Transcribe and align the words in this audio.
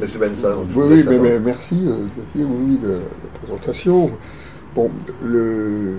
Monsieur 0.00 0.18
Benson. 0.18 0.66
Oui, 0.74 0.84
oui, 0.90 1.04
mais, 1.08 1.18
mais 1.18 1.40
merci, 1.40 1.80
euh, 1.86 2.44
oui, 2.44 2.78
de 2.78 2.92
la 2.92 3.38
présentation. 3.40 4.10
Bon, 4.74 4.90
le... 5.24 5.98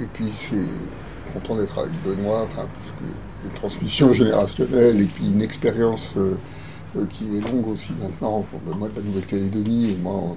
et 0.00 0.06
puis 0.12 0.32
c'est 0.48 1.32
content 1.32 1.56
d'être 1.56 1.78
avec 1.78 1.92
Benoît, 2.04 2.46
enfin, 2.48 2.68
parce 2.78 2.90
que 2.90 3.04
une 3.44 3.54
transmission 3.54 4.12
générationnelle 4.12 5.00
et 5.00 5.06
puis 5.06 5.26
une 5.26 5.42
expérience 5.42 6.12
euh, 6.16 6.34
euh, 6.96 7.04
qui 7.10 7.36
est 7.36 7.40
longue 7.40 7.66
aussi 7.68 7.92
maintenant 8.00 8.44
pour 8.50 8.60
Benoît 8.60 8.88
de 8.88 9.00
la 9.00 9.02
Nouvelle-Calédonie 9.02 9.92
et 9.92 9.96
moi, 10.00 10.36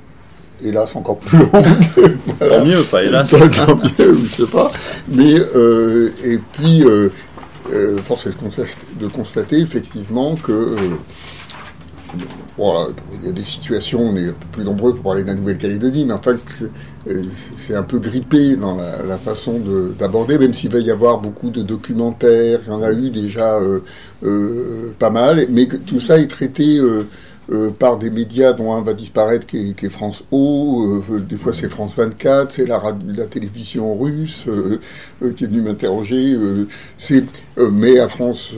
hélas, 0.63 0.95
encore 0.95 1.17
plus 1.19 1.37
longue. 1.37 1.51
Voilà. 2.39 2.57
Tant 2.57 2.65
mieux, 2.65 2.83
pas 2.83 3.03
hélas. 3.03 3.29
Tant, 3.29 3.49
tant 3.49 3.75
mieux, 3.75 4.17
je 4.23 4.43
sais 4.43 4.51
pas. 4.51 4.71
Mais, 5.07 5.35
euh, 5.55 6.11
et 6.23 6.39
puis, 6.53 6.83
euh, 6.83 7.09
euh, 7.71 7.97
force 8.01 8.27
est 8.27 8.31
de 8.31 8.35
constater, 8.35 8.71
de 8.99 9.07
constater 9.07 9.59
effectivement 9.59 10.35
que 10.35 10.75
euh, 12.59 12.91
il 13.21 13.25
y 13.27 13.29
a 13.29 13.31
des 13.31 13.43
situations, 13.43 14.01
on 14.01 14.15
est 14.15 14.29
un 14.29 14.33
peu 14.33 14.47
plus 14.51 14.63
nombreux 14.63 14.93
pour 14.93 15.03
parler 15.03 15.23
de 15.23 15.27
la 15.27 15.33
Nouvelle-Calédonie, 15.35 16.05
mais 16.05 16.13
enfin, 16.13 16.35
c'est- 16.53 16.71
euh, 17.07 17.23
c'est 17.57 17.75
un 17.75 17.83
peu 17.83 17.99
grippé 17.99 18.55
dans 18.55 18.75
la, 18.77 19.17
façon 19.17 19.59
de- 19.59 19.93
d'aborder, 19.97 20.37
même 20.37 20.53
s'il 20.53 20.71
va 20.71 20.79
y 20.79 20.91
avoir 20.91 21.19
beaucoup 21.19 21.49
de 21.49 21.61
documentaires, 21.61 22.59
il 22.65 22.69
y 22.69 22.73
en 22.73 22.81
a 22.83 22.91
eu 22.91 23.09
déjà 23.09 23.59
euh, 24.23 24.91
pas 24.99 25.09
mal, 25.09 25.45
mais 25.49 25.67
tout 25.67 25.99
ça 25.99 26.17
est 26.19 26.27
traité 26.27 26.79
par 27.79 27.99
des 27.99 28.09
médias 28.09 28.53
dont 28.53 28.73
un 28.73 28.81
va 28.81 28.93
disparaître, 28.93 29.45
qui 29.45 29.75
est, 29.79 29.89
France 29.89 30.23
O, 30.31 31.01
des 31.29 31.37
fois 31.37 31.53
c'est 31.53 31.69
France 31.69 31.95
24, 31.95 32.51
c'est 32.51 32.65
la, 32.65 32.81
télévision 33.29 33.95
russe 33.95 34.45
qui 35.35 35.43
est 35.43 35.47
venue 35.47 35.61
m'interroger, 35.61 36.35
mais 37.71 37.99
à 37.99 38.07
France, 38.09 38.51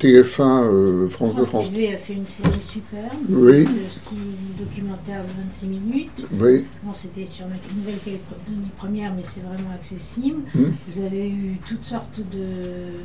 TF1, 0.00 0.64
euh, 0.64 1.08
France 1.08 1.34
2, 1.36 1.44
France 1.44 1.70
TV 1.70 1.94
a 1.94 1.96
fait 1.98 2.14
une 2.14 2.26
série 2.26 2.60
superbe, 2.60 3.18
Oui. 3.28 3.64
de 3.64 3.70
six 3.90 4.16
documentaires 4.58 5.22
de 5.22 5.42
26 5.44 5.66
minutes. 5.66 6.26
Oui, 6.40 6.64
Bon, 6.82 6.92
c'était 6.94 7.24
sur 7.24 7.46
la 7.46 7.54
Nouvelle-Calédonie 7.74 8.70
première, 8.76 9.14
mais 9.14 9.22
c'est 9.22 9.40
vraiment 9.40 9.74
accessible. 9.74 10.42
Hmm. 10.54 10.72
Vous 10.88 11.00
avez 11.02 11.28
eu 11.28 11.58
toutes 11.68 11.84
sortes 11.84 12.20
de 12.32 13.00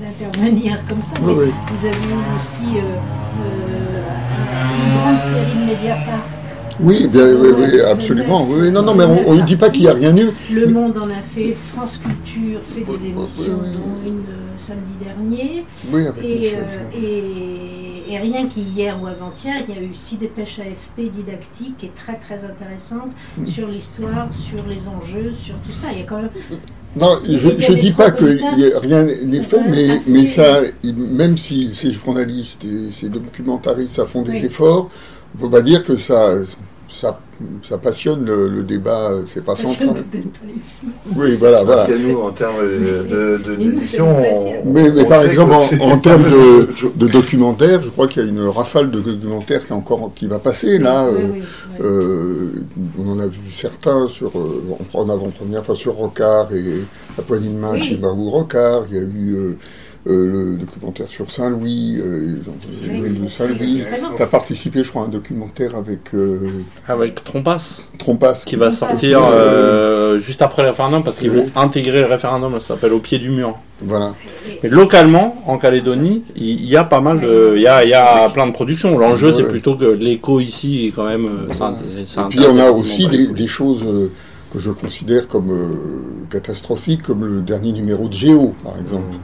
d'intervenir 0.00 0.78
comme 0.88 0.98
ça. 1.02 1.20
Oui, 1.22 1.34
oui. 1.38 1.52
Vous 1.72 1.86
avez 1.86 1.96
eu 1.96 2.18
aussi 2.36 2.78
euh, 2.78 2.96
euh, 3.40 4.02
une 4.86 4.98
grande 4.98 5.18
série 5.18 5.58
de 5.60 5.66
Mediapart. 5.66 6.24
Oui, 6.80 7.08
bien, 7.08 7.34
oui, 7.34 7.48
oui, 7.58 7.80
absolument. 7.80 8.46
Oui. 8.48 8.70
Non, 8.70 8.82
non, 8.82 8.94
mais 8.94 9.04
on 9.04 9.34
ne 9.34 9.42
dit 9.42 9.56
pas 9.56 9.70
qu'il 9.70 9.82
n'y 9.82 9.88
a 9.88 9.94
rien 9.94 10.16
eu. 10.16 10.30
Le 10.52 10.66
Monde 10.66 10.96
en 10.98 11.08
a 11.10 11.22
fait, 11.34 11.54
France 11.74 11.98
Culture 12.02 12.60
fait 12.74 12.80
des 12.80 13.08
émissions, 13.08 13.58
dont 13.58 14.06
une 14.06 14.18
euh, 14.18 14.56
samedi 14.58 14.92
dernier. 15.04 15.64
Oui, 15.92 16.06
avec 16.06 16.24
Et, 16.24 16.52
euh, 16.56 16.90
et, 18.08 18.12
et 18.12 18.18
rien 18.18 18.46
qu'hier 18.48 18.98
ou 19.02 19.06
avant-hier, 19.06 19.56
il 19.68 19.74
y 19.74 19.78
a 19.78 19.82
eu 19.82 19.90
six 19.94 20.16
dépêches 20.16 20.60
AFP 20.60 21.10
didactiques 21.14 21.82
et 21.84 21.90
très 21.96 22.16
très 22.16 22.44
intéressantes 22.44 23.10
Mm. 23.36 23.46
sur 23.46 23.68
l'histoire, 23.68 24.28
sur 24.32 24.66
les 24.68 24.88
enjeux, 24.88 25.32
sur 25.42 25.54
tout 25.56 25.72
ça. 25.80 25.88
Il 25.92 25.98
y 25.98 26.02
a 26.02 26.04
quand 26.04 26.16
même. 26.22 26.30
Non, 26.96 27.18
je 27.24 27.72
ne 27.72 27.78
dis 27.78 27.92
pas 27.92 28.10
que 28.10 28.24
y 28.24 28.72
a 28.72 28.78
rien 28.80 29.02
n'est 29.04 29.42
fait, 29.42 29.60
mais, 29.68 29.90
assez- 29.90 30.10
mais 30.10 30.26
ça, 30.26 30.60
même 30.84 31.36
si 31.36 31.72
ces 31.74 31.92
journalistes 31.92 32.64
et 32.64 32.90
ces 32.92 33.08
documentaristes 33.08 33.92
ça 33.92 34.06
font 34.06 34.22
des 34.22 34.32
Oui. 34.32 34.44
efforts, 34.46 34.90
on 35.36 35.38
peut 35.42 35.50
pas 35.50 35.62
dire 35.62 35.84
que 35.84 35.96
ça, 35.96 36.32
ça, 36.88 37.18
ça 37.68 37.78
passionne 37.78 38.24
le, 38.24 38.48
le 38.48 38.62
débat, 38.62 39.10
c'est 39.26 39.44
pas 39.44 39.54
central. 39.56 40.02
Oui, 41.16 41.36
voilà, 41.38 41.62
voilà. 41.62 41.84
Parce 41.84 41.96
que 41.98 42.02
nous, 42.06 42.18
en 42.18 42.30
termes 42.32 42.60
de, 42.62 42.68
de, 42.68 43.38
de- 43.44 43.56
Mais 43.56 43.64
nous, 43.64 43.70
d'édition. 43.72 44.06
Mais, 44.64 44.90
mais 44.90 45.02
on 45.02 45.08
par 45.08 45.22
exemple, 45.22 45.54
en, 45.80 45.98
termes 45.98 46.24
de, 46.28 46.68
de 46.96 47.06
documentaires, 47.08 47.82
je 47.82 47.90
crois 47.90 48.08
qu'il 48.08 48.22
y 48.24 48.26
a 48.26 48.28
une 48.28 48.46
rafale 48.48 48.90
de 48.90 49.00
documentaires 49.00 49.64
qui, 49.66 49.72
encore, 49.72 50.10
qui 50.14 50.26
va 50.26 50.38
passer 50.38 50.78
là. 50.78 51.04
Oui, 51.10 51.16
euh, 51.18 51.28
oui, 51.32 51.40
oui. 51.40 51.76
Euh, 51.80 52.52
on 52.98 53.10
en 53.12 53.18
a 53.20 53.26
vu 53.26 53.38
certains 53.52 54.08
sur, 54.08 54.36
euh, 54.38 54.64
en- 54.94 55.00
en 55.00 55.08
avant-première, 55.08 55.60
enfin 55.60 55.74
sur 55.74 55.94
Rocard 55.94 56.52
et 56.54 56.84
la 57.16 57.22
poignée 57.22 57.50
de 57.50 57.58
main 57.58 57.72
Oui. 57.72 57.80
de 57.80 57.84
Chibarou 57.84 58.30
Rocard. 58.30 58.84
Il 58.90 58.96
y 58.96 58.98
a 58.98 59.02
eu 59.02 59.34
euh, 59.34 59.56
le 60.14 60.56
documentaire 60.56 61.06
sur 61.08 61.30
Saint-Louis, 61.30 61.98
euh, 62.00 62.36
de 62.36 63.28
Saint-Louis. 63.28 63.82
Tu 64.16 64.22
as 64.22 64.26
participé, 64.26 64.82
je 64.84 64.88
crois, 64.90 65.02
à 65.02 65.04
un 65.06 65.08
documentaire 65.08 65.74
avec 65.76 66.14
euh, 66.14 66.38
Avec 66.88 67.22
Trompas, 67.24 67.82
Trompas. 67.98 68.42
qui 68.46 68.56
va 68.56 68.70
Trompas. 68.70 68.86
sortir 68.88 69.20
euh, 69.24 70.18
juste 70.18 70.42
après 70.42 70.62
le 70.62 70.68
référendum, 70.70 71.02
parce 71.04 71.16
qu'ils 71.18 71.30
Oui. 71.30 71.36
vont 71.54 71.60
intégrer 71.60 72.00
le 72.00 72.06
référendum, 72.06 72.52
ça 72.60 72.68
s'appelle 72.68 72.92
Au 72.92 73.00
pied 73.00 73.18
du 73.18 73.30
mur. 73.30 73.56
Voilà. 73.80 74.14
Mais 74.62 74.68
localement, 74.70 75.40
en 75.46 75.56
Calédonie, 75.56 76.24
il 76.34 76.64
y 76.64 76.76
a 76.76 76.82
pas 76.84 77.00
mal 77.00 77.20
de. 77.20 77.52
Il 77.56 77.62
y 77.62 77.68
a, 77.68 77.84
il 77.84 77.90
y 77.90 77.94
a 77.94 78.28
plein 78.30 78.46
de 78.48 78.52
productions. 78.52 78.98
L'enjeu, 78.98 79.32
c'est 79.32 79.44
plutôt 79.44 79.76
que 79.76 79.84
l'écho 79.84 80.40
ici 80.40 80.86
est 80.86 80.90
quand 80.90 81.04
même. 81.06 81.26
euh, 81.26 81.52
Et 81.52 82.28
puis 82.28 82.40
on 82.50 82.58
a 82.58 82.70
aussi 82.70 83.06
des, 83.06 83.46
choses 83.46 83.82
euh, 83.86 84.10
que 84.52 84.58
je 84.58 84.70
considère 84.70 85.28
comme 85.28 85.50
euh, 85.50 86.26
catastrophiques, 86.30 87.02
comme 87.02 87.24
le 87.24 87.40
dernier 87.42 87.72
numéro 87.72 88.08
de 88.08 88.14
Géo, 88.14 88.54
par 88.64 88.78
exemple. 88.78 89.14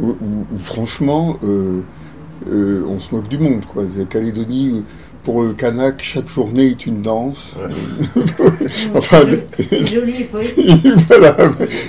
où, 0.00 0.06
où- 0.10 0.16
où, 0.52 0.58
franchement, 0.58 1.36
euh, 1.44 1.80
euh, 2.48 2.84
on 2.88 3.00
se 3.00 3.14
moque 3.14 3.28
du 3.28 3.38
monde. 3.38 3.64
Quoi. 3.66 3.84
La 3.96 4.04
Calédonie, 4.04 4.84
pour 5.24 5.42
le 5.42 5.52
Kanak, 5.52 6.02
chaque 6.02 6.28
journée 6.28 6.66
est 6.66 6.86
une 6.86 7.02
danse. 7.02 7.54
enfin, 8.94 9.22
C'est 9.58 9.86
joli 9.86 10.22
et 10.22 10.24
poétique. 10.24 10.86
voilà. 11.08 11.36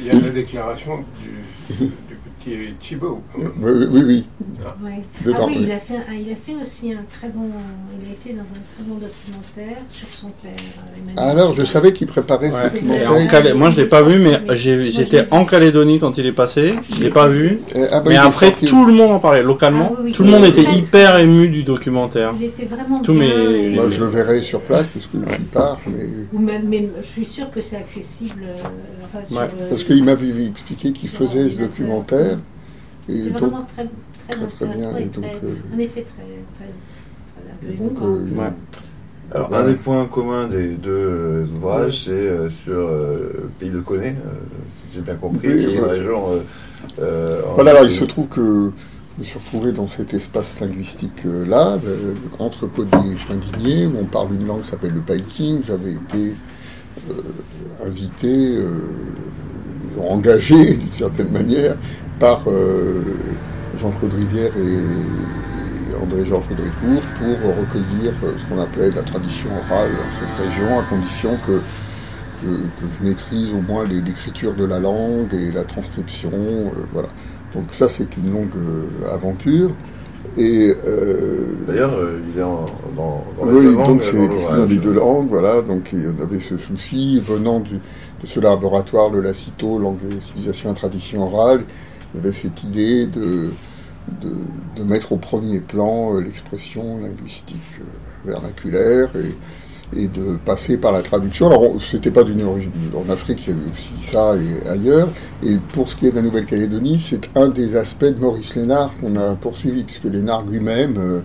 Il 0.01 0.07
y 0.07 0.09
a 0.09 0.13
la 0.21 0.29
déclaration 0.29 1.03
du, 1.79 1.89
Thibault. 2.79 3.21
quand 3.31 3.39
même. 3.39 3.51
Oui, 3.61 3.71
oui, 3.91 4.01
oui. 4.05 4.23
Ouais. 4.83 5.01
Dedans, 5.25 5.37
ah 5.41 5.45
oui, 5.47 5.53
oui. 5.57 5.63
il 5.67 5.71
a, 5.71 5.77
fait, 5.79 5.93
il 6.13 6.31
a 6.31 6.35
fait 6.35 6.55
aussi 6.61 6.91
un 6.91 7.03
très 7.17 7.29
bon. 7.29 7.49
Il 8.01 8.09
a 8.09 8.13
été 8.13 8.33
dans 8.33 8.41
un 8.43 8.63
très 8.75 8.83
bon 8.85 8.95
documentaire 8.95 9.83
sur 9.89 10.07
son 10.09 10.27
père. 10.41 10.51
euh, 10.53 10.99
Emmanuel 11.13 11.31
Alors, 11.37 11.55
je 11.55 11.63
savais 11.65 11.93
qu'il 11.93 12.07
préparait 12.07 12.51
ce 12.51 12.55
Ouais. 12.57 12.63
Documentaire. 12.69 13.11
en 13.13 13.27
Calais- 13.27 13.53
moi, 13.53 13.69
je 13.71 13.77
l'ai 13.81 13.87
pas 13.87 14.01
vu, 14.03 14.19
mais 14.19 14.39
j'étais 14.57 15.25
en. 15.31 15.45
Calédonie 15.45 15.99
quand 15.99 16.17
il 16.17 16.25
est 16.25 16.31
passé. 16.31 16.73
Je 16.95 17.01
l'ai 17.01 17.09
pas 17.09 17.27
vu. 17.27 17.59
Ah 17.91 17.99
bah, 17.99 18.03
Mais 18.07 18.13
est 18.15 18.17
après, 18.17 18.47
sorti. 18.47 18.65
tout 18.65 18.85
le 18.85 18.93
monde 18.93 19.11
en 19.11 19.19
parlait 19.19 19.43
localement. 19.43 19.89
Ah 19.91 19.95
oui, 19.99 20.05
oui, 20.05 20.11
tout 20.13 20.23
le 20.23 20.31
monde 20.31 20.45
était 20.45 20.63
hyper 20.63 21.17
ému 21.19 21.49
du 21.49 21.63
documentaire. 21.63 22.33
Il 22.39 22.45
était 22.45 22.65
vraiment 22.65 22.99
Tous 22.99 23.13
bien. 23.13 23.21
mes- 23.27 23.67
et- 23.67 23.69
Moi, 23.75 23.89
je 23.91 23.99
le 23.99 24.07
verrai 24.07 24.41
sur 24.41 24.61
place 24.61 24.87
parce 24.87 25.05
que 25.07 25.17
j'y 25.17 25.39
pars. 25.43 25.79
Mais... 25.87 26.05
Ou 26.33 26.39
même, 26.39 26.67
même- 26.67 26.89
je 27.01 27.07
suis 27.07 27.25
sûre 27.25 27.51
que 27.51 27.61
c'est 27.61 27.75
accessible. 27.75 28.43
euh, 28.47 28.53
enfin, 29.05 29.23
sur, 29.25 29.37
Ouais, 29.37 29.43
euh, 29.43 29.69
Parce 29.69 29.83
qu'il 29.83 30.03
m'avait 30.03 30.45
expliqué 30.47 30.91
qu'il 30.91 31.09
faisait 31.09 31.49
ce 31.49 31.59
documentaire. 31.59 32.32
Et 33.09 33.29
donc, 33.29 33.39
vraiment 33.39 33.67
très, 33.75 33.87
très, 34.29 34.37
très, 34.37 34.47
très 34.47 34.65
bien, 34.65 34.87
intéressant 34.89 34.97
et 34.97 35.01
et 35.03 35.05
donc, 35.07 35.23
très- 35.25 35.47
euh, 35.47 35.75
en 35.75 35.79
effet 35.79 36.05
très, 36.15 37.69
et 37.69 37.73
donc, 37.77 38.01
euh, 38.01 38.27
Ouais. 38.35 38.51
Alors, 39.33 39.53
un 39.55 39.63
des 39.67 39.75
points 39.75 40.05
communs 40.05 40.47
des 40.47 40.69
deux 40.75 40.89
euh, 40.91 41.45
ouvrages, 41.55 42.03
c'est 42.05 42.11
euh, 42.11 42.49
sur 42.49 42.73
euh, 42.73 43.31
le 43.43 43.49
pays 43.59 43.69
de 43.71 43.79
Coné, 43.79 44.09
euh, 44.09 44.11
si 44.71 44.95
j'ai 44.95 45.01
bien 45.01 45.15
compris, 45.15 45.47
Oui, 45.47 45.53
qui 45.59 45.71
est 45.71 45.75
une 45.75 45.81
ouais. 45.83 45.89
région. 45.89 46.25
en- 46.27 47.53
Voilà, 47.55 47.71
alors 47.71 47.85
il 47.85 47.91
se 47.93 48.03
trouve 48.03 48.27
que 48.27 48.71
je 49.15 49.19
me 49.19 49.23
suis 49.23 49.39
retrouvé 49.39 49.71
dans 49.71 49.87
cet 49.87 50.13
espace 50.13 50.59
linguistique-là, 50.59 51.79
euh, 51.85 52.13
entre 52.39 52.67
Côte 52.67 52.89
des 52.89 53.15
Pinguiniers, 53.27 53.87
où 53.87 53.93
on 54.01 54.05
parle 54.05 54.33
une 54.35 54.45
langue 54.45 54.61
qui 54.61 54.67
s'appelle 54.69 54.93
le 54.93 54.99
Paiking. 55.01 55.61
J'avais 55.65 55.93
été 55.93 56.33
euh, 57.09 57.85
invité, 57.87 58.57
euh, 58.57 58.67
engagé 60.01 60.75
d'une 60.75 60.91
certaine 60.93 61.29
manière, 61.31 61.75
par 62.19 62.43
euh, 62.47 63.01
Jean-Claude 63.79 64.13
Rivière 64.13 64.51
et 64.57 65.95
André-Georges 66.03 66.45
Audricourt 66.51 67.01
pour 67.17 67.55
recueillir 67.57 68.13
euh, 68.23 68.31
ce 68.37 68.45
qu'on 68.45 68.61
appelait 68.61 68.91
la 68.91 69.01
tradition 69.01 69.49
orale 69.49 69.89
dans 69.91 70.19
cette 70.19 70.47
région, 70.47 70.79
à 70.79 70.83
condition 70.83 71.31
que 71.47 71.59
que, 72.41 72.47
que 72.47 72.85
je 72.99 73.07
maîtrise 73.07 73.51
au 73.51 73.61
moins 73.61 73.85
l'écriture 73.85 74.53
de 74.53 74.65
la 74.65 74.79
langue 74.79 75.33
et 75.33 75.51
la 75.51 75.63
transcription. 75.63 76.31
euh, 76.33 76.81
voilà. 76.91 77.07
Donc 77.53 77.65
ça, 77.71 77.87
c'est 77.87 78.17
une 78.17 78.33
longue 78.33 78.49
aventure. 79.13 79.69
Et 80.37 80.73
euh, 80.87 81.53
D'ailleurs, 81.67 81.93
euh, 81.93 82.19
il 82.33 82.39
est 82.39 82.43
en, 82.43 82.65
dans, 82.97 83.23
dans 83.39 83.45
les 83.45 83.53
oui, 83.59 83.65
deux 83.65 83.75
langues, 83.75 83.85
donc 83.87 84.03
c'est 84.03 84.23
écrit 84.25 84.55
dans 84.57 84.65
les 84.65 84.77
deux 84.77 84.93
langues, 84.93 85.27
voilà. 85.29 85.61
Donc 85.61 85.89
il 85.93 86.03
y 86.03 86.07
en 86.07 86.21
avait 86.23 86.39
ce 86.39 86.57
souci 86.57 87.21
venant 87.25 87.59
du- 87.59 87.79
ce 88.25 88.39
laboratoire, 88.39 89.09
le 89.09 89.21
LACITO, 89.21 89.79
langue 89.79 89.97
et 90.09 90.21
civilisation 90.21 90.71
et 90.71 90.75
tradition 90.75 91.23
orale. 91.23 91.63
Il 92.13 92.17
y 92.17 92.19
avait 92.23 92.33
cette 92.33 92.63
idée 92.63 93.07
de, 93.07 93.51
mettre 94.85 95.13
au 95.13 95.17
premier 95.17 95.59
plan 95.61 96.15
euh, 96.15 96.21
l'expression 96.21 96.99
linguistique 96.99 97.57
euh, 97.79 98.31
vernaculaire 98.31 99.09
et, 99.15 100.07
de 100.07 100.37
passer 100.43 100.77
par 100.77 100.91
la 100.91 101.03
traduction. 101.03 101.47
Alors, 101.47 101.79
c'était 101.79 102.09
pas 102.09 102.23
d'une 102.23 102.41
origine. 102.41 102.71
En 102.95 103.07
Afrique, 103.11 103.43
il 103.45 103.51
y 103.51 103.53
avait 103.53 103.71
aussi 103.71 103.91
ça 103.99 104.35
et 104.35 104.67
ailleurs. 104.67 105.07
Et 105.43 105.57
pour 105.73 105.87
ce 105.87 105.95
qui 105.95 106.07
est 106.07 106.11
de 106.11 106.15
la 106.15 106.23
Nouvelle-Calédonie, 106.23 106.97
c'est 106.97 107.29
un 107.35 107.47
des 107.47 107.75
aspects 107.75 108.05
de 108.05 108.19
Maurice 108.19 108.55
Lénard 108.55 108.91
qu'on 108.99 109.15
a 109.15 109.35
poursuivi, 109.35 109.83
puisque 109.83 110.05
Lénard 110.05 110.45
lui-même 110.45 110.95
euh, 110.97 111.21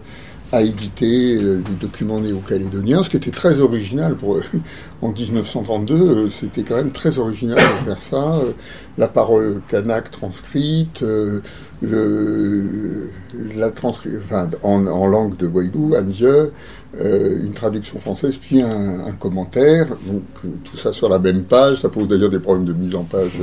à 0.51 0.63
éditer 0.63 1.37
euh, 1.37 1.57
des 1.57 1.75
documents 1.79 2.21
néo-calédoniens, 2.21 3.03
ce 3.03 3.11
qui 3.11 3.17
était 3.19 3.31
très 3.31 3.61
original 3.61 4.15
pour. 4.15 4.39
En 5.01 5.13
1932, 5.13 5.95
euh, 5.95 6.29
c'était 6.29 6.65
quand 6.65 6.75
même 6.75 6.91
très 6.91 7.19
original 7.21 7.57
de 7.57 7.85
faire 7.85 8.03
ça. 8.03 8.17
Euh, 8.39 8.51
La 8.99 9.07
parole 9.07 9.61
kanak 9.69 10.11
transcrite, 10.11 11.05
le, 11.83 13.09
la 13.57 13.71
transcri- 13.71 14.19
enfin, 14.19 14.51
en, 14.65 15.07
langue 15.07 15.37
de 15.37 15.47
Wailou, 15.47 15.95
euh, 15.95 17.41
une 17.45 17.53
traduction 17.53 18.01
française, 18.01 18.37
puis 18.39 18.61
un, 18.61 19.07
un 19.07 19.13
commentaire. 19.13 19.87
Donc 20.07 20.25
tout 20.65 20.77
ça 20.77 20.93
sur 20.93 21.09
la 21.09 21.21
même 21.21 21.45
page. 21.45 21.83
Ça 21.83 21.89
pose 21.91 22.09
d'ailleurs 22.09 22.31
des 22.31 22.41
problèmes 22.41 22.65
de 22.65 22.73
mise 22.73 22.97
en 22.97 23.05
page 23.05 23.39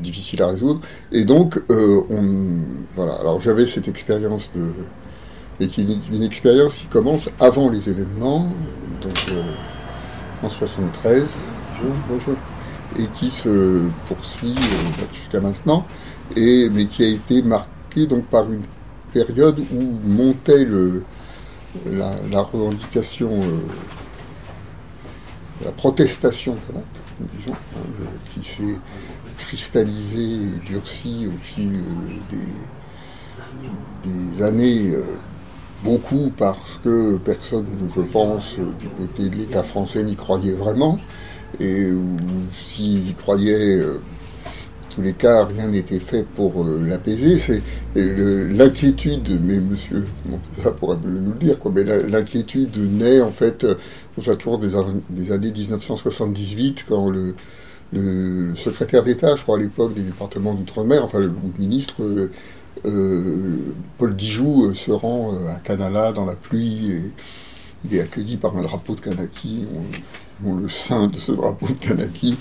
difficiles 0.00 0.40
à 0.42 0.46
résoudre. 0.46 0.80
Et 1.12 1.26
donc, 1.26 1.60
on, 1.68 2.24
voilà. 2.96 3.14
Alors 3.20 3.40
j'avais 3.42 3.66
cette 3.66 3.88
expérience 3.88 4.50
de 4.54 4.62
et 5.60 5.68
qui 5.68 5.82
est 5.82 6.14
une, 6.14 6.22
expérience 6.22 6.76
qui 6.76 6.86
commence 6.86 7.28
avant 7.38 7.68
les 7.68 7.88
événements, 7.88 8.50
donc 9.02 9.18
euh, 9.30 9.42
en 10.42 10.48
73, 10.48 11.38
bonjour, 11.72 11.94
bonjour, 12.08 12.34
et 12.98 13.06
qui 13.18 13.30
se 13.30 13.82
poursuit 14.06 14.54
euh, 14.56 15.04
jusqu'à 15.12 15.40
maintenant, 15.40 15.86
et, 16.34 16.70
mais 16.70 16.86
qui 16.86 17.04
a 17.04 17.08
été 17.08 17.42
marquée 17.42 18.06
donc 18.06 18.24
par 18.26 18.50
une 18.50 18.62
période 19.12 19.60
où 19.60 20.08
montait 20.08 20.64
le, 20.64 21.04
la, 21.86 22.40
revendication, 22.40 23.30
euh, 23.30 23.58
la 25.64 25.72
protestation 25.72 26.56
disons, 27.38 27.52
hein, 27.52 28.06
qui 28.32 28.42
s'est 28.42 28.78
cristallisée 29.36 30.36
et 30.36 30.66
durcie 30.66 31.26
au 31.26 31.38
fil 31.38 31.82
des 34.04 34.42
années. 34.42 34.94
Euh, 35.84 35.90
beaucoup 35.90 36.32
parce 36.36 36.78
que 36.82 37.16
personne, 37.18 37.66
je 37.94 38.00
pense, 38.02 38.58
euh, 38.58 38.72
du 38.78 38.88
côté 38.88 39.28
de 39.30 39.36
l'État 39.36 39.62
français 39.62 40.02
n'y 40.02 40.16
croyait 40.16 40.52
vraiment. 40.54 40.98
Et 41.60 41.90
où 41.92 42.16
s'ils 42.52 43.10
y 43.10 43.14
croyaient, 43.14 43.76
euh, 43.78 44.00
tous 44.90 45.02
les 45.02 45.14
cas, 45.14 45.44
rien 45.46 45.68
n'était 45.68 46.00
fait 46.00 46.24
pour 46.24 46.64
euh, 46.64 46.80
l'apaiser. 46.86 47.38
C'est 47.38 47.62
l'inquiétude, 47.94 49.40
mais 49.42 49.60
monsieur 49.60 50.06
ça 50.62 50.72
pourrait 50.72 50.98
nous 51.04 51.32
le 51.32 51.38
dire, 51.38 51.58
quoi, 51.58 51.72
mais 51.74 51.84
l'inquiétude 51.84 52.76
naît 52.78 53.20
en 53.20 53.30
fait 53.30 53.64
euh, 53.64 53.76
aux 54.18 54.28
alentours 54.28 54.58
des, 54.58 54.70
des 55.10 55.32
années 55.32 55.52
1978, 55.52 56.84
quand 56.88 57.10
le, 57.10 57.34
le- 57.92 58.54
secrétaire 58.56 59.02
d'État, 59.04 59.36
je 59.36 59.42
crois 59.42 59.56
à 59.56 59.60
l'époque 59.60 59.94
des 59.94 60.02
départements 60.02 60.54
d'outre-mer, 60.54 61.04
enfin 61.04 61.18
le, 61.20 61.32
ministre 61.58 62.02
euh, 62.02 62.04
euh, 62.18 62.30
Paul 62.82 64.16
Dijoux 64.16 64.66
euh, 64.66 64.74
se 64.74 64.90
rend 64.90 65.34
euh, 65.34 65.48
à 65.50 65.56
Canala 65.56 66.12
dans 66.12 66.24
la 66.24 66.34
pluie 66.34 66.92
et 66.92 67.12
il 67.84 67.96
est 67.96 68.00
accueilli 68.00 68.36
par 68.36 68.56
un 68.56 68.62
drapeau 68.62 68.94
de 68.94 69.00
Kanaki. 69.00 69.66
On, 70.44 70.54
le 70.54 70.68
sein 70.68 71.08
de 71.08 71.18
ce 71.18 71.32
drapeau 71.32 71.66
de 71.66 71.78
Kanaki. 71.78 72.36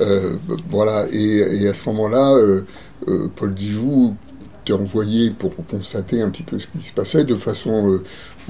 Euh, 0.00 0.36
voilà. 0.68 1.06
Et, 1.10 1.68
à 1.68 1.74
ce 1.74 1.88
moment-là, 1.90 2.32
euh, 2.34 2.62
euh, 3.08 3.28
Paul 3.34 3.54
Dijoux 3.54 4.16
était 4.62 4.72
envoyé 4.72 5.30
pour 5.30 5.54
constater 5.66 6.20
un 6.22 6.30
petit 6.30 6.42
peu 6.42 6.58
ce 6.58 6.66
qui 6.66 6.84
se 6.84 6.92
passait 6.92 7.24
de 7.24 7.36
façon, 7.36 7.88
euh, 7.88 8.04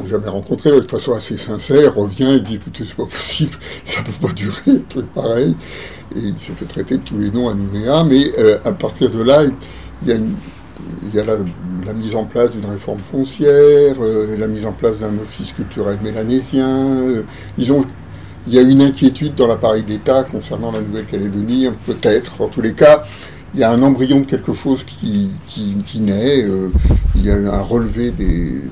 jamais 0.08 0.28
rencontré, 0.28 0.70
de 0.70 0.80
façon 0.80 1.12
assez 1.12 1.36
sincère, 1.36 1.94
revient 1.94 2.36
et 2.36 2.40
dit 2.40 2.54
écoutez, 2.54 2.84
c'est 2.86 2.96
pas 2.96 3.04
possible, 3.04 3.52
ça 3.84 4.00
peut 4.02 4.26
pas 4.26 4.32
durer, 4.32 4.60
un 4.68 4.88
truc 4.88 5.12
pareil. 5.12 5.54
Et 6.14 6.20
il 6.20 6.38
s'est 6.38 6.52
fait 6.52 6.64
traiter 6.64 6.96
de 6.96 7.02
tous 7.02 7.18
les 7.18 7.30
noms 7.30 7.50
à 7.50 7.54
Nouméa, 7.54 8.04
mais 8.04 8.24
euh, 8.38 8.58
à 8.64 8.72
partir 8.72 9.10
de 9.10 9.22
là, 9.22 9.44
il 10.02 10.08
y 10.08 10.12
a 10.12 10.14
une, 10.14 10.34
il 11.08 11.14
y 11.14 11.20
a 11.20 11.24
la, 11.24 11.92
mise 11.92 12.14
en 12.14 12.24
place 12.24 12.50
d'une 12.50 12.66
réforme 12.66 12.98
foncière, 12.98 13.96
euh, 14.00 14.36
la 14.36 14.46
mise 14.46 14.66
en 14.66 14.72
place 14.72 14.98
d'un 15.00 15.14
office 15.18 15.52
culturel 15.52 15.98
mélanésien. 16.02 16.68
euh, 16.68 17.22
ils 17.58 17.72
ont, 17.72 17.84
il 18.46 18.54
y 18.54 18.58
a 18.58 18.62
une 18.62 18.82
inquiétude 18.82 19.34
dans 19.34 19.46
l'appareil 19.46 19.82
d'État 19.82 20.24
concernant 20.24 20.70
la 20.72 20.80
Nouvelle-Calédonie, 20.80 21.68
peut-être. 21.86 22.40
En 22.40 22.48
tous 22.48 22.60
les 22.60 22.74
cas, 22.74 23.04
il 23.54 23.60
y 23.60 23.64
a 23.64 23.70
un 23.70 23.82
embryon 23.82 24.20
de 24.20 24.26
quelque 24.26 24.54
chose 24.54 24.84
qui, 24.84 25.30
qui, 25.46 26.00
naît. 26.00 26.44
euh, 26.44 26.68
il 27.16 27.24
y 27.24 27.30
a 27.30 27.34
un 27.36 27.60
relevé 27.62 28.10
des, 28.10 28.62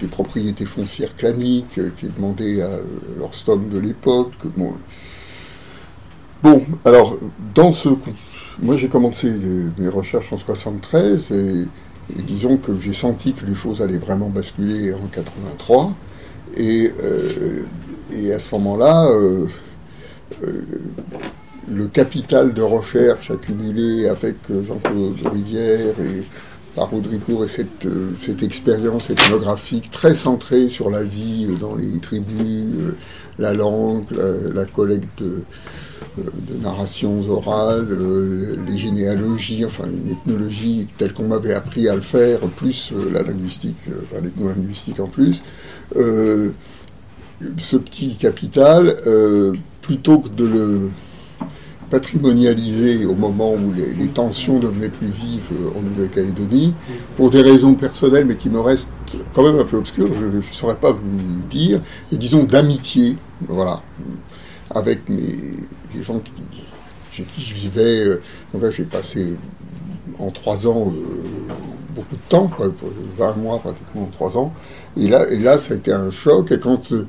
des 0.00 0.06
propriétés 0.08 0.64
foncières 0.66 1.16
claniques 1.16 1.80
qui 1.96 2.06
est 2.06 2.14
demandé 2.16 2.60
à 2.60 2.70
l'Orstom 3.18 3.68
de 3.68 3.78
l'époque. 3.78 4.32
Bon, 4.56 4.74
Bon, 6.44 6.62
alors, 6.84 7.16
dans 7.54 7.72
ce 7.72 7.88
moi, 8.62 8.76
j'ai 8.76 8.88
commencé 8.88 9.32
mes 9.78 9.88
recherches 9.88 10.32
en 10.32 10.36
73 10.36 11.32
et, 11.32 11.66
disons 12.22 12.58
que 12.58 12.78
j'ai 12.80 12.92
senti 12.92 13.32
que 13.32 13.46
les 13.46 13.54
choses 13.54 13.80
allaient 13.80 13.98
vraiment 13.98 14.28
basculer 14.28 14.92
en 14.92 15.06
83. 15.10 15.94
Et, 16.56 16.92
euh, 17.02 17.64
et 18.12 18.32
à 18.32 18.38
ce 18.38 18.54
moment-là, 18.54 19.06
euh, 19.08 19.46
euh, 20.42 20.62
le 21.68 21.86
capital 21.88 22.52
de 22.52 22.62
recherche 22.62 23.30
accumulé 23.30 24.06
avec 24.06 24.36
Jean-Claude 24.48 25.16
Rivière 25.32 25.94
et 25.98 26.22
par 26.74 26.92
Audricourt 26.92 27.44
et 27.44 27.48
cette, 27.48 27.86
euh, 27.86 28.10
cette 28.18 28.42
expérience 28.42 29.10
ethnographique 29.10 29.90
très 29.90 30.14
centrée 30.14 30.68
sur 30.68 30.90
la 30.90 31.02
vie 31.02 31.46
euh, 31.48 31.56
dans 31.56 31.74
les 31.74 31.98
tribus, 32.00 32.34
euh, 32.38 32.96
la 33.38 33.52
langue, 33.52 34.04
la, 34.10 34.64
collecte 34.64 35.20
de, 35.20 35.42
narrations 36.62 37.28
orales, 37.28 37.88
les 38.68 38.78
généalogies, 38.78 39.64
enfin 39.64 39.84
une 39.86 40.12
ethnologie 40.12 40.86
telle 40.98 41.12
qu'on 41.12 41.26
m'avait 41.26 41.54
appris 41.54 41.88
à 41.88 41.96
le 41.96 42.00
faire, 42.00 42.38
plus 42.56 42.92
la 43.12 43.22
linguistique, 43.22 43.76
enfin 44.04 44.22
l'ethnolinguistique 44.22 45.00
en 45.00 45.08
plus. 45.08 45.40
Ce 45.96 47.76
petit 47.76 48.14
capital, 48.14 48.94
plutôt 49.82 50.20
que 50.20 50.28
de 50.28 50.46
le 50.46 50.80
patrimonialiser 51.90 53.06
au 53.06 53.14
moment 53.14 53.52
où 53.52 53.72
les, 53.72 54.06
tensions 54.08 54.58
devenaient 54.58 54.88
plus 54.88 55.08
vives 55.08 55.48
euh, 55.52 55.78
en 55.78 55.82
Nouvelle-Calédonie, 55.82 56.74
pour 57.16 57.30
des 57.30 57.42
raisons 57.42 57.74
personnelles, 57.74 58.26
mais 58.26 58.36
qui 58.36 58.50
me 58.50 58.60
restent 58.60 58.88
quand 59.34 59.42
même 59.42 59.58
un 59.58 59.64
peu 59.64 59.76
obscures, 59.76 60.08
je 60.18 60.36
ne 60.36 60.42
saurais 60.42 60.76
pas 60.76 60.92
vous 60.92 61.02
dire, 61.50 61.80
et 62.12 62.16
disons 62.16 62.44
d'amitié, 62.44 63.16
voilà, 63.48 63.82
avec 64.74 65.00
les 65.08 66.02
gens 66.02 66.20
chez 67.10 67.24
qui 67.24 67.42
je 67.42 67.54
vivais. 67.54 68.04
euh, 68.04 68.22
en 68.54 68.60
fait, 68.60 68.72
j'ai 68.72 68.84
passé 68.84 69.36
en 70.18 70.30
trois 70.30 70.66
ans 70.66 70.92
euh, 70.94 71.52
beaucoup 71.94 72.16
de 72.16 72.28
temps, 72.28 72.48
quoi, 72.48 72.66
20 73.16 73.36
mois 73.36 73.58
pratiquement 73.58 74.02
en 74.02 74.06
trois 74.06 74.36
ans. 74.36 74.52
Et 74.96 75.08
là, 75.08 75.28
et 75.30 75.38
là, 75.38 75.58
ça 75.58 75.74
a 75.74 75.76
été 75.76 75.92
un 75.92 76.10
choc. 76.10 76.50
Et 76.52 76.58
quand 76.58 76.92
euh, 76.92 77.06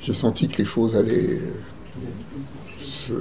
j'ai 0.00 0.14
senti 0.14 0.48
que 0.48 0.58
les 0.58 0.64
choses 0.64 0.96
allaient 0.96 1.40
euh, 1.40 1.52
se 2.82 3.12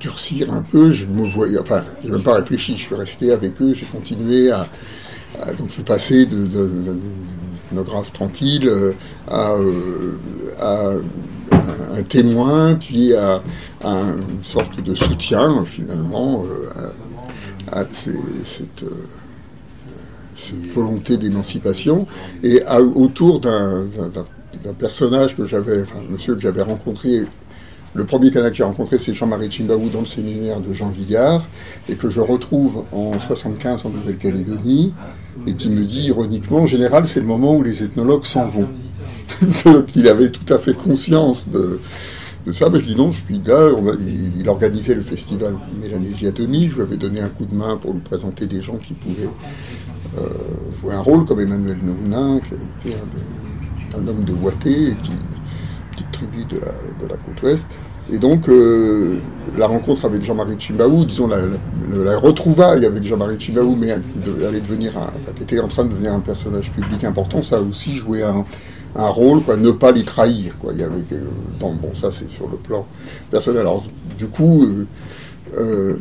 durcir 0.00 0.52
un 0.52 0.62
peu, 0.62 0.92
je 0.92 1.06
me 1.06 1.24
voyais, 1.28 1.58
enfin, 1.58 1.82
j'ai 2.02 2.10
même 2.10 2.22
pas 2.22 2.34
réfléchi, 2.34 2.72
je 2.76 2.82
suis 2.82 2.94
resté 2.94 3.32
avec 3.32 3.60
eux, 3.60 3.74
j'ai 3.74 3.86
continué 3.86 4.50
à, 4.50 4.66
à- 5.42 5.52
donc 5.52 5.68
je 5.68 5.74
suis 5.74 5.82
passé 5.82 6.26
de, 6.26 6.48
ethnographe 7.70 8.12
tranquille 8.12 8.66
euh, 8.66 8.92
à, 9.28 9.52
euh, 9.52 10.18
à 10.60 10.90
un- 11.96 12.02
témoin, 12.08 12.74
puis 12.74 13.14
à, 13.14 13.42
une 13.84 14.42
sorte 14.42 14.82
de 14.82 14.94
soutien 14.94 15.64
finalement 15.66 16.44
euh, 16.44 16.88
à, 17.72 17.84
cette, 17.92 18.84
cette 20.36 20.66
volonté 20.74 21.16
d'émancipation 21.18 22.06
et 22.42 22.62
autour 22.96 23.40
d'un 23.40 23.84
personnage 24.78 25.36
que 25.36 25.46
j'avais, 25.46 25.82
enfin, 25.82 26.00
monsieur 26.08 26.34
que 26.34 26.40
j'avais 26.40 26.62
rencontré. 26.62 27.22
Le 27.92 28.04
premier 28.04 28.30
Kanak 28.30 28.52
que 28.52 28.56
j'ai 28.56 28.62
rencontré, 28.62 28.98
c'est 29.00 29.14
Jean-Marie 29.14 29.50
Chimbaou 29.50 29.88
dans 29.88 30.00
le 30.00 30.06
séminaire 30.06 30.60
de 30.60 30.72
Jean 30.72 30.90
Vigard, 30.90 31.44
et 31.88 31.96
que 31.96 32.08
je 32.08 32.20
retrouve 32.20 32.84
en 32.92 33.18
75 33.18 33.84
en 33.84 33.90
Nouvelle-Calédonie, 33.90 34.94
et 35.46 35.54
qui 35.54 35.70
me 35.70 35.84
dit 35.84 36.06
ironiquement, 36.06 36.58
en 36.58 36.66
général, 36.66 37.08
c'est 37.08 37.18
le 37.18 37.26
moment 37.26 37.56
où 37.56 37.62
les 37.62 37.82
ethnologues 37.82 38.24
s'en 38.24 38.46
vont. 38.46 38.68
Donc 39.64 39.96
il 39.96 40.06
avait 40.06 40.30
tout 40.30 40.52
à 40.52 40.58
fait 40.58 40.74
conscience 40.74 41.48
de, 41.48 41.80
ça. 42.52 42.68
Mais 42.70 42.78
je 42.78 42.84
dis 42.84 42.96
non, 42.96 43.10
je 43.10 43.22
suis 43.24 43.40
là. 43.44 43.70
il, 44.38 44.48
organisait 44.48 44.94
le 44.94 45.02
festival 45.02 45.54
Mélanésia 45.80 46.30
2000. 46.30 46.70
Je 46.70 46.76
lui 46.76 46.82
avais 46.82 46.96
donné 46.96 47.20
un 47.20 47.28
coup 47.28 47.44
de 47.44 47.54
main 47.54 47.76
pour 47.76 47.92
lui 47.92 48.00
présenter 48.00 48.46
des 48.46 48.62
gens 48.62 48.76
qui 48.76 48.94
pouvaient 48.94 49.28
euh, 50.18 50.28
jouer 50.80 50.94
un 50.94 51.00
rôle, 51.00 51.24
comme 51.24 51.40
Emmanuel 51.40 51.78
Nounin, 51.82 52.40
qui 52.40 52.54
avait 52.54 52.90
été 52.90 52.96
un 53.96 54.06
homme 54.06 54.24
de 54.24 54.32
Ouaté, 54.32 54.96
qui, 55.02 55.12
petite 56.00 56.12
tribu 56.12 56.44
de 56.44 56.60
la, 56.60 57.16
côte 57.16 57.42
ouest. 57.42 57.66
Et 58.12 58.18
donc, 58.18 58.48
euh, 58.48 59.18
la 59.56 59.66
rencontre 59.66 60.04
avec 60.04 60.24
Jean-Marie 60.24 60.58
Chimbaou, 60.58 61.04
disons 61.04 61.28
la, 61.28 62.18
retrouvaille 62.18 62.84
avec 62.84 63.04
Jean-Marie 63.04 63.38
Chimbaou, 63.38 63.76
mais 63.76 63.94
qui 64.14 64.20
devenir 64.20 64.92
était 65.40 65.60
en 65.60 65.68
train 65.68 65.84
de 65.84 65.90
devenir 65.90 66.12
un 66.12 66.20
personnage 66.20 66.70
public 66.72 67.04
important, 67.04 67.42
ça 67.42 67.56
a 67.56 67.60
aussi 67.60 67.96
joué 67.96 68.22
un, 68.22 68.44
rôle, 68.96 69.42
quoi, 69.42 69.56
ne 69.56 69.70
pas 69.70 69.92
les 69.92 70.02
trahir. 70.02 70.58
Quoi. 70.58 70.72
Il 70.72 70.80
y 70.80 70.82
avait, 70.82 70.96
euh, 71.12 71.20
bon, 71.60 71.76
ça 71.94 72.10
c'est 72.10 72.30
sur 72.30 72.48
le 72.48 72.56
plan 72.56 72.86
personnel. 73.30 73.60
Alors, 73.60 73.84
du 74.18 74.26
coup, 74.26 74.66
euh, 75.56 75.96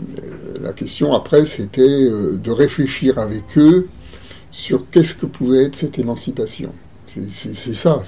la 0.62 0.74
question 0.74 1.14
après, 1.14 1.46
c'était 1.46 2.10
de 2.10 2.52
réfléchir 2.52 3.20
avec 3.20 3.44
eux 3.58 3.88
sur 4.52 4.90
qu'est-ce 4.90 5.14
que 5.14 5.28
pouvait 5.28 5.66
être 5.66 5.76
cette 5.76 6.00
émancipation. 6.00 6.72
C'est- 7.32 7.74
ça. 7.74 8.04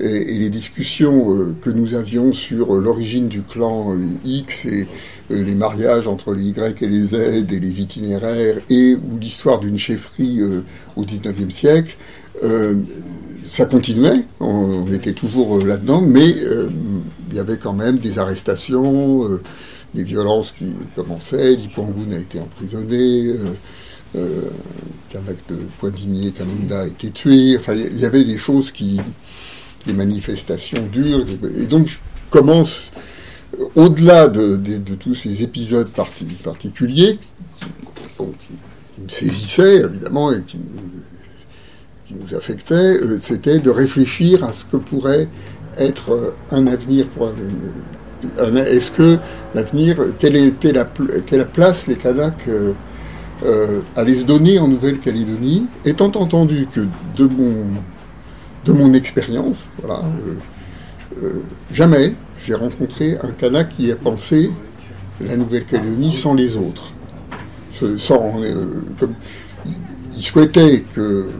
Et, 0.00 0.04
et 0.06 0.38
les 0.38 0.50
discussions 0.50 1.34
euh, 1.34 1.56
que 1.60 1.70
nous 1.70 1.94
avions 1.94 2.32
sur 2.32 2.74
euh, 2.74 2.80
l'origine 2.80 3.28
du 3.28 3.42
clan 3.42 3.94
euh, 3.94 3.98
X 4.24 4.66
et 4.66 4.86
les 5.30 5.54
mariages 5.54 6.06
entre 6.06 6.32
les 6.32 6.44
Y 6.50 6.82
et 6.82 6.86
les 6.86 7.06
Z 7.06 7.14
et 7.14 7.60
les 7.60 7.80
itinéraires 7.80 8.58
et 8.70 8.94
ou 8.94 9.18
l'histoire 9.18 9.60
d'une 9.60 9.78
chefferie 9.78 10.40
au 10.96 11.04
XIXe 11.04 11.54
siècle, 11.54 11.96
ça 13.44 13.64
continuait. 13.64 14.24
On, 14.40 14.86
était 14.92 15.14
toujours 15.14 15.64
là-dedans, 15.64 16.02
mais 16.02 16.28
il 17.30 17.34
y 17.34 17.38
avait 17.38 17.56
quand 17.56 17.72
même 17.72 17.98
des 17.98 18.18
arrestations, 18.18 19.40
des 19.94 20.02
violences 20.02 20.52
qui 20.52 20.74
commençaient. 20.94 21.56
Lipangoun 21.56 22.12
a 22.12 22.18
été 22.18 22.38
emprisonné. 22.38 23.32
Euh, 24.16 24.42
Kanak 25.10 25.36
de 25.48 25.56
Poindigné, 25.78 26.32
Kamunda 26.32 26.80
a 26.82 26.86
été 26.86 27.10
tué. 27.10 27.56
Enfin, 27.58 27.74
il 27.74 27.98
y 27.98 28.04
avait 28.04 28.24
des 28.24 28.38
choses 28.38 28.70
qui. 28.72 29.00
des 29.86 29.92
manifestations 29.92 30.86
dures. 30.92 31.26
Et 31.58 31.66
donc, 31.66 31.86
je 31.88 31.96
commence, 32.30 32.90
euh, 33.58 33.64
au-delà 33.74 34.28
de, 34.28 34.56
tous 34.98 35.14
ces 35.14 35.42
épisodes 35.42 35.88
parti- 35.88 36.24
particuliers, 36.42 37.18
qui, 37.58 37.64
bon, 38.18 38.32
me 39.02 39.08
saisissaient, 39.08 39.76
évidemment, 39.78 40.32
et 40.32 40.42
qui, 40.42 40.58
nous- 40.58 42.36
affectaient, 42.36 42.74
euh, 43.02 43.18
c'était 43.20 43.58
de 43.58 43.70
réfléchir 43.70 44.44
à 44.44 44.52
ce 44.52 44.64
que 44.66 44.76
pourrait 44.76 45.28
être 45.78 46.12
euh, 46.12 46.30
un 46.50 46.66
avenir 46.66 47.06
pour 47.08 47.32
Est-ce 48.56 48.90
que 48.92 49.18
l'avenir, 49.54 49.96
quelle 50.18 50.36
était 50.36 50.72
la, 50.72 50.88
quelle 51.26 51.48
place 51.48 51.86
les 51.88 51.96
Kanaks 51.96 52.46
euh, 53.44 53.80
allaient 53.96 54.14
se 54.16 54.24
donner 54.24 54.58
en 54.58 54.68
Nouvelle-Calédonie, 54.68 55.66
étant 55.84 56.12
entendu 56.12 56.66
que 56.72 56.80
de 57.16 57.26
mon, 57.26 57.64
de 58.64 58.72
mon 58.72 58.92
expérience, 58.94 59.64
voilà, 59.82 60.02
euh, 60.02 60.34
euh, 61.24 61.42
jamais 61.72 62.14
j'ai 62.44 62.54
rencontré 62.54 63.16
un 63.22 63.30
Kanak 63.30 63.70
qui 63.70 63.90
a 63.92 63.96
pensé 63.96 64.50
la 65.20 65.36
Nouvelle-Calédonie 65.36 66.12
sans 66.12 66.34
les 66.34 66.56
autres. 66.56 66.92
Ce- 67.72 67.96
Sans, 67.98 68.40
euh, 68.42 68.82
comme, 68.98 69.14
il, 69.66 69.72
il 70.16 70.22
souhaitait 70.22 70.84
que 70.94 71.30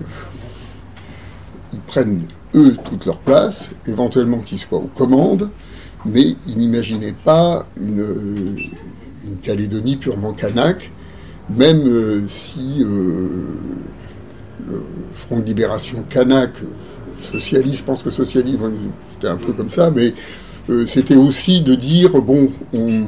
ils 1.72 1.80
prennent 1.80 2.22
eux 2.54 2.76
toute 2.84 3.06
leur 3.06 3.18
place, 3.18 3.70
éventuellement 3.86 4.38
qu'ils 4.38 4.58
soient 4.58 4.78
aux 4.78 4.90
commandes, 4.94 5.48
mais 6.04 6.34
il 6.48 6.58
n'imaginait 6.58 7.14
pas 7.24 7.66
une, 7.80 8.56
une 9.26 9.36
Calédonie 9.40 9.96
purement 9.96 10.32
kanak, 10.32 10.90
même 11.50 11.86
euh, 11.86 12.22
si 12.28 12.82
euh, 12.82 13.28
le 14.68 14.82
Front 15.14 15.40
de 15.40 15.44
libération 15.44 16.04
kanak, 16.08 16.50
euh, 16.62 16.66
socialiste, 17.32 17.84
pense 17.84 18.02
que 18.02 18.10
socialiste, 18.10 18.58
bon, 18.58 18.72
c'était 19.10 19.28
un 19.28 19.36
peu 19.36 19.52
comme 19.52 19.70
ça, 19.70 19.90
mais 19.90 20.14
c'était 20.86 21.16
aussi 21.16 21.60
de 21.60 21.74
dire, 21.74 22.10
bon, 22.20 22.52
on 22.72 23.06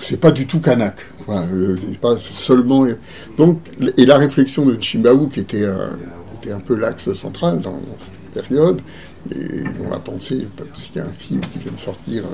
c'est 0.00 0.20
pas 0.20 0.30
du 0.30 0.46
tout 0.46 0.60
kanak. 0.60 0.96
pas 2.00 2.18
seulement. 2.18 2.86
Donc, 3.38 3.60
et 3.96 4.04
la 4.04 4.18
réflexion 4.18 4.66
de 4.66 4.80
Chimbaou, 4.80 5.28
qui 5.28 5.40
était 5.40 5.64
un, 5.64 5.96
était 6.40 6.52
un 6.52 6.60
peu 6.60 6.76
l'axe 6.76 7.12
central 7.14 7.60
dans, 7.60 7.80
cette 8.34 8.44
période, 8.44 8.80
et 9.30 9.62
dont 9.78 9.90
la 9.90 9.98
pensée, 9.98 10.46
qu'il 10.88 10.96
y 10.96 10.98
a 11.00 11.04
un 11.04 11.12
film 11.12 11.40
qui 11.40 11.58
vient 11.60 11.72
de 11.72 11.80
sortir, 11.80 12.24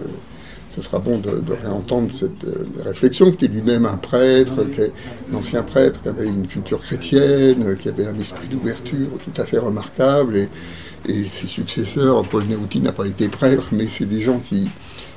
ce 0.75 0.81
sera 0.83 0.99
bon 0.99 1.19
de, 1.19 1.41
de 1.41 1.53
réentendre 1.53 2.11
cette 2.13 2.45
euh, 2.45 2.65
réflexion, 2.85 3.31
qui 3.31 3.45
était 3.45 3.55
lui-même 3.55 3.85
un 3.87 3.97
prêtre, 3.97 4.65
qui 4.75 4.81
est- 4.81 4.93
un 5.33 5.37
ancien 5.37 5.63
prêtre, 5.63 6.01
qui 6.03 6.09
avait 6.09 6.27
une 6.27 6.47
culture 6.47 6.81
chrétienne, 6.81 7.77
qui 7.77 7.89
avait 7.89 8.07
un 8.07 8.19
esprit 8.19 8.49
d'ouverture 8.49 9.09
tout 9.25 9.41
à 9.41 9.45
fait 9.45 9.59
remarquable, 9.59 10.37
et, 10.37 10.49
et 11.09 11.25
ses 11.25 11.47
successeurs, 11.47 12.23
Paul 12.29 12.45
Néouti 12.45 12.81
n'a 12.81 12.93
pas 12.93 13.07
été 13.07 13.29
prêtre, 13.29 13.69
mais 13.73 13.87
c'est 13.87 14.07
des 14.07 14.23
gens 14.23 14.39
qui, 14.39 14.71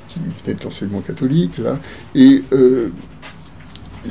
qui 0.08 0.18
venaient 0.44 0.58
de 0.58 0.64
l'enseignement 0.64 1.00
catholique, 1.00 1.56
là, 1.58 1.78
et 2.14 2.44
euh, 2.52 2.90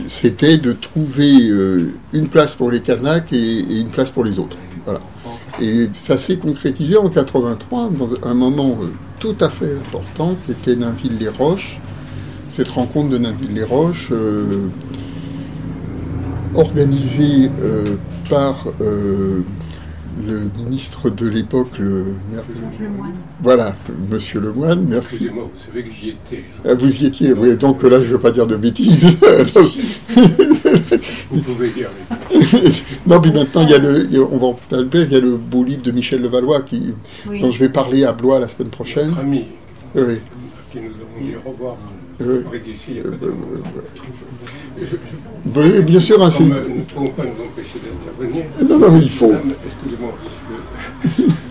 c'était 0.08 0.58
de 0.58 0.74
trouver 0.74 1.48
euh, 1.50 1.92
une 2.14 2.28
place 2.28 2.56
pour 2.56 2.70
les 2.72 2.82
Kanaks 2.82 3.32
et, 3.32 3.60
et 3.60 3.80
une 3.80 3.90
place 3.90 4.12
pour 4.12 4.24
les 4.26 4.40
autres. 4.40 4.58
Voilà. 4.86 5.00
Et 5.62 5.90
ça 5.94 6.18
s'est 6.18 6.38
concrétisé 6.38 6.98
en 6.98 7.10
83 7.10 7.90
dans 7.98 8.10
un 8.28 8.34
moment 8.34 8.78
euh, 8.82 8.88
tout 9.20 9.36
à 9.40 9.50
fait 9.50 9.72
important 9.88 10.36
qui 10.46 10.52
était 10.52 10.76
Nainville-les-Roches. 10.76 11.80
Cette 12.50 12.70
rencontre 12.70 13.10
de 13.10 13.18
Nainville-les-Roches, 13.18 14.10
euh, 14.12 14.68
organisée 16.56 17.50
euh, 17.62 17.96
par 18.30 18.66
euh, 18.82 19.42
le 20.26 20.50
ministre 20.58 21.10
de 21.10 21.28
l'époque, 21.28 21.78
le 21.80 22.06
Le 22.80 22.88
moine. 22.90 23.12
voilà, 23.44 23.76
Monsieur 24.10 24.40
Lemoine, 24.40 24.86
merci. 24.88 25.16
Excusez-moi, 25.16 25.44
vous 25.54 25.62
savez 25.66 25.84
que 25.84 25.92
j'y 25.92 26.10
étais. 26.10 26.46
hein. 26.64 26.70
Ah, 26.70 26.74
Vous 26.76 26.98
y 27.02 27.06
étiez, 27.06 27.34
oui, 27.34 27.56
donc 27.58 27.84
là 27.84 28.00
je 28.00 28.06
ne 28.06 28.10
veux 28.12 28.20
pas 28.20 28.32
dire 28.32 28.48
de 28.48 28.56
bêtises. 28.56 29.18
Vous 31.36 31.42
pouvez 31.54 31.70
dire. 31.70 31.90
les- 32.32 32.40
non, 33.08 33.20
puis 33.22 33.32
maintenant 33.32 33.62
il 33.64 33.70
y 33.70 33.74
a 33.74 33.78
le, 33.80 34.06
il 34.06 34.14
y 34.14 34.18
a- 34.18 34.22
on 34.22 34.38
va 34.38 34.48
en 34.48 34.54
parler, 34.54 34.88
il 34.94 35.12
y 35.12 35.16
a 35.16 35.20
le 35.20 35.36
beau 35.36 35.64
livre 35.64 35.82
de 35.84 35.92
Michel 35.92 36.22
Levallois 36.22 36.62
qui, 36.62 36.94
Oui. 37.28 37.42
dont 37.42 37.52
je 37.52 37.60
vais 37.60 37.70
parler 37.70 38.04
à 38.06 38.14
Blois 38.14 38.40
la 38.40 38.48
semaine 38.48 38.70
prochaine. 38.70 39.08
Notre 39.10 39.20
ami, 39.22 39.44
Oui, 39.96 40.02
à 40.02 40.72
qui 40.72 40.80
nous 40.80 40.90
avons 40.90 41.26
dit 41.26 41.34
au 41.46 41.50
revoir 41.52 41.76
oui. 42.20 42.60
d'ici, 42.64 43.00
Euh, 43.00 43.12
Je- 44.82 45.62
je- 45.62 45.82
bien 45.82 46.00
sûr, 46.00 46.22
hein, 46.24 46.30
c'est- 46.32 46.40
Comme, 46.40 46.54
euh, 46.54 46.64
nous 46.70 46.76
ne 46.78 46.82
pouvons 46.82 47.10
pas 47.10 47.24
nous 47.24 47.46
empêcher 47.46 47.80
d'intervenir. 47.84 48.46
non, 48.70 48.80
non, 48.80 48.92
mais 48.92 49.00
il 49.04 49.10
faut. 49.10 49.32
Excusez-moi, 49.66 50.14
parce 50.24 51.18
que 51.18 51.24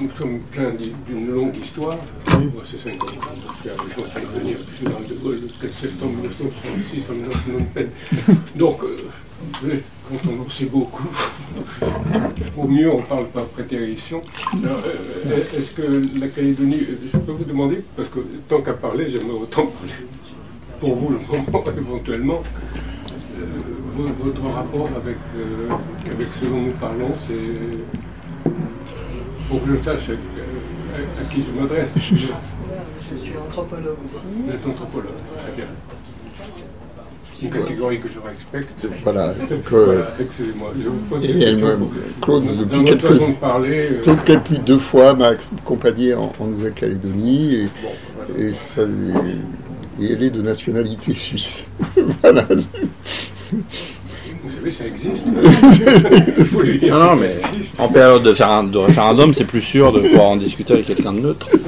nous 0.00 0.10
sommes 0.16 0.40
pleins 0.50 0.72
d'une 1.06 1.32
longue 1.32 1.56
histoire. 1.56 1.96
Moi, 2.28 2.62
c'est 2.64 2.78
50 2.78 3.00
ans, 3.08 3.12
je 3.34 3.60
suis 3.60 3.70
arrivé 3.70 3.94
en 3.98 4.14
Calédonie, 4.14 4.56
je 4.70 4.74
suis 4.76 4.84
dans 4.84 4.98
le 4.98 5.06
de 5.06 5.14
Gaulle 5.20 5.38
le 5.42 5.66
4 5.68 5.74
septembre 5.74 6.12
1966 6.12 7.04
en 7.10 7.30
Phnom. 7.40 7.66
Donc, 8.56 8.82
euh, 8.84 8.96
quand 10.08 10.30
on 10.30 10.46
en 10.46 10.50
sait 10.50 10.66
beaucoup, 10.66 11.08
au 12.56 12.66
mieux 12.68 12.92
on 12.92 13.02
parle 13.02 13.26
pas 13.26 13.42
prétérition. 13.42 14.20
Alors, 14.64 14.80
euh, 14.86 15.40
Est-ce 15.56 15.70
que 15.70 16.18
la 16.18 16.28
Calédonie, 16.28 16.80
euh, 16.80 16.98
je 17.12 17.18
peux 17.18 17.32
vous 17.32 17.44
demander, 17.44 17.82
parce 17.96 18.08
que 18.08 18.20
tant 18.48 18.60
qu'à 18.60 18.74
parler, 18.74 19.08
j'aimerais 19.08 19.38
autant 19.38 19.66
parler 19.66 19.92
pour 20.80 20.94
vous 20.94 21.08
le 21.10 21.18
moment 21.18 21.64
éventuellement. 21.78 22.42
Euh, 23.38 23.44
vo- 23.94 24.08
votre 24.24 24.42
rapport 24.54 24.88
avec, 24.96 25.16
euh, 25.36 25.68
avec 26.10 26.28
ce 26.32 26.44
dont 26.46 26.60
nous 26.62 26.72
parlons, 26.72 27.12
c'est 27.26 27.32
pour 29.48 29.62
que 29.64 29.76
je 29.76 29.82
sache 29.82 30.10
à, 30.10 30.12
à- 30.12 31.24
qui 31.32 31.42
je 31.42 31.60
m'adresse. 31.60 31.92
Vous 31.94 32.00
Je 32.02 33.24
suis 33.24 33.36
anthropologue 33.38 33.96
aussi. 34.06 34.50
êtes 34.54 34.66
anthropologue, 34.66 35.12
très 35.38 35.52
bien. 35.56 35.66
Une 37.42 37.50
catégorie 37.50 38.00
que 38.00 38.08
je 38.08 38.18
respecte. 38.18 38.88
Voilà, 39.04 39.34
donc, 39.34 39.50
euh, 39.50 39.84
Voilà, 39.84 40.14
excusez-moi. 40.18 40.72
Je 40.82 40.88
vous 40.88 40.96
pose 41.08 41.22
et 41.24 41.42
elle 41.42 41.58
me- 41.58 41.76
Claude, 42.22 42.44
Dans 42.46 42.52
depuis 42.62 42.78
votre 42.78 42.84
quelques, 42.84 43.06
façon 43.12 43.28
de 43.28 43.34
parler, 43.34 43.88
euh, 43.90 44.02
Claude 44.24 44.64
deux 44.64 44.78
fois, 44.78 45.14
m'a 45.14 45.28
accompagné 45.28 46.14
en, 46.14 46.32
en 46.40 46.46
Nouvelle-Calédonie 46.46 47.54
et, 47.56 47.64
bon, 47.64 47.90
voilà. 48.16 48.42
et, 48.48 48.52
ça- 48.52 48.82
et 50.00 50.12
elle 50.12 50.22
est 50.22 50.30
de 50.30 50.40
nationalité 50.40 51.12
suisse. 51.12 51.66
voilà. 52.22 52.44
Ça 54.70 54.84
existe. 54.86 55.22
Il 56.38 56.44
faut 56.46 56.62
lui 56.62 56.78
dire 56.78 56.98
Non, 56.98 57.16
mais 57.16 57.34
existe. 57.34 57.80
en 57.80 57.88
période 57.88 58.22
de, 58.22 58.32
faire 58.34 58.50
un- 58.50 58.64
de 58.64 58.78
référendum, 58.78 59.32
c'est 59.34 59.44
plus 59.44 59.60
sûr 59.60 59.92
de 59.92 60.00
pouvoir 60.00 60.26
en 60.30 60.36
discuter 60.36 60.74
avec 60.74 60.86
quelqu'un 60.86 61.12
de 61.12 61.20
neutre. 61.20 61.48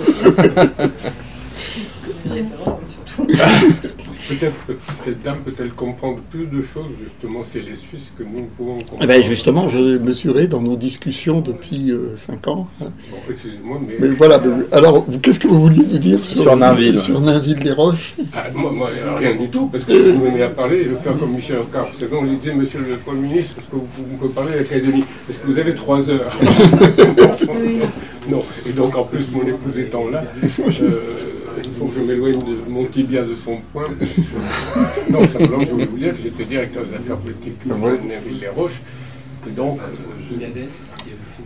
Peut-être 4.28 4.54
que 4.66 4.72
cette 5.04 5.22
dame 5.22 5.38
peut-elle 5.44 5.70
comprendre 5.70 6.18
plus 6.30 6.44
de 6.46 6.60
choses, 6.60 6.86
justement, 7.02 7.44
si 7.44 7.58
elle 7.58 7.72
est 7.72 7.76
suisse, 7.88 8.12
que 8.18 8.22
nous 8.22 8.44
pouvons 8.56 8.74
comprendre. 8.74 9.00
Eh 9.02 9.06
ben, 9.06 9.22
justement, 9.22 9.68
je 9.70 9.78
mesurais 9.98 10.46
dans 10.46 10.60
nos 10.60 10.76
discussions 10.76 11.40
depuis 11.40 11.90
euh, 11.92 12.14
cinq 12.16 12.46
ans. 12.46 12.68
hein. 12.82 12.88
Bon, 13.10 13.16
excusez-moi, 13.30 13.78
mais. 13.86 13.94
Mais 13.98 14.08
voilà, 14.14 14.40
alors, 14.72 15.04
vous- 15.08 15.18
qu'est-ce 15.18 15.40
que 15.40 15.48
vous 15.48 15.62
vouliez 15.62 15.82
nous 15.90 15.98
dire 15.98 16.22
sur, 16.22 16.42
Sur 16.42 16.56
Nainville. 16.56 16.98
Sur 17.00 17.20
Nainville-les-Roches 17.22 18.14
Ah, 18.34 18.44
moi, 18.54 18.70
moi, 18.70 18.90
rien 19.16 19.34
du 19.34 19.48
tout, 19.48 19.66
parce 19.68 19.84
que 19.84 20.12
vous 20.12 20.22
venez 20.24 20.42
à 20.42 20.50
parler, 20.50 20.84
je 20.84 20.90
vais 20.90 20.96
faire 20.96 21.18
comme 21.18 21.30
Michel 21.32 21.58
Rocard. 21.58 21.88
Vous 21.92 21.98
savez, 21.98 22.14
on 22.14 22.24
lui 22.24 22.36
disait, 22.36 22.52
monsieur 22.54 22.80
le 22.80 22.96
Premier 22.96 23.28
ministre, 23.28 23.54
est-ce 23.58 23.66
que 23.66 23.76
vous, 23.76 23.88
vous 23.96 24.16
pouvez 24.18 24.34
parler 24.34 24.52
à 24.52 24.56
la 24.56 24.64
Calédonie 24.64 25.04
Est-ce 25.30 25.38
que 25.38 25.46
vous 25.46 25.58
avez 25.58 25.74
trois 25.74 26.08
heures 26.10 26.36
Oui. 26.42 27.78
Non. 28.28 28.44
Et 28.66 28.72
donc, 28.72 28.94
en 28.94 29.04
plus, 29.04 29.24
mon 29.32 29.40
épouse 29.40 29.78
étant 29.78 30.06
là, 30.10 30.22
euh, 30.44 31.00
faut 31.78 31.86
que 31.86 31.94
je 31.94 32.00
m'éloigne 32.00 32.38
de 32.38 32.68
mon 32.70 32.84
tibia 32.84 33.22
de 33.22 33.34
son 33.34 33.58
point. 33.72 33.86
parce 33.98 34.10
que- 34.10 35.12
Non, 35.12 35.22
simplement, 35.28 35.60
je 35.64 35.70
voulais 35.72 35.86
vous 35.86 35.98
dire 35.98 36.12
que 36.12 36.18
j'étais 36.22 36.44
directeur 36.44 36.84
des 36.84 36.96
affaires 36.96 37.16
politiques 37.16 37.66
de 37.66 37.72
Ouais. 37.72 37.98
Nainville-les-Roches, 38.08 38.82
que 39.44 39.50
donc, 39.50 39.78
euh, 39.80 39.84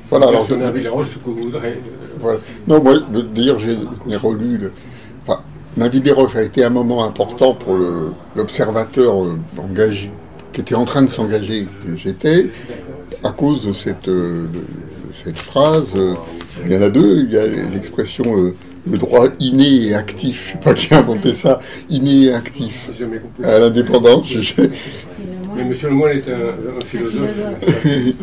Voilà, 0.09 0.29
alors, 0.29 0.47
de- 0.47 0.57
Nainville-les-Roches, 0.57 1.09
ce 1.09 1.19
que 1.19 1.31
vous 1.31 1.43
voudrez. 1.45 1.73
euh, 1.73 2.17
Voilà. 2.21 2.39
Non, 2.67 2.83
moi, 2.83 2.95
dire, 3.35 3.59
j'ai 3.59 3.77
relu. 4.17 4.59
Le... 4.59 4.73
Enfin, 5.27 5.41
des 5.77 6.12
Roches 6.12 6.37
a 6.37 6.43
été 6.43 6.65
un 6.65 6.71
moment 6.71 7.05
important 7.05 7.55
pour 7.55 7.77
l'observateur 8.37 9.25
euh, 9.25 9.39
engagé, 9.59 10.11
qui 10.53 10.61
était 10.61 10.75
en 10.75 10.85
train 10.85 11.03
de 11.03 11.07
s'engager 11.09 11.67
que 11.87 11.97
j'étais, 11.97 12.51
à 13.25 13.31
cause 13.31 13.65
de 13.65 13.73
cette, 13.73 14.09
euh, 14.09 14.47
de- 14.53 14.59
de 14.59 15.15
cette 15.15 15.39
phrase. 15.39 15.93
euh, 15.97 16.15
il 16.65 16.73
y 16.73 16.77
en 16.77 16.83
a 16.83 16.91
deux. 16.91 17.21
Il 17.25 17.33
y 17.33 17.39
a 17.39 17.47
l'expression 17.47 18.25
euh, 18.39 18.55
le 18.91 18.99
droit 18.99 19.27
inné 19.39 19.87
et 19.89 19.95
actif. 19.95 20.43
Je 20.45 20.49
ne 20.49 20.53
sais 20.53 20.65
pas 20.65 20.75
qui 20.75 20.93
a 20.95 20.99
inventé 20.99 21.35
ça. 21.35 21.61
Inné 21.91 22.25
et 22.25 22.33
actif 22.35 22.89
J'ai 22.93 23.05
jamais 23.05 23.19
compris. 23.19 23.45
à 23.45 23.59
l'indépendance. 23.59 24.29
Je- 24.31 24.53
Mais 25.55 25.65
moine, 25.65 25.73
M. 25.73 25.75
Lemoyne 25.91 26.19
est 26.19 26.29
un, 26.31 26.81
un 26.81 26.85
philosophe. 26.85 27.43
Il 27.85 28.15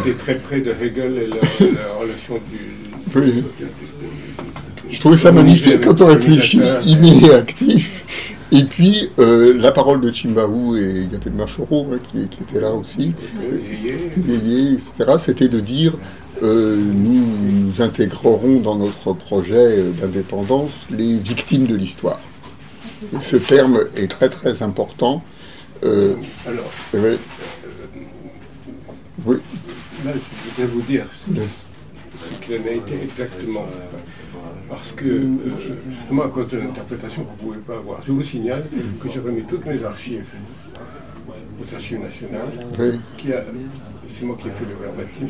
était 0.00 0.16
très 0.18 0.34
près 0.36 0.60
de 0.60 0.70
Hegel 0.70 1.18
et 1.18 1.26
la, 1.28 1.36
la 1.36 1.92
relation 2.00 2.34
du. 2.34 3.18
Oui. 3.18 3.44
Je 4.90 5.00
trouvais 5.00 5.16
ça 5.16 5.32
magnifique 5.32 5.82
quand 5.82 6.00
on 6.00 6.06
réfléchit, 6.06 6.60
inné 6.86 7.26
et 7.26 7.34
actif. 7.34 8.04
Et 8.50 8.64
puis, 8.64 9.10
euh, 9.18 9.54
la 9.58 9.72
parole 9.72 10.00
de 10.00 10.10
Chimbaou 10.10 10.74
et 10.76 11.06
Yapé 11.12 11.28
de 11.28 11.34
Machoro, 11.36 11.86
hein, 11.92 11.98
qui, 12.10 12.26
qui 12.28 12.38
était 12.42 12.60
là 12.60 12.70
aussi, 12.72 13.12
Yéyé, 14.26 14.72
etc., 14.72 15.12
c'était 15.18 15.48
de 15.48 15.60
dire 15.60 15.92
euh, 16.42 16.76
nous, 16.76 17.26
nous 17.66 17.82
intégrerons 17.82 18.60
dans 18.60 18.76
notre 18.76 19.12
projet 19.12 19.54
euh, 19.56 19.90
d'indépendance 19.90 20.86
les 20.90 21.18
victimes 21.18 21.66
de 21.66 21.74
l'histoire. 21.74 22.20
Ce 23.20 23.36
terme 23.36 23.80
est 23.96 24.08
très 24.10 24.28
très 24.28 24.62
important. 24.62 25.22
Euh, 25.84 26.14
Alors, 26.46 26.70
ouais, 26.94 27.16
oui, 29.24 29.36
là, 30.04 30.12
je 30.14 30.50
voudrais 30.50 30.66
vous 30.74 30.80
dire 30.82 31.06
ce 31.32 32.44
qu'il 32.46 32.60
en 32.60 32.66
a 32.66 32.70
été 32.70 32.94
exactement. 33.02 33.66
Parce 34.68 34.92
que, 34.92 35.04
euh, 35.06 35.26
justement, 35.90 36.24
à 36.24 36.28
cause 36.28 36.48
de 36.48 36.58
l'interprétation 36.58 37.22
que 37.24 37.28
vous 37.42 37.48
ne 37.48 37.52
pouvez 37.54 37.64
pas 37.66 37.76
avoir, 37.78 38.02
je 38.02 38.12
vous 38.12 38.22
signale 38.22 38.64
que 39.00 39.08
j'ai 39.08 39.20
remis 39.20 39.42
toutes 39.44 39.64
mes 39.64 39.82
archives 39.84 40.26
aux 41.60 41.74
archives 41.74 42.00
nationales. 42.00 42.48
oui, 42.78 43.00
qui 43.16 43.32
a- 43.32 43.44
c'est 44.12 44.24
moi 44.24 44.36
qui 44.40 44.48
ai 44.48 44.50
fait 44.50 44.64
le 44.64 44.74
verbatim, 44.74 45.26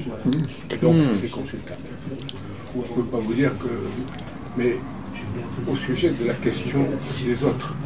donc 0.82 0.96
c'est 1.20 1.30
consultable. 1.30 1.80
Je 2.74 2.78
ne 2.78 2.84
peux 2.94 3.02
pas 3.04 3.18
vous 3.18 3.34
dire 3.34 3.50
que. 3.58 3.68
Mais 4.56 4.76
au 5.70 5.76
sujet 5.76 6.10
de 6.10 6.24
la 6.24 6.34
question 6.34 6.86
des 7.24 7.44
autres. 7.44 7.76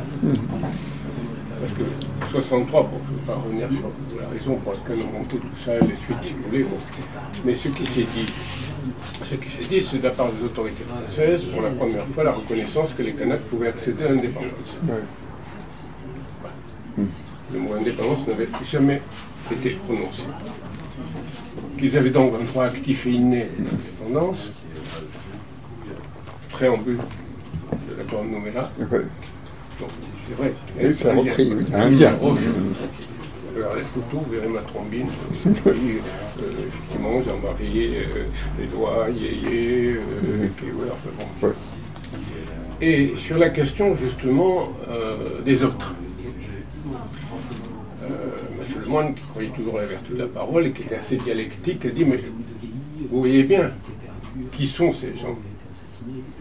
Parce 1.61 1.72
que 1.75 1.82
63, 2.32 2.88
pour 2.88 2.99
ne 2.99 3.18
pas 3.25 3.34
revenir 3.34 3.68
sur 3.68 4.20
la 4.20 4.28
raison 4.28 4.56
pour 4.56 4.72
laquelle 4.72 4.99
on 5.08 5.18
montait 5.18 5.37
tout 5.37 5.46
ça, 5.64 5.75
les 5.75 5.94
suites, 5.94 6.16
si 6.25 6.32
vous 6.32 6.42
voulez, 6.49 6.64
bon. 6.64 6.76
mais 7.44 7.54
ce 7.54 7.68
qui 7.68 7.87
s'est 7.87 8.06
dit, 8.16 8.26
ce 9.22 9.34
qui 9.37 9.49
s'est 9.49 9.68
dit, 9.68 9.80
c'est 9.80 9.99
de 9.99 10.02
la 10.02 10.11
part 10.11 10.32
des 10.32 10.44
autorités 10.44 10.82
françaises, 10.82 11.42
pour 11.52 11.62
la 11.62 11.70
première 11.70 12.04
fois, 12.06 12.25
la 12.25 12.32
reconnaissance 12.32 12.92
que 12.94 13.02
les 13.04 13.12
Kanaks 13.12 13.42
pouvaient 13.42 13.68
accéder 13.68 14.02
à 14.04 14.08
l'indépendance. 14.08 14.50
ouais. 14.88 15.04
Le 17.52 17.58
mot 17.61 17.75
indépendance 17.75 18.26
n'avait 18.26 18.49
jamais 18.64 19.00
été 19.52 19.70
prononcé. 19.87 20.22
Qu'ils 21.82 21.96
avaient 21.98 22.10
donc 22.10 22.32
un 22.40 22.44
droit 22.44 22.66
actif 22.66 23.08
et 23.08 23.10
inné 23.10 23.42
à 23.42 23.46
l'indépendance, 23.58 24.52
préambule 26.50 26.98
de 26.98 27.96
l'accord 27.98 28.22
de 28.22 28.28
Nouméa. 28.28 28.70
c'est 28.78 30.34
vrai. 30.36 30.54
Oui, 30.78 30.84
un 30.84 31.12
lien. 31.12 31.30
repris, 31.32 31.52
oui, 31.52 31.64
a 31.74 31.82
un 31.82 31.88
Oui, 31.88 31.96
lien. 31.96 32.12
Roche, 32.20 32.38
vers 33.56 33.74
les 33.74 33.82
photos, 33.82 34.20
vous 34.24 34.30
verrez 34.30 34.46
ma 34.46 34.60
trombine. 34.60 35.08
Et 35.44 35.48
puis, 35.50 35.98
euh, 35.98 36.68
effectivement, 36.68 37.20
Jean-Marie, 37.20 37.96
euh, 37.96 38.62
Édouard, 38.62 39.08
Yéyé, 39.08 39.94
euh, 39.94 40.48
voilà, 40.76 40.92
enfin 40.92 41.10
bon. 41.40 41.48
Ouais. 41.48 41.54
Et 42.80 43.16
sur 43.16 43.38
la 43.38 43.50
question 43.50 43.96
justement 43.96 44.68
euh, 44.88 45.42
des 45.44 45.64
autres. 45.64 45.96
Monsieur 48.62 48.81
Lemoyne, 48.81 49.14
qui 49.14 49.23
croyait 49.23 49.50
toujours 49.50 49.78
à 49.78 49.81
la 49.81 49.87
vertu 49.88 50.12
de 50.12 50.19
la 50.19 50.28
parole 50.28 50.66
et 50.66 50.73
qui 50.73 50.83
était 50.83 50.95
assez 50.95 51.16
dialectique, 51.16 51.85
a 51.85 51.90
dit 51.90 52.04
Mais 52.04 52.21
vous 53.09 53.19
voyez 53.19 53.42
bien, 53.42 53.73
qui 54.52 54.69
sont 54.69 54.92
ces 54.92 55.16
gens. 55.16 55.37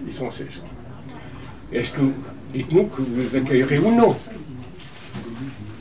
Qui 0.06 0.14
sont 0.14 0.30
ces 0.30 0.44
gens. 0.44 0.62
Est-ce 1.74 1.92
que, 1.92 2.02
dites-nous 2.54 2.86
que 2.86 3.02
vous 3.02 3.22
les 3.22 3.40
accueillerez 3.40 3.80
ou 3.80 3.96
non? 3.96 4.16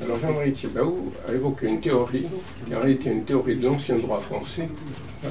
Alors 0.03 0.19
Jean-Marie 0.19 0.53
Tchibaou 0.53 1.13
a 1.29 1.33
évoqué 1.35 1.69
une 1.69 1.81
théorie, 1.81 2.27
qui 2.67 2.75
en 2.75 2.79
réalité 2.79 3.11
une 3.11 3.25
théorie 3.25 3.57
de 3.57 3.67
l'ancien 3.67 3.97
droit 3.97 4.21
français, 4.21 4.69
hein, 5.25 5.29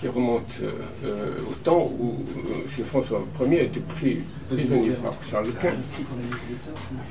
qui 0.00 0.08
remonte 0.08 0.60
euh, 0.62 0.72
euh, 1.04 1.34
au 1.50 1.54
temps 1.54 1.90
où 1.98 2.24
euh, 2.36 2.78
M. 2.78 2.84
François 2.84 3.22
Ier 3.40 3.60
a 3.60 3.62
été 3.64 3.80
pris 3.80 4.18
prisonnier 4.48 4.90
par 5.02 5.14
Charles 5.28 5.52
Quint 5.60 5.74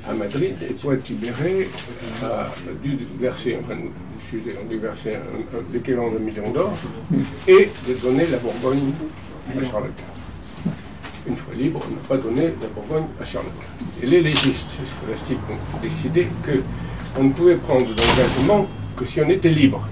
à 0.08 0.14
Madrid 0.14 0.54
et 0.62 0.72
pour 0.74 0.94
être 0.94 1.08
libéré 1.08 1.68
a 2.22 2.50
dû 2.82 2.98
verser, 3.20 3.58
enfin 3.60 3.74
sujet, 4.28 4.54
on 4.62 4.68
dû 4.68 4.78
verser 4.78 5.16
l'équivalent 5.72 6.10
d'un 6.10 6.18
million 6.18 6.50
d'or 6.50 6.72
et 7.46 7.68
de 7.88 7.94
donner 7.94 8.26
la 8.26 8.38
Bourgogne 8.38 8.92
à 9.50 9.62
Charles 9.64 9.90
Quint. 9.96 10.72
Une 11.26 11.36
fois 11.36 11.54
libre, 11.54 11.80
on 11.86 11.94
n'a 11.94 12.08
pas 12.08 12.16
donné 12.16 12.54
la 12.60 12.68
Bourgogne 12.68 13.06
à 13.20 13.24
Charles 13.24 13.46
Quint. 13.60 14.02
Et 14.02 14.06
les 14.06 14.22
légistes 14.22 14.66
scolastiques 14.98 15.38
ont 15.50 15.80
décidé 15.80 16.28
qu'on 17.14 17.24
ne 17.24 17.32
pouvait 17.32 17.56
prendre 17.56 17.86
d'engagement 17.86 18.66
que 18.96 19.04
si 19.04 19.20
on 19.20 19.28
était 19.28 19.50
libre. 19.50 19.86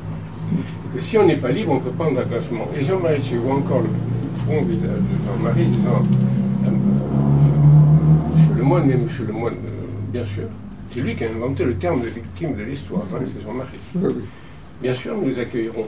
Que 0.97 1.03
si 1.03 1.19
on 1.19 1.27
n'est 1.27 1.37
pas 1.37 1.51
libre, 1.51 1.73
on 1.73 1.75
ne 1.75 1.81
peut 1.81 1.91
pas 1.91 2.05
prendre 2.05 2.23
d'engagement. 2.23 2.69
Et 2.75 2.83
Jean-Marie 2.83 3.21
Tché 3.21 3.37
voit 3.37 3.57
encore 3.57 3.83
le 3.83 3.91
bon 4.47 4.63
visage 4.63 4.89
de 4.89 5.27
Jean-Marie 5.27 5.67
disant 5.67 6.03
euh, 6.65 6.71
Monsieur 8.35 8.55
Lemoyne, 8.55 8.85
mais 8.87 8.97
Monsieur 8.97 9.27
Lemoyne, 9.27 9.57
euh, 9.57 9.87
bien 10.11 10.25
sûr, 10.25 10.45
c'est 10.91 11.01
lui 11.01 11.15
qui 11.15 11.25
a 11.25 11.29
inventé 11.29 11.65
le 11.65 11.77
terme 11.77 12.01
de 12.01 12.07
victime 12.07 12.57
de 12.57 12.63
l'histoire, 12.63 13.03
hein, 13.15 13.19
c'est 13.21 13.43
Jean-Marie. 13.43 13.77
Oui, 13.95 14.15
oui. 14.17 14.23
Bien 14.81 14.95
sûr, 14.95 15.15
nous 15.15 15.29
les 15.29 15.39
accueillerons. 15.39 15.85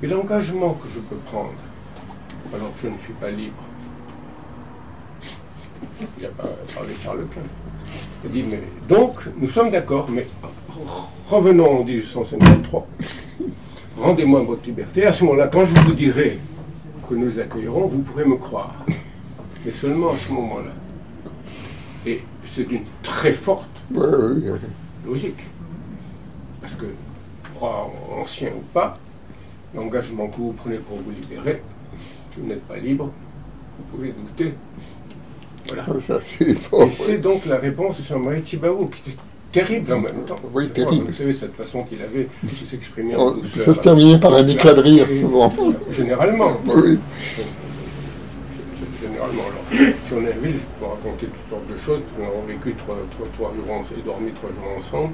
Mais 0.00 0.08
l'engagement 0.08 0.72
que 0.72 0.88
je 0.94 1.00
peux 1.00 1.16
prendre, 1.26 1.52
alors 2.54 2.72
que 2.74 2.84
je 2.84 2.88
ne 2.88 2.98
suis 3.00 3.12
pas 3.20 3.30
libre, 3.30 3.62
il 6.18 6.26
pas 6.26 6.48
parlé 6.74 6.94
de 6.94 6.98
Charles 6.98 7.26
Quint. 7.34 7.42
Il 8.24 8.30
dit, 8.30 8.44
mais 8.50 8.62
donc, 8.88 9.26
nous 9.38 9.50
sommes 9.50 9.70
d'accord, 9.70 10.08
mais 10.10 10.26
revenons 11.28 11.80
en 11.80 11.84
1853, 11.84 12.86
rendez-moi 14.00 14.42
votre 14.42 14.64
liberté. 14.66 15.04
À 15.06 15.12
ce 15.12 15.24
moment-là, 15.24 15.48
quand 15.48 15.64
je 15.64 15.74
vous 15.80 15.92
dirai 15.92 16.38
que 17.08 17.14
nous 17.14 17.28
les 17.28 17.38
accueillerons, 17.38 17.86
vous 17.86 17.98
pourrez 17.98 18.24
me 18.24 18.36
croire. 18.36 18.74
Mais 19.64 19.72
seulement 19.72 20.10
à 20.12 20.16
ce 20.16 20.32
moment-là. 20.32 20.72
Et 22.06 22.22
c'est 22.46 22.64
d'une 22.64 22.84
très 23.02 23.32
forte 23.32 23.66
logique. 25.06 25.42
Parce 26.60 26.74
que, 26.74 26.86
droit 27.54 27.92
ancien 28.20 28.50
ou 28.50 28.62
pas, 28.72 28.98
l'engagement 29.74 30.28
que 30.28 30.36
vous 30.36 30.52
prenez 30.52 30.78
pour 30.78 30.96
vous 30.98 31.10
libérer, 31.10 31.62
si 32.32 32.40
vous 32.40 32.46
n'êtes 32.46 32.66
pas 32.66 32.76
libre, 32.76 33.12
vous 33.78 33.96
pouvez 33.96 34.12
douter. 34.12 34.54
Voilà. 35.68 35.84
C'est 36.20 36.54
fort. 36.54 36.82
Et 36.82 36.90
c'est 36.90 37.18
donc 37.18 37.46
la 37.46 37.56
réponse 37.56 37.98
de 38.00 38.04
Jean-Marie 38.04 38.42
qui 38.42 38.56
était 38.56 38.68
terrible 39.52 39.92
en 39.92 40.00
même 40.00 40.24
temps. 40.26 40.36
Oui, 40.54 40.68
terrible. 40.68 41.06
Vous 41.06 41.16
savez, 41.16 41.34
cette 41.34 41.54
façon 41.54 41.82
qu'il 41.84 42.00
avait 42.02 42.28
de 42.42 42.66
s'exprimer 42.68 43.16
en 43.16 43.26
Oh, 43.26 43.30
douceur. 43.34 43.64
Ça 43.64 43.74
se 43.74 43.80
terminait 43.80 44.18
par 44.18 44.34
un 44.34 44.46
éclat 44.46 44.74
de 44.74 44.80
rire, 44.80 45.06
souvent. 45.20 45.52
Généralement. 45.90 46.52
Oui, 46.66 46.98
Généralement, 49.00 49.42
alors, 49.42 49.84
si 50.06 50.12
on 50.14 50.20
est 50.26 50.38
ville, 50.44 50.56
je 50.58 50.80
peux 50.80 50.86
raconter 50.86 51.26
toutes 51.26 51.48
sortes 51.48 51.66
de 51.70 51.76
choses. 51.76 52.00
Nous 52.18 52.24
avons 52.24 52.42
vécu 52.46 52.74
trois, 52.74 52.96
trois, 53.12 53.26
trois 53.34 53.54
jours 53.54 53.84
et 53.96 54.02
dormi 54.02 54.32
trois 54.32 54.50
jours 54.50 54.76
ensemble. 54.78 55.12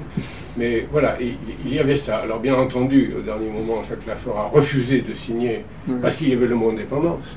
Mais 0.57 0.87
voilà, 0.91 1.17
il 1.21 1.71
y 1.73 1.79
avait 1.79 1.95
ça. 1.97 2.17
Alors, 2.17 2.39
bien 2.39 2.55
entendu, 2.55 3.13
au 3.17 3.21
dernier 3.21 3.49
moment, 3.51 3.83
Jacques 3.83 4.05
Lafleur 4.07 4.37
a 4.37 4.47
refusé 4.47 5.01
de 5.01 5.13
signer 5.13 5.65
parce 6.01 6.15
qu'il 6.15 6.29
y 6.29 6.33
avait 6.33 6.47
le 6.47 6.55
mot 6.55 6.71
indépendance. 6.71 7.35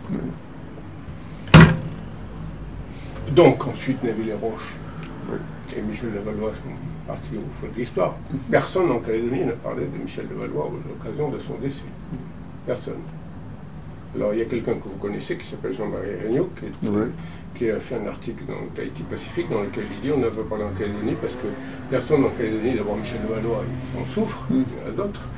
Donc, 3.32 3.66
ensuite, 3.66 4.02
Neville 4.02 4.30
et 4.30 4.34
Roche 4.34 4.74
et 5.76 5.82
Michel 5.82 6.12
de 6.12 6.18
Valois 6.18 6.50
sont 6.52 7.06
partis 7.06 7.36
au 7.36 7.50
fond 7.60 7.66
de 7.74 7.78
l'histoire. 7.80 8.16
Personne 8.50 8.90
en 8.90 8.98
Calédonie 9.00 9.44
n'a 9.44 9.52
parlé 9.52 9.86
de 9.86 9.98
Michel 10.02 10.28
de 10.28 10.34
Valois 10.34 10.66
à 10.66 10.88
l'occasion 10.88 11.28
de 11.30 11.38
son 11.38 11.54
décès. 11.54 11.82
Personne. 12.66 13.00
Alors, 14.14 14.32
il 14.32 14.38
y 14.38 14.42
a 14.42 14.46
quelqu'un 14.46 14.72
que 14.74 14.84
vous 14.84 14.96
connaissez 15.00 15.36
qui 15.36 15.46
s'appelle 15.46 15.72
Jean-Marie 15.74 16.08
Regnault, 16.26 16.48
qui, 16.58 16.64
est- 16.66 16.88
Ouais. 16.90 17.08
qui 17.54 17.70
a 17.70 17.78
fait 17.78 17.96
un 17.96 18.06
article 18.06 18.42
dans 18.48 18.54
le 18.54 18.68
Tahiti 18.74 19.02
Pacifique 19.02 19.50
dans 19.50 19.60
lequel 19.60 19.84
il 19.92 20.00
dit 20.00 20.10
on 20.10 20.16
ne 20.18 20.28
veut 20.28 20.42
pas 20.42 20.56
parler 20.56 20.64
en 20.64 20.70
Calédonie 20.78 21.14
parce 21.20 21.34
que 21.34 21.46
personne 21.90 22.24
en 22.24 22.30
Calédonie, 22.30 22.74
d'abord 22.74 22.96
Michel 22.96 23.18
de 23.22 23.34
Valois, 23.34 23.62
il 23.68 23.98
s'en 23.98 24.06
souffre, 24.12 24.46
il 24.50 24.56
y 24.60 24.60
en 24.60 24.88
a 24.88 24.90
d'autres, 24.92 25.28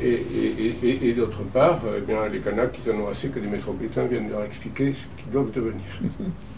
et, 0.00 0.08
et- 0.08 0.76
et- 0.82 0.88
et- 0.88 1.08
et 1.08 1.12
d'autre 1.14 1.42
part, 1.44 1.80
eh 1.96 2.00
bien, 2.02 2.28
les 2.28 2.40
Kanaks, 2.40 2.78
ils 2.84 2.90
en 2.92 2.96
ont 3.00 3.08
assez 3.08 3.28
que 3.28 3.38
les 3.38 3.48
métropolitains 3.48 4.04
viennent 4.04 4.28
leur 4.28 4.44
expliquer 4.44 4.92
ce 4.92 5.22
qu'ils 5.22 5.32
doivent 5.32 5.50
devenir. 5.50 5.82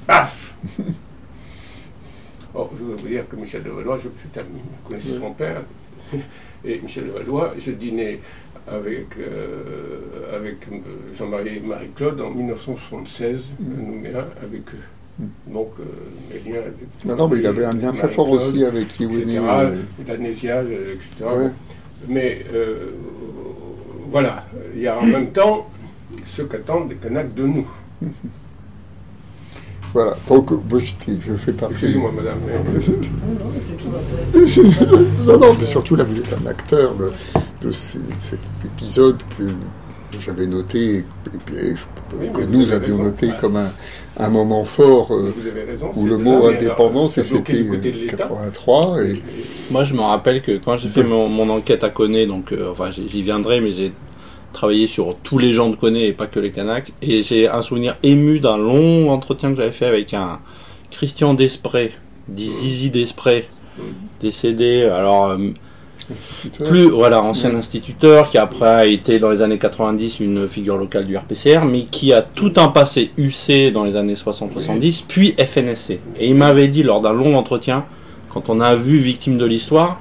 Paf 0.08 0.54
Or, 2.54 2.70
je 2.78 2.84
veux 2.84 2.96
vous 2.96 3.08
dire 3.08 3.28
que 3.28 3.36
Michel 3.36 3.62
de 3.62 3.70
Valois, 3.70 3.98
je 3.98 4.08
ami, 4.40 4.60
je 4.84 4.88
connaissais 4.88 5.20
son 5.20 5.32
père, 5.32 5.62
et 6.64 6.80
Michel 6.80 7.06
de 7.06 7.10
Valois, 7.12 7.54
je 7.58 7.70
dînais 7.72 8.20
avec, 8.66 9.16
euh, 9.18 10.36
avec 10.36 10.56
euh, 10.70 10.78
Jean-Marie 11.16 11.56
et 11.56 11.60
Marie-Claude 11.60 12.20
en 12.20 12.30
1976 12.30 13.50
à 13.58 13.80
Nouméa 13.80 14.26
avec 14.42 14.62
eux. 14.74 14.78
Donc, 15.46 15.72
euh, 15.78 15.84
mes 16.30 16.50
liens 16.50 16.60
avec. 16.60 17.04
Non, 17.04 17.16
non, 17.16 17.28
mais 17.28 17.38
il 17.38 17.46
avait 17.46 17.64
un 17.64 17.74
lien 17.74 17.92
très 17.92 18.08
fort 18.08 18.30
aussi 18.30 18.64
avec 18.64 18.98
Iwini. 19.00 19.36
etc., 19.36 19.42
euh, 19.44 20.94
etc. 20.94 21.04
Ouais. 21.20 21.50
Mais 22.08 22.44
euh, 22.54 22.92
voilà, 24.10 24.46
il 24.74 24.80
y 24.82 24.88
a 24.88 24.98
en 24.98 25.04
même 25.04 25.30
temps 25.30 25.68
ceux 26.24 26.44
qu'attendent 26.44 26.88
des 26.88 26.96
Kanaks 26.96 27.34
de 27.34 27.46
nous. 27.46 27.68
Voilà, 29.92 30.16
donc 30.28 30.50
moi 30.50 30.78
je 30.78 31.32
fais 31.36 31.52
partie. 31.52 31.74
Excusez-moi, 31.74 32.12
madame. 32.14 32.38
mais- 32.46 32.54
Non, 32.54 33.44
non, 33.44 33.50
mais 33.52 33.60
c'est 33.68 33.76
toujours 33.76 33.94
intéressant. 33.98 34.98
non, 35.26 35.38
non, 35.38 35.56
mais 35.60 35.66
surtout 35.66 35.96
là, 35.96 36.04
vous 36.04 36.18
êtes 36.18 36.32
un 36.32 36.46
acteur 36.46 36.94
de, 36.94 37.10
de 37.66 37.72
ces- 37.72 37.98
cet 38.20 38.38
épisode 38.64 39.18
que 39.36 39.44
j'avais 40.24 40.46
noté, 40.46 40.96
et 40.98 41.04
puis, 41.44 41.56
je- 41.74 42.16
Oui, 42.18 42.30
que 42.32 42.42
nous 42.42 42.70
avions 42.72 42.96
raison. 42.98 43.02
noté 43.10 43.26
Ouais. 43.28 43.32
comme 43.40 43.56
un, 43.56 43.70
un 44.18 44.28
moment 44.28 44.64
fort 44.64 45.12
euh, 45.12 45.32
Vous 45.36 45.46
avez 45.48 45.62
raison. 45.64 45.90
où 45.96 46.06
le 46.06 46.18
mot 46.18 46.46
indépendance, 46.46 47.18
et 47.18 47.22
bloquait 47.22 47.52
c'était 47.54 47.62
du 47.64 47.68
côté 47.70 47.90
de 47.90 47.96
euh, 47.96 48.00
l'État. 48.02 48.16
83. 48.28 49.02
Et, 49.04 49.22
Moi, 49.70 49.84
je 49.84 49.94
me 49.94 50.00
rappelle 50.02 50.42
que 50.42 50.58
quand 50.58 50.76
j'ai 50.76 50.88
fait 50.88 51.04
mon, 51.04 51.28
mon 51.28 51.48
enquête 51.50 51.82
à 51.84 51.90
Coné, 51.90 52.26
donc, 52.26 52.52
euh, 52.52 52.70
enfin, 52.72 52.90
j'y 52.92 53.22
viendrai, 53.22 53.60
mais 53.60 53.72
j'ai 53.72 53.92
travaillé 54.52 54.86
sur 54.86 55.16
tous 55.22 55.38
les 55.38 55.52
gens 55.52 55.68
de 55.70 55.76
Coné 55.76 56.06
et 56.06 56.12
pas 56.12 56.26
que 56.26 56.40
les 56.40 56.50
Kanaks, 56.50 56.92
et 57.02 57.22
j'ai 57.22 57.48
un 57.48 57.62
souvenir 57.62 57.96
ému 58.02 58.40
d'un 58.40 58.56
long 58.56 59.10
entretien 59.10 59.50
que 59.50 59.56
j'avais 59.56 59.72
fait 59.72 59.86
avec 59.86 60.12
un 60.14 60.40
Christian 60.90 61.34
Desprez, 61.34 61.92
dit 62.28 62.50
Zizi 62.50 62.90
Desprez, 62.90 63.46
décédé, 64.20 64.82
alors, 64.84 65.28
euh, 65.30 65.38
plus, 66.66 66.88
voilà, 66.88 67.22
ancien 67.22 67.50
Ouais. 67.50 67.56
instituteur, 67.56 68.30
qui 68.30 68.38
après 68.38 68.66
a 68.68 68.86
été 68.86 69.20
dans 69.20 69.30
les 69.30 69.42
années 69.42 69.58
90 69.58 70.18
une 70.18 70.48
figure 70.48 70.76
locale 70.76 71.06
du 71.06 71.16
RPCR, 71.16 71.64
mais 71.64 71.84
qui 71.84 72.12
a 72.12 72.20
tout 72.22 72.52
un 72.56 72.68
passé 72.68 73.12
UC 73.16 73.70
dans 73.72 73.84
les 73.84 73.96
années 73.96 74.16
60-70, 74.16 75.04
puis 75.06 75.34
FNSC. 75.38 76.00
Et 76.18 76.28
il 76.28 76.34
m'avait 76.34 76.66
dit 76.68 76.82
lors 76.82 77.00
d'un 77.00 77.12
long 77.12 77.36
entretien, 77.36 77.84
quand 78.28 78.48
on 78.48 78.60
a 78.60 78.74
vu 78.74 78.98
Victime 78.98 79.38
de 79.38 79.44
l'Histoire, 79.46 80.00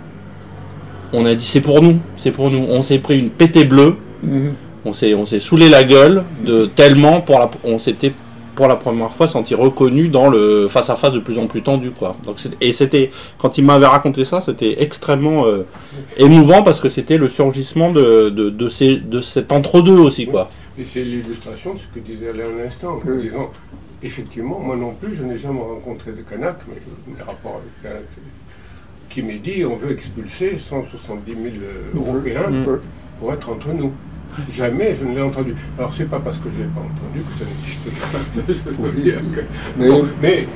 on 1.14 1.26
a 1.26 1.36
dit 1.36 1.46
c'est 1.46 1.62
pour 1.62 1.82
nous, 1.82 2.00
c'est 2.18 2.32
pour 2.32 2.50
nous. 2.50 2.66
On 2.70 2.82
s'est 2.84 3.00
pris 3.00 3.18
une 3.20 3.30
pétée 3.30 3.66
bleue, 3.66 3.96
Mhm. 4.24 4.54
on 4.86 4.94
s'est, 4.94 5.14
on 5.14 5.26
s'est 5.26 5.40
saoulé 5.40 5.70
la 5.70 5.84
gueule 5.84 6.24
de 6.46 6.66
tellement 6.66 7.22
pour 7.22 7.40
la, 7.40 7.50
on 7.64 7.78
s'était 7.80 8.14
pour 8.56 8.68
la 8.68 8.76
première 8.76 9.12
fois 9.14 9.28
senti 9.30 9.56
reconnu 9.56 10.10
dans 10.10 10.28
le 10.30 10.68
face 10.68 10.90
à 10.90 10.96
face 10.98 11.14
de 11.14 11.20
plus 11.20 11.38
en 11.40 11.48
plus 11.48 11.62
tendu 11.62 11.92
quoi. 11.92 12.18
Donc 12.26 12.40
c'est- 12.40 12.58
et 12.62 12.74
c'était 12.74 13.10
quand 13.38 13.58
il 13.58 13.64
m'avait 13.64 13.86
raconté 13.86 14.26
ça, 14.26 14.42
c'était 14.42 14.82
extrêmement 14.84 15.46
euh, 15.46 15.66
émouvant 16.18 16.62
parce 16.64 16.80
que 16.82 16.90
c'était 16.90 17.18
le 17.18 17.30
surgissement 17.30 17.92
de 17.92 18.30
de, 18.30 18.50
de, 18.50 18.68
ces, 18.70 18.98
de 18.98 19.22
cet 19.22 19.52
entre 19.54 19.82
deux 19.82 19.98
aussi 19.98 20.26
quoi. 20.28 20.50
Et 20.78 20.84
c'est 20.86 21.04
l'illustration 21.04 21.74
de 21.74 21.80
ce 21.80 21.86
que 21.94 22.00
disait 22.06 22.30
Alain 22.30 22.44
à 22.60 22.64
l'instant, 22.64 22.96
en 22.96 23.02
Oui. 23.10 23.22
disant 23.22 23.50
effectivement, 24.02 24.60
moi 24.60 24.76
non 24.78 24.94
plus, 25.00 25.14
je 25.16 25.24
n'ai 25.24 25.38
jamais 25.38 25.60
rencontré 25.62 26.12
de 26.12 26.22
Kanak, 26.22 26.58
mais 26.70 26.76
mes 27.14 27.20
rapports 27.22 27.60
avec 27.62 27.82
Kanak, 27.84 28.08
qui 29.10 29.22
m'a 29.22 29.34
dit 29.34 29.66
on 29.66 29.76
veut 29.78 29.92
expulser 29.92 30.58
170 30.58 31.32
000 31.32 31.46
euh, 31.64 31.98
Européens 31.98 32.50
Mhm. 32.50 32.66
Ouais. 32.68 32.80
pour 33.20 33.34
être 33.34 33.50
entre 33.50 33.70
nous. 33.70 33.92
Jamais 34.52 34.96
je 34.96 35.06
ne 35.06 35.16
l'ai 35.16 35.22
entendu. 35.22 35.56
Alors 35.78 35.94
c'est 35.98 36.10
pas 36.10 36.20
parce 36.20 36.38
que 36.38 36.50
je 36.50 36.58
ne 36.60 36.64
l'ai 36.64 36.70
pas 36.70 36.82
entendu 36.82 37.24
que 37.24 37.34
ça 37.40 37.46
n'existe 37.46 38.02
pas. 38.02 38.20
C'est 38.30 38.54
ce 38.54 38.60
que 38.62 38.72
je 38.72 38.78
veux 38.78 38.92
Oui. 38.96 39.02
dire. 39.02 39.20
que- 39.36 39.42
Mais, 39.78 39.88
Bon, 39.90 40.06
mais 40.22 40.48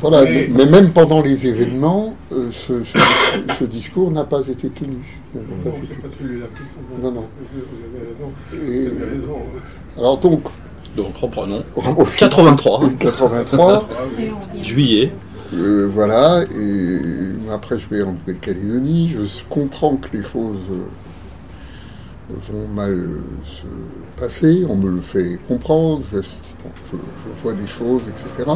voilà, 0.00 0.24
mais- 0.24 0.48
mais, 0.50 0.66
même 0.66 0.90
pendant 0.90 1.20
les 1.22 1.46
événements, 1.46 2.14
euh, 2.32 2.48
ce, 2.50 2.82
ce 2.82 2.98
discours, 2.98 3.56
ce 3.58 3.64
discours 3.64 4.10
n'a 4.10 4.24
pas 4.24 4.46
été 4.48 4.68
tenu. 4.70 4.98
N'a 5.34 5.40
pas 5.40 5.70
non, 5.70 5.76
été- 5.76 5.94
pas 5.94 6.08
celui-là. 6.18 6.46
Non, 7.02 7.12
non. 7.12 7.24
Vous 7.54 7.84
avez 7.94 8.06
raison. 8.08 8.32
Et, 8.72 8.88
Vous 8.88 9.02
avez 9.02 9.10
raison. 9.20 9.36
alors 9.98 10.18
donc, 10.18 10.42
Donc 10.96 11.16
reprenons. 11.16 11.62
en 11.76 12.04
83 12.04 12.82
83, 12.98 13.88
Ah 13.90 14.02
juillet. 14.60 15.12
Euh, 15.54 15.86
voilà, 15.92 16.42
et 16.44 16.98
après 17.52 17.78
je 17.78 17.86
vais 17.88 18.02
en 18.02 18.12
Nouvelle-Calédonie, 18.12 19.10
je 19.14 19.44
comprends 19.50 19.96
que 19.96 20.16
les 20.16 20.22
choses 20.24 20.56
euh, 20.70 20.76
vont 22.50 22.68
mal 22.68 22.92
euh, 22.92 23.20
se 23.44 23.66
passer, 24.16 24.64
on 24.68 24.76
me 24.76 24.90
le 24.90 25.00
fait 25.00 25.38
comprendre, 25.48 26.02
je, 26.12 26.96
vois 27.42 27.52
des 27.52 27.66
choses, 27.66 28.02
etc. 28.08 28.50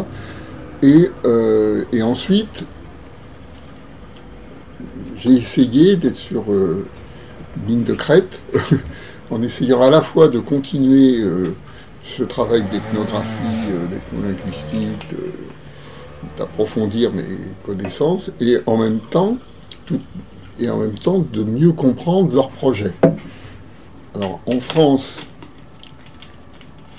Et, 0.82 1.08
euh, 1.24 1.84
et 1.92 2.02
ensuite, 2.02 2.64
j'ai 5.18 5.30
essayé 5.30 5.96
d'être 5.96 6.16
sur 6.16 6.52
euh, 6.52 6.86
une 7.56 7.68
ligne 7.68 7.84
de 7.84 7.94
crête, 7.94 8.40
en 9.30 9.42
essayant 9.42 9.82
à 9.82 9.90
la 9.90 10.00
fois 10.02 10.28
de 10.28 10.38
continuer 10.38 11.20
euh, 11.20 11.54
ce 12.02 12.22
travail 12.22 12.62
d'ethnographie, 12.70 13.70
euh, 13.70 13.86
d'ethnolinguistique, 13.88 15.10
de- 15.10 15.32
d'approfondir 16.38 17.12
mes 17.12 17.24
connaissances 17.64 18.32
et 18.40 18.58
en 18.66 18.76
même 18.76 18.98
temps 18.98 19.38
et 20.58 20.68
en 20.70 20.78
même 20.78 20.98
temps 20.98 21.24
de 21.32 21.44
mieux 21.44 21.72
comprendre 21.72 22.34
leurs 22.34 22.50
projets. 22.50 22.92
Alors 24.16 24.40
en 24.46 24.60
France, 24.60 25.18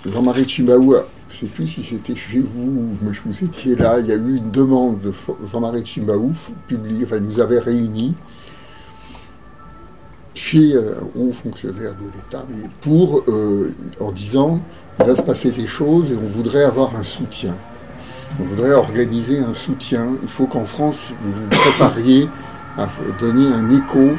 Jean-Marie 0.05 0.47
Chimaoua, 0.47 1.07
je 1.29 1.33
ne 1.33 1.39
sais 1.39 1.45
plus 1.47 1.65
si 1.65 1.81
c'était 1.81 2.15
chez 2.15 2.39
vous, 2.39 2.95
mais 3.01 3.11
je 3.11 3.21
vous 3.25 3.43
étiez 3.43 3.75
là, 3.75 3.99
il 3.99 4.05
y 4.05 4.11
a 4.11 4.15
eu 4.15 4.35
une 4.35 4.51
demande 4.51 5.01
de 5.01 5.11
Jean-Marie 5.51 5.83
Chimaou, 5.83 6.33
publiée, 6.67 7.05
enfin 7.05 7.19
nous 7.19 7.39
avait 7.39 7.57
réunis 7.57 8.13
chez 10.35 10.75
euh, 10.75 10.93
un 11.01 11.19
haut 11.19 11.33
fonctionnaire 11.33 11.95
de 11.95 12.05
l'État, 12.05 12.45
pour, 12.81 13.23
euh, 13.27 13.73
en 13.99 14.11
disant, 14.11 14.59
il 14.99 15.05
va 15.07 15.15
se 15.15 15.23
passer 15.23 15.49
des 15.49 15.65
choses 15.65 16.11
et 16.11 16.15
on 16.15 16.29
voudrait 16.29 16.65
avoir 16.65 16.95
un 16.95 17.03
soutien. 17.03 17.55
On 18.39 18.43
voudrait 18.43 18.73
organiser 18.73 19.39
un 19.39 19.55
soutien. 19.55 20.09
Il 20.21 20.29
faut 20.29 20.45
qu'en 20.45 20.65
France, 20.65 21.13
vous 21.23 21.31
vous 21.31 21.49
prépariez 21.49 22.29
à 22.77 22.85
f- 22.85 23.17
donner 23.19 23.47
un 23.47 23.69
écho. 23.71 24.15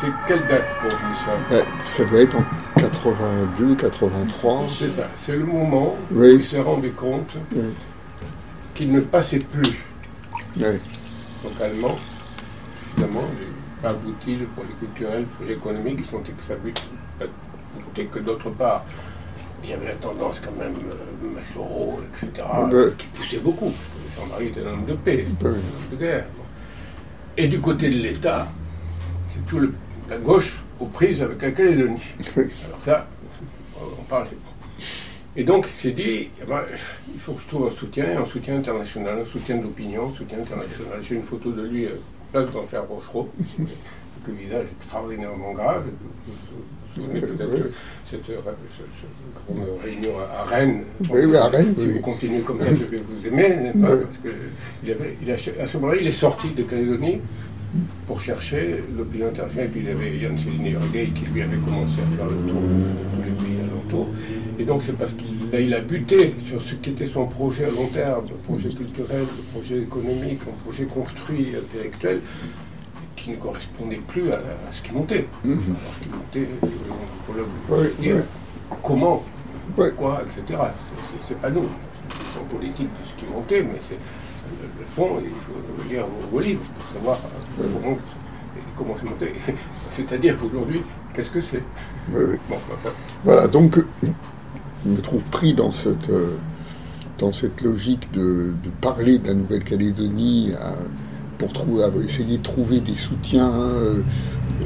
C'est 0.00 0.08
quelle 0.26 0.46
date 0.46 0.64
pour 0.80 0.90
vous 0.90 1.14
ça 1.14 1.54
Euh, 1.54 1.62
Ça 1.86 2.04
doit 2.04 2.20
être 2.20 2.36
en 2.36 2.44
82, 2.76 3.74
83. 3.76 4.66
C'est 4.68 4.88
ça, 4.90 5.08
c'est 5.14 5.36
le 5.36 5.44
moment 5.44 5.96
où 6.14 6.22
il 6.24 6.44
s'est 6.44 6.60
rendu 6.60 6.92
compte 6.92 7.30
Oui. 7.54 7.62
qu'il 8.74 8.92
ne 8.92 9.00
passait 9.00 9.38
plus 9.38 9.82
localement. 11.44 11.96
Évidemment, 12.96 13.22
il 13.40 13.48
pas 13.82 13.90
abouti 13.90 14.36
le 14.36 14.46
projet 14.46 14.72
culturel, 14.78 15.20
le 15.22 15.26
projet 15.26 15.52
économique, 15.54 15.96
ils 15.98 16.04
sentait 16.04 16.32
que 16.32 16.42
ça 16.46 16.54
butait 16.54 18.04
que 18.04 18.18
d'autre 18.20 18.50
part. 18.50 18.84
Il 19.64 19.70
y 19.70 19.72
avait 19.72 19.86
la 19.86 19.94
tendance 19.94 20.40
quand 20.44 20.52
même, 20.58 20.74
euh, 20.74 21.34
Machoro, 21.34 22.00
etc., 22.14 22.44
qui 22.98 23.06
poussait 23.08 23.38
beaucoup. 23.38 23.72
Jean-Marie 24.18 24.48
était 24.48 24.60
un 24.66 24.72
homme 24.72 24.84
de 24.84 24.94
paix, 24.94 25.26
un 25.40 25.46
homme 25.46 25.54
de 25.92 25.96
guerre. 25.96 26.26
Et 27.36 27.48
du 27.48 27.60
côté 27.60 27.88
de 27.88 27.96
l'État, 27.96 28.48
c'est 29.32 29.44
tout 29.46 29.58
le- 29.58 29.72
la 30.08 30.18
gauche 30.18 30.58
aux 30.80 30.86
prises 30.86 31.22
avec 31.22 31.40
la 31.42 31.50
Calédonie. 31.52 32.02
Alors 32.36 32.84
ça, 32.84 33.06
on 33.80 34.02
parle. 34.04 34.26
Et 35.34 35.44
donc, 35.44 35.66
il 35.66 35.72
s'est 35.72 35.92
dit, 35.92 36.28
eh 36.42 36.44
ben, 36.46 36.60
il 37.14 37.18
faut 37.18 37.32
que 37.32 37.40
je 37.42 37.46
trouve 37.48 37.68
un 37.68 37.70
soutien, 37.74 38.20
un 38.20 38.26
soutien 38.26 38.56
international, 38.58 39.20
un 39.20 39.24
soutien 39.30 39.56
de 39.56 39.62
l'opinion, 39.62 40.10
un 40.12 40.16
soutien 40.16 40.40
international. 40.40 40.98
J'ai 41.00 41.14
une 41.14 41.22
photo 41.22 41.52
de 41.52 41.62
lui, 41.62 41.86
euh, 41.86 41.96
place 42.32 42.52
d'enfer 42.52 42.84
Rochereau, 42.86 43.30
avec 43.58 43.68
le 44.26 44.34
visage 44.34 44.66
extraordinairement 44.78 45.52
grave. 45.52 45.84
Vous 46.96 47.02
vous 47.04 47.08
souvenez 47.08 47.20
peut-être 47.20 47.54
Oui. 47.54 47.70
cette, 48.10 48.30
euh, 48.30 48.40
grande 49.46 49.66
réunion 49.82 50.10
à 50.18 50.44
Rennes. 50.44 50.84
Oui, 51.10 51.20
oui, 51.26 51.36
à 51.36 51.46
Rennes, 51.48 51.74
Si 51.78 51.86
vous 51.86 52.00
continuez 52.00 52.40
comme 52.40 52.60
ça, 52.60 52.66
je 52.68 52.84
vais 52.84 52.96
vous 52.98 53.26
aimer, 53.26 53.48
n'est-ce 53.56 53.78
pas. 53.78 53.96
Parce 53.96 54.18
que 54.18 54.28
il 54.84 54.90
avait, 54.90 55.16
il 55.22 55.30
a- 55.30 55.62
à 55.62 55.66
ce 55.66 55.76
moment-là, 55.78 55.98
il 56.00 56.06
est 56.06 56.10
sorti 56.10 56.48
de 56.50 56.62
Calédonie 56.62 57.20
pour 58.06 58.20
chercher 58.20 58.82
l'opinion 58.96 59.28
internationale. 59.28 59.66
Et 59.66 59.68
puis 59.70 59.80
il 59.80 59.86
y 59.86 59.90
avait 59.90 60.16
Yann 60.18 60.36
Regay 60.36 61.06
qui 61.14 61.24
lui 61.32 61.40
avait 61.42 61.56
commencé 61.56 61.94
à 62.02 62.16
faire 62.16 62.26
le 62.26 62.36
tour 62.50 62.60
de 62.60 63.16
tous 63.16 63.22
les 63.24 63.30
pays 63.46 63.58
alentours. 63.60 64.08
Et 64.58 64.64
donc 64.64 64.82
c'est 64.82 64.92
parce 64.98 65.14
qu'il 65.14 65.54
a, 65.54 65.58
il 65.60 65.72
a 65.72 65.80
buté 65.80 66.34
sur 66.46 66.60
ce 66.60 66.74
qui 66.74 66.90
était 66.90 67.06
son 67.06 67.24
projet 67.26 67.64
à 67.64 67.70
long 67.70 67.86
terme, 67.86 68.24
le 68.28 68.34
projet 68.36 68.68
culturel, 68.68 69.20
le 69.20 69.42
projet 69.58 69.78
économique, 69.78 70.40
un 70.46 70.62
projet 70.64 70.84
construit, 70.84 71.46
intellectuel, 71.56 72.20
qui 73.22 73.30
ne 73.30 73.36
correspondait 73.36 74.00
plus 74.06 74.32
à, 74.32 74.36
à 74.36 74.72
ce 74.72 74.82
qui 74.82 74.92
montait. 74.92 75.26
Mhm. 75.44 75.52
Alors 75.52 75.94
ce 75.98 76.02
qui 76.02 76.08
montait, 76.08 76.48
euh, 76.64 77.42
Oui, 77.68 77.86
oui. 78.00 78.12
comment, 78.82 79.22
Oui. 79.78 79.86
pourquoi, 79.90 80.22
etc. 80.22 80.58
C'est- 81.28 81.34
pas 81.40 81.50
nous. 81.50 81.64
C'est 82.08 82.40
une 82.40 82.46
politique 82.58 82.88
de 82.88 83.08
ce 83.08 83.14
qui 83.24 83.30
montait, 83.32 83.62
mais 83.62 83.80
c'est 83.88 83.94
le, 83.94 84.68
le 84.80 84.86
fond, 84.86 85.18
il 85.22 85.30
faut 85.30 85.88
lire 85.88 86.04
vos, 86.06 86.28
vos 86.28 86.40
livres 86.40 86.62
pour 86.62 86.84
savoir 87.00 87.18
euh, 87.60 87.94
comment, 88.76 88.94
c'est 88.98 89.08
monté. 89.08 89.32
C'est-à-dire 89.90 90.36
qu'aujourd'hui, 90.36 90.82
qu'est-ce 91.14 91.30
que 91.30 91.40
c'est? 91.40 91.62
Bon, 92.10 92.56
enfin, 92.56 92.90
Voilà, 93.24 93.46
donc 93.46 93.78
je 94.84 94.90
me 94.90 95.00
trouve 95.00 95.22
pris 95.30 95.54
dans 95.54 95.70
cette, 95.70 96.10
euh, 96.10 96.36
dans 97.18 97.30
cette 97.32 97.60
logique 97.60 98.10
de, 98.12 98.54
de 98.62 98.70
parler 98.80 99.18
de 99.18 99.28
la 99.28 99.34
Nouvelle-Calédonie 99.34 100.52
à- 100.60 100.74
pour 101.48 102.02
essayer 102.02 102.38
de 102.38 102.42
trouver 102.42 102.80
des 102.80 102.94
soutiens. 102.94 103.50
euh, 103.52 104.00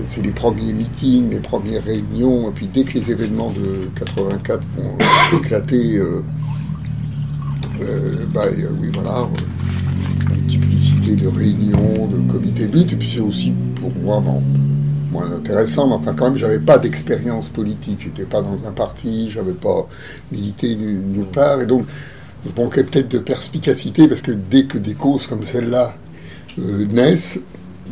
c'est 0.07 0.23
les 0.23 0.33
premiers 0.33 0.75
meetings, 0.75 1.31
les 1.31 1.41
premières 1.41 1.83
réunions, 1.85 2.49
et 2.51 2.53
puis 2.53 2.67
dès 2.67 2.85
que 2.85 2.93
les 2.99 3.11
événements 3.11 3.51
de 3.51 3.89
84 3.99 4.61
vont 4.77 5.39
éclater, 5.39 5.97
euh, 5.97 6.23
euh, 7.81 8.17
bah, 8.33 8.43
oui, 8.81 8.91
voilà, 8.93 9.21
euh, 9.21 10.35
multiplicité 10.35 11.17
de 11.17 11.29
réunions, 11.29 12.07
de 12.09 12.31
comités 12.31 12.67
de 12.67 12.81
et 12.81 12.85
puis 12.85 13.11
c'est 13.15 13.21
aussi 13.21 13.55
pour 13.81 13.91
moi 14.03 14.23
moins 15.11 15.33
intéressant, 15.33 15.89
mais 15.89 15.95
enfin 15.95 16.13
quand 16.15 16.27
même, 16.27 16.37
j'avais 16.37 16.59
pas 16.59 16.79
d'expérience 16.79 17.49
politique. 17.49 18.01
J'étais 18.03 18.25
pas 18.25 18.43
dans 18.43 18.59
un 18.69 18.73
parti, 18.73 19.31
j'avais 19.31 19.53
pas 19.53 19.89
milité 20.31 20.77
nu- 20.77 21.05
nulle 21.07 21.27
part, 21.27 21.61
et 21.63 21.67
donc 21.67 21.87
je 22.45 22.51
manquais 22.61 22.85
peut-être 22.85 23.11
de 23.11 23.19
perspicacité 23.19 24.09
parce 24.09 24.21
que 24.23 24.33
dès 24.33 24.65
que 24.65 24.79
des 24.79 24.95
causes 24.95 25.27
comme 25.27 25.43
celle-là 25.43 25.97
naissent, 26.59 27.39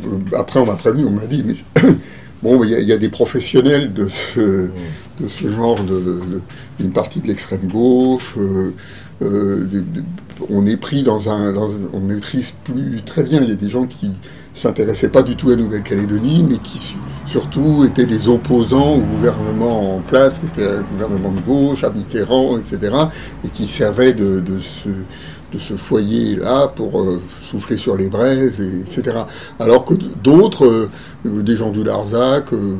euh, 0.05 0.17
après 0.35 0.59
on 0.59 0.65
m'a 0.65 0.75
prévenu, 0.75 1.05
on 1.05 1.11
m'a 1.11 1.25
dit, 1.27 1.43
mais 1.45 1.55
bon, 2.43 2.63
il 2.63 2.71
y, 2.71 2.75
a- 2.75 2.79
il 2.79 2.87
y 2.87 2.93
a 2.93 2.97
des 2.97 3.09
professionnels 3.09 3.93
de 3.93 4.07
ce, 4.07 4.39
de 5.19 5.27
ce 5.27 5.51
genre, 5.51 5.83
de, 5.83 5.99
de- 5.99 6.41
une 6.79 6.91
partie 6.91 7.21
de 7.21 7.27
l'extrême 7.27 7.67
gauche. 7.71 8.35
euh, 8.37 8.71
euh, 9.21 9.65
on 10.49 10.65
est 10.65 10.75
pris 10.77 11.03
dans 11.03 11.29
un, 11.29 11.53
dans 11.53 11.69
un- 11.69 11.89
on 11.93 12.01
maîtrise 12.01 12.51
plus 12.65 13.01
très 13.05 13.23
bien. 13.23 13.39
Il 13.41 13.47
y 13.49 13.51
a 13.53 13.55
des 13.55 13.69
gens 13.69 13.85
qui 13.85 14.11
s'intéressaient 14.53 15.07
pas 15.09 15.23
du 15.23 15.37
tout 15.37 15.49
à 15.51 15.55
Nouvelle-Calédonie, 15.55 16.45
mais 16.49 16.57
qui 16.57 16.77
su- 16.79 16.95
surtout 17.25 17.85
étaient 17.85 18.05
des 18.05 18.27
opposants 18.27 18.95
au 18.95 18.99
gouvernement 18.99 19.95
en 19.97 19.99
place, 20.01 20.39
qui 20.39 20.45
était 20.47 20.69
un 20.69 20.81
gouvernement 20.81 21.31
de 21.31 21.39
gauche, 21.39 21.83
à 21.85 21.89
Mitterrand, 21.89 22.57
etc., 22.57 22.93
et 23.45 23.47
qui 23.49 23.67
servaient 23.67 24.13
de, 24.13 24.41
de 24.41 24.59
ce, 24.59 24.89
de 25.55 25.59
ce 25.59 25.73
foyer-là 25.73 26.67
pour 26.67 27.01
euh, 27.01 27.21
souffler 27.41 27.77
sur 27.77 27.95
les 27.95 28.07
braises, 28.07 28.59
et, 28.59 28.81
etc. 28.81 29.17
Alors 29.59 29.85
que 29.85 29.93
d'autres, 30.23 30.65
euh, 30.65 31.41
des 31.41 31.55
gens 31.55 31.71
du 31.71 31.83
Larzac, 31.83 32.53
euh, 32.53 32.75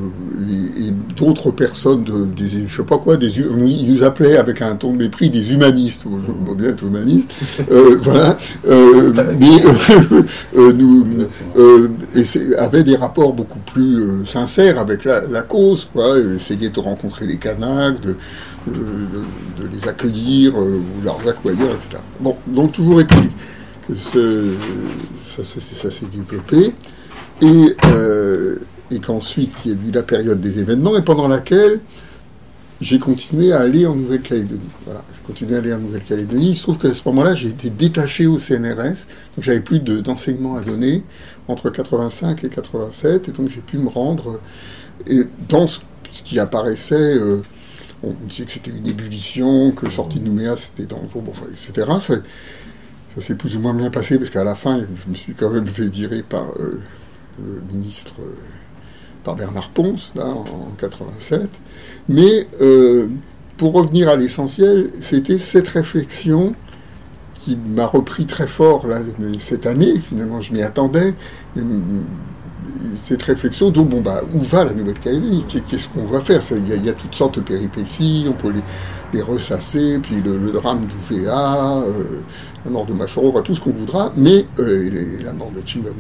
et, 0.49 0.88
et 0.88 0.91
d'autres 1.17 1.51
personnes, 1.51 2.03
de, 2.03 2.25
des, 2.25 2.67
je 2.67 2.75
sais 2.75 2.83
pas 2.83 2.97
quoi, 2.97 3.17
des, 3.17 3.39
ils 3.39 3.93
nous 3.93 4.03
appelaient 4.03 4.38
avec 4.38 4.61
un 4.61 4.75
ton 4.75 4.91
de 4.91 4.97
mépris 4.97 5.29
des 5.29 5.51
humanistes, 5.51 6.03
Bon, 6.05 6.19
je 6.19 6.51
veux 6.51 6.55
bien 6.55 6.69
être 6.69 6.83
humaniste, 6.83 7.31
voilà, 8.01 8.38
mais 8.65 9.61
nous, 10.73 11.05
et 12.15 12.23
avaient 12.57 12.83
des 12.83 12.95
rapports 12.95 13.33
beaucoup 13.33 13.59
plus 13.59 14.25
sincères 14.25 14.79
avec 14.79 15.05
la, 15.05 15.21
la 15.21 15.41
cause, 15.41 15.88
quoi, 15.91 16.19
et 16.19 16.35
essayaient 16.35 16.69
de 16.69 16.79
rencontrer 16.79 17.25
les 17.25 17.38
Kanaks, 17.38 18.01
de, 18.01 18.15
de, 18.71 19.67
les 19.67 19.88
accueillir, 19.88 20.56
euh, 20.60 20.80
ou 20.99 21.04
leur 21.04 21.17
accueillir, 21.28 21.71
etc. 21.71 21.97
Bon, 22.19 22.36
donc 22.47 22.71
toujours 22.73 22.99
est-il 23.01 23.30
que 23.88 23.95
ce- 23.95 24.56
ça, 25.23 25.43
s'est- 25.43 26.06
développé, 26.12 26.73
et, 27.41 27.75
euh, 27.88 28.58
et 28.91 28.99
qu'ensuite 28.99 29.54
il 29.65 29.71
y 29.71 29.73
a 29.73 29.78
eu 29.89 29.91
la 29.91 30.04
période 30.04 30.39
des 30.41 30.60
événements, 30.60 30.95
et 30.97 31.01
pendant 31.04 31.28
laquelle 31.28 31.80
j'ai 32.82 32.99
continué 32.99 33.54
à 33.54 33.62
aller 33.62 33.86
en 33.86 33.95
Nouvelle-Calédonie. 33.95 34.60
Voilà, 34.86 35.01
j'ai 35.15 35.21
continué 35.25 35.56
à 35.56 35.60
aller 35.60 35.73
en 35.73 35.80
Nouvelle-Calédonie. 35.80 36.49
Il 36.49 36.56
se 36.56 36.63
trouve 36.63 36.78
qu'à 36.78 36.93
ce 36.93 37.01
moment-là, 37.08 37.34
j'ai 37.34 37.47
été 37.49 37.69
détaché 37.69 38.28
au 38.28 38.38
CNRS, 38.38 39.06
donc 39.36 39.43
j'avais 39.43 39.62
plus 39.62 39.80
de- 39.80 40.01
d'enseignement 40.01 40.58
à 40.58 40.62
donner 40.62 41.04
entre 41.47 41.69
85 41.69 42.43
et 42.43 42.49
87, 42.49 43.30
et 43.30 43.32
donc 43.32 43.49
j'ai 43.49 43.62
pu 43.62 43.78
me 43.78 43.88
rendre 43.88 44.39
et 45.08 45.21
dans 45.47 45.67
ce, 45.67 45.80
ce 46.12 46.23
qui 46.23 46.38
apparaissait. 46.39 46.95
euh, 47.17 47.38
on 48.06 48.15
disait 48.28 48.46
que 48.46 48.52
c'était 48.52 48.72
une 48.72 48.88
ébullition, 48.88 49.72
que 49.72 49.89
sortie 49.89 50.20
de 50.20 50.26
Nouméa 50.26 50.56
c'était 50.58 50.86
dangereux, 50.86 51.22
bon, 51.22 51.34
etc. 51.50 51.91
Ça, 52.00 53.22
s'est 53.22 53.36
plus 53.36 53.56
ou 53.56 53.60
moins 53.60 53.74
bien 53.74 53.89
passé 53.89 54.18
parce 54.18 54.30
qu'à 54.30 54.44
la 54.44 54.56
fin, 54.56 54.80
je 54.80 55.10
me 55.10 55.15
suis 55.15 55.34
quand 55.34 55.50
même 55.50 55.68
fait 55.68 55.88
virer 55.88 56.22
par 56.22 56.48
euh, 56.60 56.82
le 57.39 57.62
ministre, 57.72 58.13
euh, 58.20 58.36
par 59.24 59.36
Bernard 59.36 59.70
Ponce, 59.70 60.12
là, 60.15 60.26
en, 60.26 60.41
en 60.41 60.72
87. 60.78 61.50
Mais 62.10 62.48
euh, 62.62 63.08
pour 63.58 63.74
revenir 63.74 64.10
à 64.10 64.15
l'essentiel, 64.18 64.91
c'était 65.00 65.38
cette 65.38 65.70
réflexion 65.70 66.56
qui 67.36 67.56
m'a 67.56 67.86
repris 67.86 68.26
très 68.26 68.48
fort 68.48 68.88
là, 68.88 69.00
cette 69.39 69.65
année. 69.65 70.00
Finalement, 70.10 70.41
je 70.41 70.52
m'y 70.52 70.62
attendais. 70.62 71.13
Cette 72.97 73.23
réflexion, 73.23 73.69
donc 73.71 73.89
bon 73.89 74.01
bah 74.01 74.21
où 74.34 74.39
va 74.41 74.63
la 74.63 74.73
Nouvelle-Calédonie? 74.73 75.43
Qu'est- 75.47 75.62
Qu'est-ce 75.69 75.88
qu'on 75.89 76.06
va 76.06 76.21
faire? 76.21 76.41
Il 76.51 76.86
y, 76.86 76.89
a- 76.89 76.93
toutes 76.93 77.13
sortes 77.15 77.36
de 77.36 77.41
péripéties. 77.43 78.25
On 78.30 78.34
peut 78.34 78.51
les, 79.13 79.21
ressasser, 79.21 79.99
puis 80.04 80.17
le, 80.21 80.51
drame 80.51 80.86
d'Ouvéa, 80.88 81.78
euh, 81.88 82.21
la 82.65 82.71
mort 82.71 82.86
de 82.86 82.93
Machoro, 82.93 83.39
tout 83.41 83.56
ce 83.56 83.62
qu'on 83.62 83.71
voudra, 83.71 84.12
mais 84.17 84.45
euh, 84.60 84.89
la 85.23 85.32
mort 85.32 85.51
de 85.56 85.62
Chimabu 85.65 85.95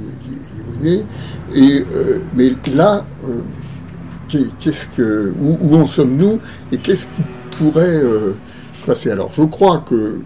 et 1.53 1.85
euh, 1.93 2.19
mais 2.35 2.51
là. 2.73 3.05
euh, 3.29 3.41
qu'est- 4.27 4.49
qu'est-ce 4.59 4.87
que, 4.89 5.33
où, 5.39 5.75
en 5.75 5.85
sommes-nous 5.87 6.39
et 6.71 6.77
qu'est-ce 6.77 7.05
qui 7.05 7.21
pourrait 7.57 8.01
passer? 8.85 9.11
Alors, 9.11 9.31
je 9.33 9.43
crois 9.43 9.79
que 9.79 10.19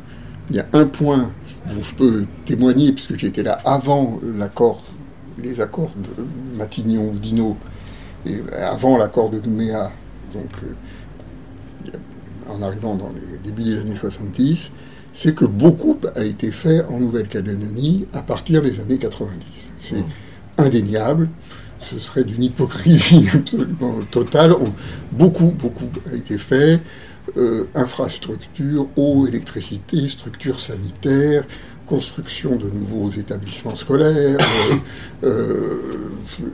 il 0.49 0.55
y 0.55 0.59
a 0.59 0.65
un 0.73 0.85
point 0.85 1.29
dont 1.69 1.81
je 1.81 1.93
peux 1.93 2.25
témoigner, 2.45 2.93
puisque 2.93 3.17
j'étais 3.19 3.43
là 3.43 3.59
avant 3.65 4.19
l'accord, 4.37 4.81
les 5.39 5.61
accords 5.61 5.91
de 5.97 6.23
Matignon-Dino, 6.57 7.57
et 8.25 8.41
avant 8.61 8.97
l'accord 8.97 9.29
de 9.29 9.39
Nouméa, 9.39 9.91
donc 10.33 10.49
euh, 10.63 11.91
en 12.49 12.61
arrivant 12.61 12.95
dans 12.95 13.09
les 13.09 13.37
débuts 13.39 13.63
des 13.63 13.79
années 13.79 13.95
70, 13.95 14.71
c'est 15.13 15.33
que 15.35 15.45
beaucoup 15.45 15.97
a 16.15 16.23
été 16.23 16.51
fait 16.51 16.83
en 16.85 16.99
Nouvelle-Calédonie 16.99 18.07
à 18.13 18.21
partir 18.21 18.61
des 18.61 18.79
années 18.79 18.97
90. 18.97 19.35
C'est 19.79 20.03
indéniable 20.57 21.29
ce 21.89 21.97
serait 21.97 22.25
d'une 22.25 22.43
hypocrisie 22.43 23.27
absolument 23.33 23.95
totale. 24.11 24.51
On- 24.51 24.73
beaucoup, 25.13 25.53
beaucoup 25.57 25.85
a 26.11 26.15
été 26.15 26.37
fait. 26.37 26.81
Euh, 27.37 27.65
infrastructures, 27.73 28.87
eau, 28.97 29.25
électricité, 29.27 30.07
structures 30.09 30.59
sanitaires, 30.59 31.45
construction 31.89 32.55
de 32.55 32.69
nouveaux 32.69 33.09
établissements 33.09 33.75
scolaires, 33.75 34.37
euh, 34.39 34.75
euh, 35.23 36.09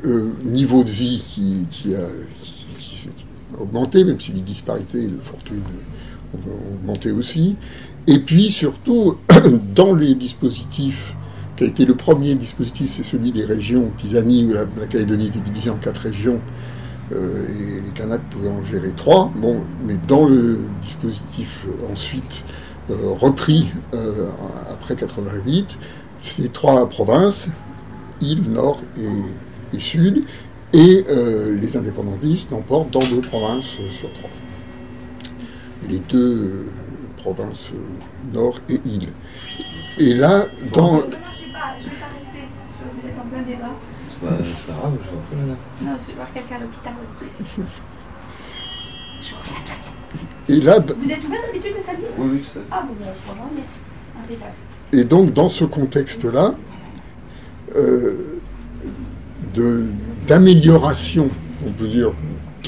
euh, 0.06 0.30
niveau 0.46 0.84
de 0.86 0.90
vie 0.90 1.24
qui, 1.28 1.66
qui 1.70 1.94
a, 1.94 2.00
qui- 2.42 2.66
qui- 2.80 3.10
qui 3.10 3.26
a 3.58 3.62
augmenté, 3.62 4.04
même 4.06 4.20
si 4.20 4.32
les 4.32 4.40
disparités 4.42 5.06
de 5.08 5.20
fortune 5.22 5.62
ont, 6.34 6.76
augmenté 6.76 7.12
aussi. 7.12 7.58
Et 8.08 8.20
puis 8.20 8.50
surtout, 8.50 9.18
dans 9.76 9.94
les 9.94 10.16
dispositifs 10.16 11.14
qui 11.58 11.66
a 11.66 11.68
été 11.68 11.86
le 11.86 11.96
premier 11.96 12.36
dispositif, 12.36 12.94
c'est 12.96 13.04
celui 13.04 13.32
des 13.34 13.44
régions 13.46 13.92
Pisani, 13.98 14.46
où 14.46 14.54
la, 14.54 14.66
la 14.80 14.88
Calédonie 14.88 15.28
était 15.28 15.40
divisée 15.42 15.70
en 15.70 15.76
quatre 15.78 16.02
régions, 16.02 16.40
euh, 17.14 17.46
et 17.50 17.82
les 17.82 17.92
Kanaks 17.92 18.28
pouvaient 18.30 18.50
en 18.50 18.64
gérer 18.66 18.92
trois. 18.96 19.32
Bon, 19.36 19.60
mais 19.86 19.96
dans 20.08 20.26
le 20.28 20.60
dispositif 20.82 21.66
euh, 21.68 21.92
ensuite 21.94 22.44
repris 22.90 23.72
euh, 23.94 24.30
après 24.72 24.96
88, 24.96 25.78
ces 26.20 26.50
trois 26.50 26.88
provinces, 26.90 27.48
île, 28.22 28.50
nord 28.52 28.82
et, 28.98 29.76
et 29.76 29.80
sud, 29.80 30.24
et 30.74 31.06
euh, 31.10 31.58
les 31.60 31.78
indépendantistes 31.78 32.52
n'emportent 32.52 32.92
dans 32.92 33.00
deux 33.00 33.22
provinces 33.22 33.76
euh, 33.80 33.90
sur 33.92 34.12
trois. 34.14 34.30
Les 35.90 36.00
deux 36.00 36.18
euh, 36.18 36.66
provinces 37.18 37.72
euh, 37.74 38.34
nord 38.34 38.60
et 38.70 38.82
île. 38.86 39.10
Et 40.00 40.14
là, 40.14 40.46
dans, 40.74 40.94
Non, 40.94 41.02
je 41.02 41.06
ne 41.06 41.12
vais 41.12 41.54
pas 41.54 41.72
rester. 41.74 42.44
Je 42.78 43.02
vais 43.02 43.14
être 43.14 43.22
en 43.22 43.30
plein 43.30 43.42
débat. 43.44 43.72
C'est 44.10 44.28
pas, 44.28 44.38
c'est 44.38 44.72
pas 44.72 44.80
grave, 44.80 44.98
je 45.02 45.10
t'en 45.10 45.22
prie, 45.22 45.36
madame. 45.36 45.58
Non, 45.82 45.92
je 45.98 46.08
vais 46.08 46.14
voir 46.14 46.34
quelqu'un 46.34 46.56
à 46.56 46.60
l'hôpital. 46.60 46.94
et 50.50 50.60
là, 50.62 50.80
d- 50.80 50.94
Vous 51.02 51.12
êtes 51.12 51.24
ouvert 51.26 51.40
d'habitude 51.46 51.72
le 51.78 51.84
samedi 51.84 52.04
Oui, 52.18 52.28
oui, 52.34 52.42
ça. 52.54 52.60
Ah, 52.72 52.84
bon, 52.88 52.94
je 53.00 53.22
crois 53.24 53.36
j'en 53.38 53.58
ai. 53.58 54.24
Impeccable. 54.24 54.52
Et 54.94 55.04
donc, 55.04 55.34
dans 55.34 55.50
ce 55.50 55.66
contexte-là, 55.66 56.56
euh, 57.76 58.14
de- 59.54 59.86
d'amélioration, 60.28 61.30
on 61.66 61.72
peut 61.72 61.88
dire. 61.88 62.12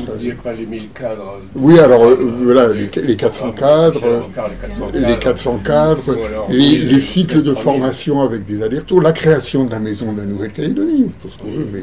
N'oubliez 0.07 0.33
pas 0.33 0.53
les 0.53 0.65
1000 0.67 0.89
cadres. 0.91 1.41
Oui, 1.55 1.79
alors, 1.79 2.03
euh, 2.05 2.15
voilà, 2.43 2.67
les, 2.67 2.87
les 3.01 3.15
400 3.15 3.51
cadres, 3.53 3.99
les 3.99 4.33
400 4.67 4.91
cadres. 4.91 5.07
les 5.07 5.17
400 5.17 5.57
cadres, 5.65 6.03
Ou 6.15 6.23
alors, 6.23 6.47
les, 6.51 7.01
cycles 7.01 7.41
de 7.41 7.51
3000. 7.53 7.63
formation 7.63 8.21
avec 8.21 8.45
des 8.45 8.61
allers-retours, 8.61 9.01
la 9.01 9.11
création 9.11 9.63
de 9.65 9.71
la 9.71 9.79
maison 9.79 10.11
de 10.13 10.19
la 10.19 10.25
Nouvelle-Calédonie, 10.25 11.09
pour 11.19 11.31
ce 11.33 11.39
qu'on 11.39 11.45
veut, 11.51 11.67
mais 11.73 11.81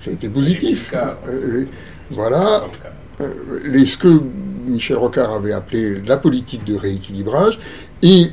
ça 0.00 0.10
a 0.10 0.14
été 0.14 0.30
positif. 0.30 0.86
Les 0.90 0.96
cadres. 0.98 1.18
Euh, 1.28 1.66
voilà, 2.10 2.38
400 2.38 2.70
cadres. 2.82 2.94
euh, 3.20 3.60
les- 3.66 3.84
ce 3.84 3.98
que 3.98 4.22
Michel 4.66 4.96
Rocard 4.96 5.32
avait 5.32 5.52
appelé 5.52 6.00
la 6.06 6.16
politique 6.16 6.64
de 6.64 6.76
rééquilibrage, 6.76 7.58
et 8.02 8.28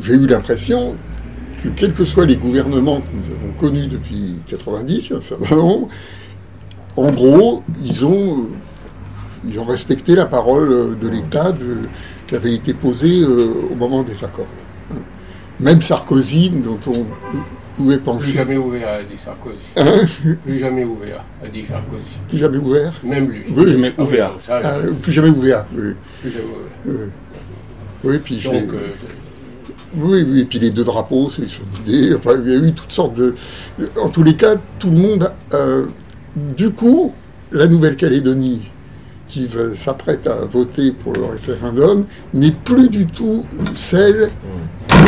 j'ai 0.00 0.14
eu 0.14 0.26
l'impression 0.26 0.94
que 1.62 1.68
quels 1.68 1.92
que 1.92 2.04
soient 2.04 2.26
les 2.26 2.36
gouvernements 2.36 3.00
que 3.00 3.06
nous 3.12 3.34
avons 3.34 3.52
connus 3.58 3.86
depuis 3.86 4.40
90, 4.46 5.06
il 5.06 5.10
y 5.10 5.14
a 5.14 5.18
un 5.18 5.20
certain 5.20 5.56
nombre, 5.56 5.88
en 6.96 7.12
gros, 7.12 7.62
ils 7.80 8.04
ont, 8.04 8.38
euh, 8.38 8.42
ils 9.46 9.58
ont 9.60 9.64
respecté 9.64 10.16
la 10.16 10.26
parole 10.26 10.72
euh, 10.72 10.94
de 11.00 11.08
l'État 11.08 11.54
qui 12.26 12.34
avait 12.34 12.54
été 12.54 12.74
posée 12.74 13.20
euh, 13.20 13.52
au 13.70 13.74
moment 13.76 14.02
des 14.02 14.24
accords. 14.24 14.46
Même 15.60 15.80
Sarkozy, 15.80 16.50
dont 16.50 16.78
on 16.88 17.06
pouvait 17.78 17.98
Plus 17.98 18.32
jamais 18.32 18.56
ouvert, 18.56 18.88
a 18.88 19.02
dit 19.02 19.18
Sarkozy. 19.24 19.56
Hein 19.76 20.36
Plus 20.44 20.58
jamais 20.58 20.84
ouvert, 20.84 21.24
a 21.42 21.48
dit 21.48 21.64
Sarkozy. 21.64 22.02
plus 22.28 22.38
jamais 22.38 22.58
ouvert. 22.58 22.92
Même 23.04 23.30
lui. 23.30 23.44
Oui, 23.56 23.72
jamais 23.72 23.88
Ah 23.96 24.02
oui, 24.02 24.06
ouvert. 24.06 24.32
Ah, 24.50 24.74
plus 25.02 25.12
jamais 25.12 25.28
ouvert. 25.30 25.64
Oui, 25.76 25.92
Plus 26.20 26.30
jamais 26.30 26.44
ouvert. 26.44 26.72
oui. 26.86 26.94
Oui, 28.04 28.18
puis 28.22 28.36
Donc, 28.44 28.54
euh, 28.54 28.88
Oui, 29.96 30.24
oui, 30.28 30.40
et 30.40 30.44
puis 30.44 30.58
les 30.58 30.70
deux 30.70 30.84
drapeaux, 30.84 31.30
c'est 31.30 31.48
son 31.48 31.62
idée. 31.84 32.14
Enfin, 32.14 32.32
il 32.44 32.50
y 32.52 32.54
a 32.54 32.58
eu 32.68 32.72
toutes 32.72 32.92
sortes 32.92 33.14
de. 33.14 33.34
En 34.00 34.08
tous 34.08 34.22
les 34.22 34.34
cas, 34.36 34.54
tout 34.78 34.90
le 34.90 34.96
monde 34.98 35.32
euh, 35.54 35.86
du 36.36 36.70
coup, 36.70 37.12
la 37.50 37.66
Nouvelle-Calédonie, 37.66 38.60
qui 39.28 39.48
s'apprête 39.74 40.26
à 40.26 40.36
voter 40.46 40.92
pour 40.92 41.12
le 41.12 41.24
référendum, 41.24 42.04
n'est 42.34 42.52
plus 42.52 42.88
du 42.88 43.06
tout 43.06 43.44
celle 43.74 44.30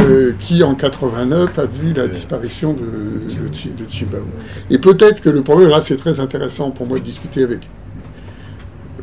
euh, 0.02 0.32
qui, 0.38 0.62
en 0.62 0.74
89, 0.74 1.58
a 1.58 1.64
vu 1.64 1.92
la 1.92 2.06
disparition 2.08 2.74
de, 2.74 2.80
de, 2.80 3.90
Chimbao. 3.90 4.24
Et 4.70 4.78
peut-être 4.78 5.20
que 5.20 5.30
le 5.30 5.42
problème, 5.42 5.68
là, 5.68 5.80
c'est 5.80 5.96
très 5.96 6.20
intéressant 6.20 6.70
pour 6.70 6.86
moi 6.86 6.98
de 6.98 7.04
discuter 7.04 7.42
avec 7.42 7.68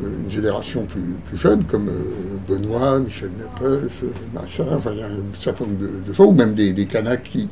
euh, 0.02 0.08
une 0.24 0.30
génération 0.30 0.84
plus, 0.84 1.02
plus 1.28 1.36
jeune, 1.36 1.64
comme 1.64 1.88
euh, 1.88 2.48
Benoît, 2.48 2.98
Michel 2.98 3.30
euh, 3.62 3.88
Marcel, 4.32 4.66
enfin, 4.70 4.90
il 4.92 4.98
y 4.98 5.02
a 5.02 5.06
un 5.06 5.38
certain 5.38 5.64
nombre 5.64 5.78
de, 5.78 5.90
de 6.06 6.12
gens, 6.12 6.24
ou 6.24 6.32
même 6.32 6.54
des, 6.54 6.72
des 6.72 6.86
Kanaks 6.86 7.22
qui, 7.22 7.48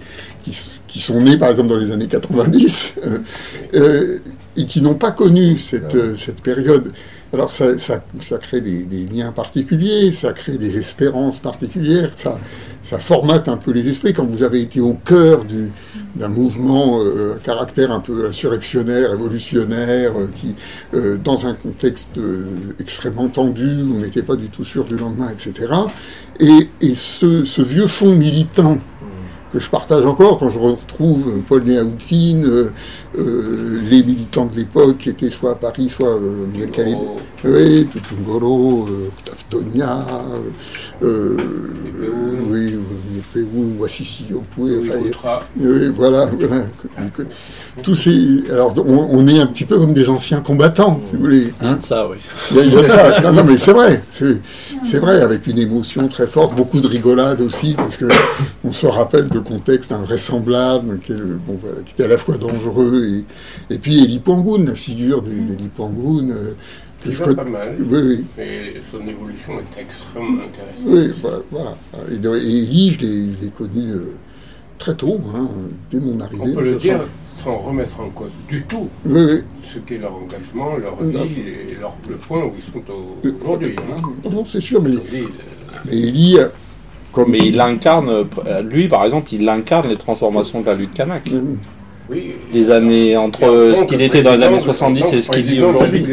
qui, 0.89 1.01
sont 1.01 1.21
nés, 1.21 1.37
par 1.37 1.51
exemple, 1.51 1.69
dans 1.69 1.77
les 1.77 1.91
années 1.91 2.09
90, 2.09 2.95
euh, 3.05 3.19
euh, 3.75 4.19
et 4.57 4.65
qui 4.65 4.81
n'ont 4.81 4.95
pas 4.95 5.11
connu 5.11 5.59
cette, 5.59 6.17
cette 6.17 6.41
période. 6.43 6.93
Alors 7.33 7.51
ça, 7.51 7.79
ça, 7.79 8.01
crée 8.41 8.61
des, 8.61 9.05
liens 9.13 9.33
particuliers, 9.33 10.13
ça 10.13 10.33
crée 10.33 10.57
des 10.59 10.79
espérances 10.79 11.39
particulières, 11.39 12.11
ça, 12.17 12.39
ça 12.83 12.99
formate 12.99 13.49
un 13.49 13.57
peu 13.57 13.73
les 13.73 13.89
esprits. 13.91 14.15
Quand 14.15 14.25
vous 14.25 14.43
avez 14.43 14.63
été 14.63 14.81
au 14.81 14.95
cœur 14.95 15.45
du- 15.45 15.71
d'un 16.15 16.29
mouvement 16.29 17.01
euh, 17.01 17.35
à 17.35 17.39
caractère 17.45 17.91
un 17.91 18.01
peu 18.01 18.27
insurrectionnaire, 18.29 19.11
révolutionnaire, 19.11 20.13
euh, 20.19 20.31
qui, 20.37 20.55
euh, 20.95 21.19
dans 21.23 21.47
un 21.47 21.55
contexte 21.55 22.17
euh, 22.17 22.45
extrêmement 22.79 23.29
tendu, 23.29 23.83
on 23.83 24.01
n'était 24.01 24.23
pas 24.23 24.37
du 24.37 24.47
tout 24.47 24.65
sûr 24.65 24.85
du 24.85 24.97
lendemain, 24.97 25.29
etc. 25.31 25.73
Et, 26.41 26.69
et 26.81 26.95
ce, 26.95 27.45
ce 27.45 27.61
vieux 27.61 27.89
fond 27.89 28.15
militant 28.15 28.79
que 29.53 29.61
je 29.61 29.71
partage 29.71 30.05
encore 30.05 30.39
quand 30.39 30.51
je 30.51 30.59
retrouve 30.59 31.29
euh, 31.29 31.41
Paul 31.47 31.63
Néaoutine, 31.65 32.45
euh, 32.45 32.71
euh, 33.19 33.81
les 33.89 34.03
militants 34.03 34.47
de 34.47 34.57
l'époque 34.57 34.99
qui 34.99 35.09
étaient 35.11 35.31
soit 35.31 35.53
à 35.53 35.55
Paris, 35.55 35.89
soit 35.89 36.09
euh, 36.09 36.45
en 36.45 36.53
Nouvelle-Calédonie. 36.53 37.03
Oui, 37.45 37.87
Tutungoro, 37.87 38.87
euh, 38.89 39.09
Taftonia, 39.25 40.05
euh, 41.03 41.37
oui, 42.51 42.75
Wassisi 43.79 44.25
oui, 44.59 44.91
voilà, 45.97 46.27
voilà. 46.39 46.63
que- 47.17 47.23
que- 47.23 47.29
Tous 47.83 47.95
ces, 47.95 48.43
alors, 48.51 48.75
on, 48.79 49.07
on 49.11 49.27
est 49.29 49.39
un 49.39 49.47
petit 49.47 49.65
peu 49.65 49.79
comme 49.79 49.95
des 49.95 50.09
anciens 50.09 50.41
combattants, 50.41 51.01
si 51.09 51.17
vous 51.17 51.23
voulez. 51.23 51.53
Il 51.61 51.67
y 51.67 51.71
a 51.71 51.75
de 51.77 51.85
ça, 51.85 52.09
oui. 52.09 52.17
Il 52.51 52.57
y 52.57 52.61
a, 52.61 52.65
il 52.65 52.73
y 52.75 52.77
a 52.79 52.83
de 52.83 52.87
ça. 52.89 53.21
Non, 53.23 53.33
non, 53.33 53.45
mais 53.45 53.57
c'est 53.57 53.73
vrai. 53.73 54.03
C'est, 54.13 54.41
c'est 54.83 54.99
vrai, 54.99 55.21
avec 55.21 55.47
une 55.47 55.59
émotion 55.59 56.09
très 56.09 56.27
forte, 56.27 56.55
beaucoup 56.57 56.81
de 56.81 56.87
rigolade 56.87 57.41
aussi, 57.41 57.75
parce 57.75 57.97
que 57.97 58.07
on 58.65 58.73
se 58.73 58.87
rappelle 58.87 59.29
de 59.29 59.39
contextes 59.47 59.93
invraisemblables, 59.93 60.99
qui, 61.01 61.13
est 61.13 61.17
le- 61.17 61.37
bon, 61.47 61.59
voilà, 61.61 61.81
qui 61.85 61.93
était 61.93 62.05
à 62.05 62.09
la 62.09 62.19
fois 62.19 62.37
dangereux 62.37 63.07
et, 63.71 63.75
et 63.75 63.79
puis 63.79 64.03
Eli 64.05 64.19
Pangoun, 64.19 64.67
la 64.67 64.75
figure 64.75 65.23
de- 65.23 65.31
d'Eli 65.31 65.69
Pangoun, 65.77 66.31
euh, 66.31 66.53
que 67.03 67.13
je 67.13 67.23
connais. 67.23 67.37
pas 67.37 67.45
mal. 67.45 67.77
Oui, 67.79 67.99
oui. 68.03 68.25
Et 68.39 68.75
son 68.91 69.01
évolution 69.07 69.53
est 69.61 69.81
extrêmement 69.81 70.43
intéressante. 70.43 70.85
Oui, 70.87 71.13
voilà. 71.23 71.39
voilà. 71.51 71.77
Et, 72.11 72.47
Eli, 72.47 72.93
je 72.93 73.01
l'ai, 73.07 73.51
connu 73.51 73.91
euh, 73.91 74.15
très 74.79 74.95
tôt, 74.95 75.21
hein, 75.35 75.49
dès 75.91 76.01
mon 76.01 76.21
arrivée. 76.21 76.43
On 76.43 76.55
peut 76.55 76.65
le 76.65 76.77
dire 76.77 77.01
sans 77.43 77.57
remettre 77.59 78.01
en 78.01 78.09
cause 78.11 78.31
du 78.49 78.63
tout 78.65 78.89
Oui, 79.05 79.21
oui. 79.23 79.41
ce 79.73 79.79
qu'est 79.81 79.99
leur 79.99 80.15
engagement, 80.17 80.77
leur 80.79 80.97
vie 81.03 81.41
et 81.71 81.77
leur, 81.79 81.95
le 82.09 82.17
point 82.17 82.43
où 82.45 82.53
ils 82.57 82.63
sont 82.73 82.83
au- 82.91 83.45
aujourd'hui. 83.45 83.77
hein. 83.79 84.03
Non, 84.25 84.31
non, 84.31 84.45
c'est 84.47 84.61
sûr, 84.63 84.81
mais, 84.83 84.93
euh, 84.95 85.27
mais 85.85 85.99
Eli, 85.99 86.39
euh, 86.39 86.49
comme 87.17 87.31
Mais 87.31 87.39
il 87.39 87.59
incarne, 87.61 88.09
euh, 88.47 88.63
lui 88.63 88.89
par 88.89 89.05
exemple, 89.05 89.33
il 89.33 89.49
incarne 89.49 89.89
les 89.89 89.97
transformations 89.97 90.61
de 90.61 90.67
la 90.67 90.75
lutte 90.75 90.93
kanak. 90.95 91.29
oui, 92.11 92.33
Des 92.53 92.71
années 92.71 93.17
entre 93.17 93.43
Et 93.73 93.75
ce 93.77 93.81
que 93.81 93.87
qu'il 93.87 94.03
était 94.03 94.23
dans 94.23 94.37
les 94.37 94.43
années 94.45 94.59
de- 94.59 94.63
70 94.65 95.03
en 95.03 95.07
tant 95.07 95.13
et 95.13 95.17
que 95.17 95.21
ce 95.23 95.31
qu'il 95.31 95.47
dit 95.47 95.63
aujourd'hui. 95.63 96.05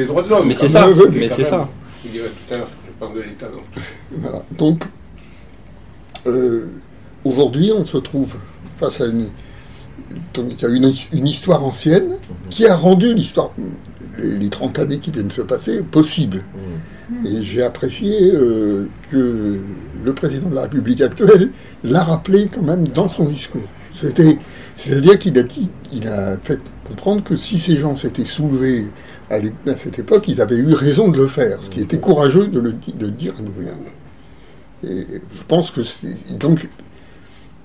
Mais 0.45 0.53
c'est 0.53 0.67
ça, 0.69 0.87
mais 1.11 1.29
c'est 1.29 1.43
ça. 1.43 1.67
Je 2.05 2.09
dirais 2.09 2.29
tout 2.47 2.53
à 2.53 2.57
l'heure, 2.57 2.69
je 2.85 2.91
parle 2.99 3.15
de 3.15 3.21
l'État. 3.21 3.47
donc. 3.47 3.83
Voilà. 4.21 4.43
Donc, 4.57 4.83
euh, 6.27 6.67
aujourd'hui, 7.25 7.71
on 7.77 7.85
se 7.85 7.97
trouve 7.97 8.33
face 8.79 9.01
à 9.01 9.05
une, 9.07 9.27
donc, 10.33 10.45
il 10.57 10.61
y 10.61 10.65
a 10.65 10.69
une, 10.69 10.93
une 11.13 11.27
histoire 11.27 11.63
ancienne 11.63 12.15
qui 12.49 12.65
a 12.65 12.75
rendu 12.75 13.13
l'histoire, 13.13 13.51
les, 14.17 14.37
les 14.37 14.49
30 14.49 14.79
années 14.79 14.99
qui 14.99 15.11
viennent 15.11 15.27
de 15.27 15.33
se 15.33 15.41
passer, 15.41 15.81
possible. 15.81 16.43
Et 17.25 17.43
j'ai 17.43 17.63
apprécié 17.63 18.31
euh, 18.33 18.87
que 19.11 19.59
le 20.03 20.13
président 20.13 20.49
de 20.49 20.55
la 20.55 20.61
République 20.63 21.01
actuelle 21.01 21.49
l'a 21.83 22.03
rappelé 22.03 22.49
quand 22.53 22.61
même 22.61 22.87
dans 22.87 23.09
son 23.09 23.25
discours. 23.25 23.67
C'est-à-dire 23.91 25.19
qu'il 25.19 25.37
a 25.37 25.43
dit, 25.43 25.69
il 25.91 26.07
a 26.07 26.37
fait 26.43 26.59
comprendre 26.87 27.23
que 27.23 27.35
si 27.37 27.59
ces 27.59 27.77
gens 27.77 27.95
s'étaient 27.95 28.25
soulevés 28.25 28.85
à, 29.29 29.39
cette 29.77 29.99
époque, 29.99 30.27
ils 30.27 30.41
avaient 30.41 30.55
eu 30.55 30.73
raison 30.73 31.09
de 31.09 31.17
le 31.17 31.27
faire, 31.27 31.61
ce 31.61 31.69
qui 31.69 31.81
était 31.81 31.99
courageux 31.99 32.47
de 32.47 32.59
le, 32.59 32.73
de 32.95 33.07
dire 33.07 33.33
à 33.37 33.41
nouveau. 33.41 33.61
Et 34.85 35.21
je 35.35 35.43
pense 35.47 35.71
que 35.71 35.83
c'est 35.83 36.37
donc 36.37 36.67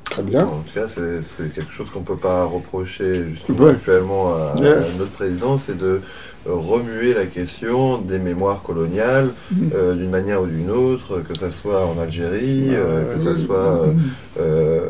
très 0.04 0.22
bien. 0.22 0.44
En 0.44 0.60
tout 0.60 0.74
cas, 0.74 0.86
c'est 0.88 1.52
quelque 1.54 1.72
chose 1.72 1.90
qu'on 1.90 2.00
ne 2.00 2.04
peut 2.04 2.16
pas 2.16 2.44
reprocher 2.44 3.24
justement 3.32 3.58
Ouais. 3.58 3.70
actuellement 3.72 4.34
à, 4.34 4.54
à 4.56 4.96
notre 4.98 5.10
président, 5.12 5.58
c'est 5.58 5.76
de 5.76 6.00
remuer 6.46 7.14
la 7.14 7.26
question 7.26 7.98
des 7.98 8.18
mémoires 8.18 8.62
coloniales 8.62 9.30
Mm. 9.50 9.68
euh, 9.74 9.94
d'une 9.94 10.10
manière 10.10 10.42
ou 10.42 10.46
d'une 10.46 10.70
autre, 10.70 11.20
que 11.26 11.36
ce 11.38 11.50
soit 11.50 11.84
en 11.86 11.98
Algérie, 12.00 12.68
euh, 12.70 13.14
que 13.14 13.20
ce 13.20 13.34
soit 13.34 13.56
euh, 13.86 13.92
euh, 14.40 14.80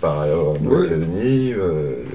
par 0.00 0.20
ailleurs 0.20 0.50
en. 0.50 0.54
Nouvelle-Calédonie, 0.60 1.54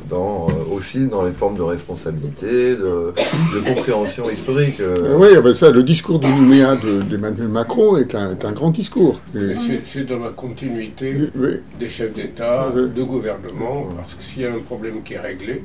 dans, 0.10 0.48
aussi 0.72 1.08
dans 1.08 1.24
les 1.24 1.32
formes 1.32 1.56
de 1.58 1.62
responsabilité, 1.62 2.76
de, 2.76 3.14
de 3.56 3.60
compréhension 3.74 4.30
historique. 4.30 4.80
euh. 4.80 5.16
Oui, 5.18 5.30
ben 5.44 5.54
ça, 5.54 5.72
le 5.72 5.84
discours 5.84 6.20
de 6.20 6.28
Nouméa 6.28 6.76
de- 6.76 7.02
d'Emmanuel 7.02 7.48
Macron 7.48 7.98
est 7.98 8.14
un, 8.16 8.32
est 8.32 8.46
un 8.46 8.52
grand 8.52 8.72
discours. 8.72 9.20
C'est 9.34 10.06
dans 10.08 10.20
la 10.20 10.30
continuité 10.30 11.30
oui, 11.36 11.50
des 11.80 11.88
chefs 11.90 12.14
d'État, 12.14 12.70
de 12.76 13.04
gouvernement, 13.04 13.88
parce 13.96 14.14
que 14.14 14.24
s'il 14.24 14.44
y 14.44 14.46
a 14.46 14.52
un 14.52 14.60
problème 14.60 15.04
qui 15.04 15.14
est 15.14 15.20
réglé, 15.20 15.64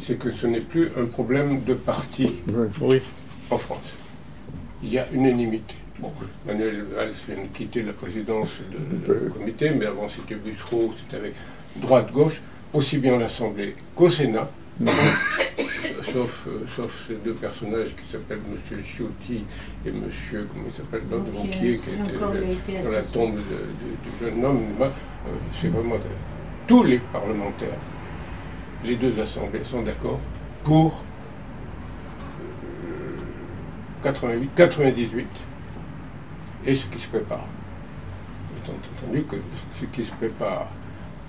c'est 0.00 0.18
que 0.18 0.32
ce 0.32 0.46
n'est 0.46 0.60
plus 0.60 0.88
un 0.96 1.06
problème 1.06 1.62
de 1.64 1.74
parti 1.74 2.36
oui. 2.80 3.00
En 3.50 3.58
France. 3.58 3.94
Il 4.82 4.92
y 4.92 4.98
a 4.98 5.06
unanimité. 5.12 5.74
Bon, 5.98 6.10
Manuel 6.46 6.84
Valls 6.94 7.12
vient 7.28 7.42
de 7.42 7.48
quitter 7.56 7.82
la 7.82 7.92
présidence 7.92 8.48
de- 9.06 9.24
du 9.26 9.30
comité, 9.30 9.70
mais 9.70 9.84
avant 9.86 10.08
c'était 10.08 10.36
Bussereau, 10.36 10.94
c'était 10.98 11.18
avec 11.18 11.34
droite-gauche, 11.76 12.40
aussi 12.72 12.98
bien 12.98 13.14
à 13.16 13.18
l'Assemblée 13.18 13.74
qu'au 13.94 14.08
Sénat, 14.08 14.50
sauf, 16.12 16.46
euh, 16.48 16.64
sauf 16.74 17.04
ces 17.06 17.14
deux 17.16 17.34
personnages 17.34 17.94
qui 17.96 18.10
s'appellent 18.10 18.38
M. 18.72 18.82
Ciotti 18.82 19.44
et 19.84 19.88
M. 19.90 20.02
comment 20.32 20.64
il 20.66 20.72
s'appelle 20.74 21.02
l'autre, 21.10 21.26
Ronquier, 21.34 21.78
qui 21.78 21.90
était 21.90 22.22
euh, 22.22 22.52
été 22.52 22.82
dans 22.82 22.90
la 22.90 23.02
tombe 23.02 23.34
du 23.36 24.24
jeune 24.26 24.44
homme. 24.44 24.62
Euh, 24.80 24.86
C'est 25.60 25.68
vraiment 25.68 25.96
tous 26.66 26.82
les 26.84 26.98
parlementaires, 27.12 27.78
les 28.84 28.96
deux 28.96 29.12
assemblées 29.20 29.62
sont 29.70 29.82
d'accord 29.82 30.20
pour 30.64 31.02
euh, 32.86 33.16
88, 34.02 34.50
98 34.56 35.26
et 36.66 36.74
ce 36.74 36.84
qui 36.86 36.98
se 37.00 37.08
prépare. 37.08 37.46
Étant 38.62 38.72
entendu 39.06 39.22
que 39.24 39.36
ce 39.80 39.86
qui 39.86 40.04
se 40.04 40.12
prépare 40.12 40.68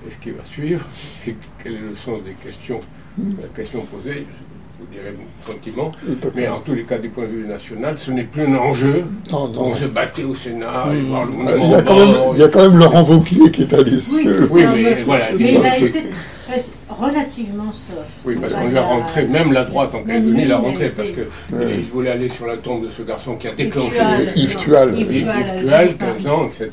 et 0.06 0.12
ce 0.12 0.18
qui 0.18 0.32
va 0.32 0.44
suivre, 0.46 0.86
et 1.28 1.36
quel 1.64 1.74
est 1.76 1.80
le 1.80 1.96
sens 1.96 2.24
des 2.24 2.34
questions, 2.34 2.80
la 3.18 3.48
question 3.56 3.82
posée, 3.86 4.26
je 4.26 4.86
vous 4.86 4.92
dirai 4.92 5.14
mon 5.16 5.52
sentiment, 5.54 5.92
mais 6.34 6.48
en 6.48 6.60
tous 6.60 6.74
les 6.74 6.84
cas 6.84 6.98
du 6.98 7.10
point 7.10 7.26
de 7.26 7.30
vue 7.30 7.48
national, 7.48 7.98
ce 8.00 8.10
n'est 8.12 8.24
plus 8.24 8.44
un 8.44 8.56
enjeu. 8.56 9.06
Non, 9.32 9.48
non. 9.50 9.62
On 9.68 9.76
se 9.76 9.86
battait 9.86 10.24
au 10.24 10.34
Sénat, 10.34 10.86
et 10.94 11.02
voir 11.02 11.26
le 11.26 11.32
Il 11.34 11.38
mouvement 11.38 11.70
y, 11.70 11.76
a 11.76 11.82
quand 11.84 11.96
même, 11.98 12.16
il 12.34 12.40
y 12.40 12.44
a 12.44 12.48
quand 12.48 12.62
même 12.64 12.78
Laurent 12.80 13.04
Wauquiez 13.04 13.52
qui 13.52 13.62
est 13.62 13.74
allé 13.74 13.92
Oui, 13.94 14.00
sur- 14.24 14.32
c'est 14.34 14.50
Oui, 14.50 14.64
mais 14.84 15.04
voilà, 15.04 15.26
mais 15.38 15.54
il 15.54 15.58
a 15.58 15.70
disons 15.70 15.80
que- 15.82 15.86
été 15.98 16.04
très- 16.52 16.66
relativement 16.90 17.72
soft. 17.72 18.00
Oui, 18.26 18.36
parce 18.40 18.54
qu'on 18.54 18.68
lui 18.68 18.78
a 18.78 18.82
rentré, 18.82 19.26
même 19.26 19.52
la 19.54 19.64
droite 19.66 19.94
en 19.96 20.04
Calédonie 20.04 20.40
l'a 20.40 20.44
il 20.46 20.52
a 20.52 20.58
rentré, 20.58 20.90
parce 20.90 21.10
qu'il 21.10 21.26
Ouais. 21.58 21.82
voulait 21.92 22.12
aller 22.12 22.30
sur 22.30 22.46
la 22.48 22.58
tombe 22.58 22.84
de 22.86 22.90
ce 22.90 23.02
garçon 23.02 23.36
qui 23.36 23.48
a 23.48 23.54
déclenché 23.54 23.96
Yves 24.36 24.56
Tual. 24.58 24.94
Tual, 24.94 25.00
Yves 25.00 25.24
Tual, 25.24 25.74
à 25.74 25.88
15 25.88 26.28
ans, 26.28 26.48
etc. 26.48 26.70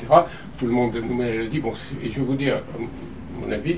Tout 0.57 0.65
le 0.65 0.71
monde 0.71 0.91
nous 1.09 1.21
a 1.21 1.45
dit, 1.49 1.59
bon, 1.59 1.73
et 2.03 2.09
je 2.09 2.19
vais 2.19 2.25
vous 2.25 2.35
dire, 2.35 2.55
à 2.55 3.45
mon 3.45 3.51
avis, 3.51 3.77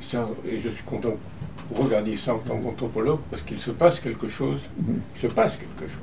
ça, 0.00 0.28
et 0.50 0.58
je 0.58 0.68
suis 0.70 0.84
content 0.84 1.10
que 1.10 1.74
vous 1.76 1.82
regardiez 1.84 2.16
ça 2.16 2.34
en 2.34 2.38
tant 2.38 2.58
qu'anthropologue, 2.58 3.20
parce 3.30 3.42
qu'il 3.42 3.60
se 3.60 3.70
passe 3.70 4.00
quelque 4.00 4.28
chose, 4.28 4.58
il 4.88 5.28
se 5.28 5.32
passe 5.32 5.56
quelque 5.56 5.88
chose, 5.90 6.00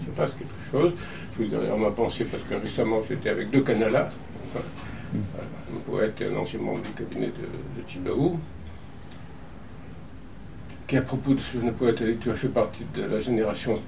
il 0.00 0.06
se 0.06 0.10
passe 0.16 0.30
quelque 0.32 0.70
chose. 0.70 0.92
Je 1.38 1.42
vous 1.44 1.48
dirai 1.50 1.70
en 1.70 1.78
ma 1.78 1.90
pensée, 1.90 2.24
parce 2.24 2.42
que 2.44 2.54
récemment 2.54 3.00
j'étais 3.06 3.28
avec 3.30 3.50
deux 3.50 3.60
canalas, 3.60 4.08
enfin, 4.54 4.64
poète 5.76 6.20
et 6.20 6.26
un 6.26 6.36
ancien 6.36 6.58
membre 6.60 6.82
du 6.82 6.90
cabinet 6.90 7.26
de, 7.26 7.32
de 7.82 7.88
Chibaou, 7.88 8.38
qui 10.86 10.96
à 10.96 11.02
propos 11.02 11.34
de 11.34 11.40
ce 11.40 11.58
jeune 11.60 11.72
poète 11.72 12.00
a 12.02 12.04
dit, 12.04 12.16
tu 12.18 12.30
as 12.30 12.34
fait 12.34 12.48
partie 12.48 12.84
de 12.94 13.04
la 13.04 13.18
génération 13.20 13.78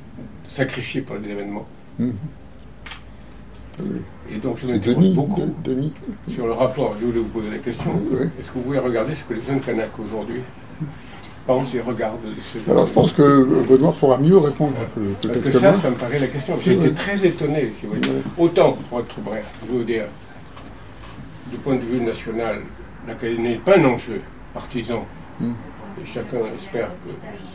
sacrifiée 0.49 1.03
par 1.03 1.19
les 1.19 1.29
événements. 1.31 1.67
Mhm. 1.99 2.15
Oui. 3.83 4.01
Et 4.31 4.39
donc 4.39 4.57
je 4.57 4.67
m'interroge 4.67 5.15
beaucoup 5.15 5.43
de- 5.43 5.53
Denis. 5.75 5.93
sur 6.33 6.47
le 6.47 6.53
rapport. 6.53 6.95
Je 6.99 7.05
voulais 7.05 7.19
vous 7.19 7.25
poser 7.27 7.51
la 7.51 7.59
question. 7.59 7.91
Oui. 8.11 8.27
Est-ce 8.41 8.49
que 8.49 8.55
vous 8.55 8.61
pouvez 8.63 8.79
regarder 8.79 9.15
ce 9.15 9.23
que 9.25 9.35
les 9.35 9.43
jeunes 9.43 9.61
Kanaks 9.61 9.99
aujourd'hui 9.99 10.41
pense 11.47 11.75
et 11.75 11.81
regarde. 11.83 12.17
ce- 12.53 12.71
Alors 12.71 12.87
je 12.87 12.93
pense 12.95 13.13
que 13.13 13.45
Benoît 13.69 13.93
pourra 13.93 14.17
mieux 14.19 14.39
répondre 14.39 14.73
que 14.95 15.27
Parce 15.29 15.39
que 15.41 15.53
ça, 15.53 15.75
ça 15.75 15.91
me 15.91 15.95
paraît 15.97 16.19
la 16.19 16.27
question. 16.29 16.57
J'ai 16.61 16.73
été 16.73 16.93
très 16.93 17.25
étonné, 17.27 17.73
si 17.79 17.85
vous 17.87 17.93
voulez. 17.97 18.09
Autant, 18.39 18.73
pour 18.89 19.01
être 19.01 19.21
bref, 19.21 19.47
je 19.69 19.73
veux 19.77 19.85
dire, 19.85 20.07
du 21.51 21.57
point 21.59 21.77
de 21.77 21.81
vue 21.83 22.01
national, 22.01 22.61
l'Académie 23.07 23.51
n'est 23.51 23.55
pas 23.57 23.79
un 23.79 23.85
enjeu 23.85 24.21
partisan. 24.53 25.05
Mm. 25.41 25.53
Et 25.99 26.07
chacun 26.07 26.37
espère 26.55 26.89
que 27.03 27.09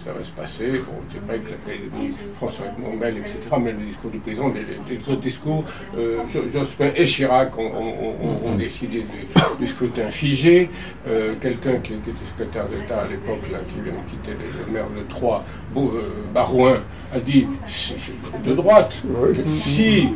ça 0.03 0.11
va 0.17 0.23
se 0.23 0.31
passer. 0.31 0.79
Bon, 0.87 0.93
c'est 1.11 1.19
vrai 1.27 1.37
que 1.39 1.51
l'Académie, 1.51 2.11
François 2.37 2.65
Nobel, 2.83 3.17
etc., 3.17 3.37
mais 3.61 3.71
le 3.71 3.85
discours 3.85 4.09
du 4.09 4.17
président, 4.17 4.49
les, 4.49 4.95
les 4.95 5.09
autres 5.09 5.21
discours, 5.21 5.63
euh, 5.95 6.17
Jo- 6.27 6.49
Jospin 6.51 6.89
et 6.95 7.05
Chirac 7.05 7.55
ont, 7.59 7.61
ont- 7.71 8.15
ont- 8.23 8.47
ont 8.49 8.55
décidé 8.55 9.01
du, 9.03 9.27
du 9.63 9.67
scrutin 9.71 10.09
figé. 10.09 10.71
Euh, 11.07 11.35
Quelqu'un 11.39 11.73
qui, 11.83 11.93
qui 11.97 12.09
était 12.09 12.25
secrétaire 12.31 12.65
d'État 12.67 13.01
à 13.01 13.07
l'époque, 13.07 13.47
là, 13.51 13.59
qui 13.69 13.75
vient 13.79 13.93
de 13.93 14.09
quitter 14.09 14.31
le, 14.31 14.65
le 14.65 14.71
maire 14.73 14.87
de 14.89 15.03
Troyes, 15.07 15.43
euh, 15.77 15.81
Barouin, 16.33 16.79
a 17.13 17.19
dit 17.19 17.45
c'est 17.67 17.93
de 18.43 18.53
droite. 18.55 19.03
Si 19.63 20.09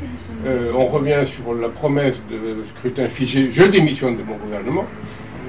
euh, 0.46 0.72
on 0.76 0.86
revient 0.86 1.24
sur 1.26 1.54
la 1.54 1.70
promesse 1.70 2.22
de 2.30 2.64
scrutin 2.76 3.08
figé, 3.08 3.50
je 3.52 3.64
démissionne 3.64 4.18
de 4.18 4.24
mon 4.24 4.38
gouvernement, 4.38 4.86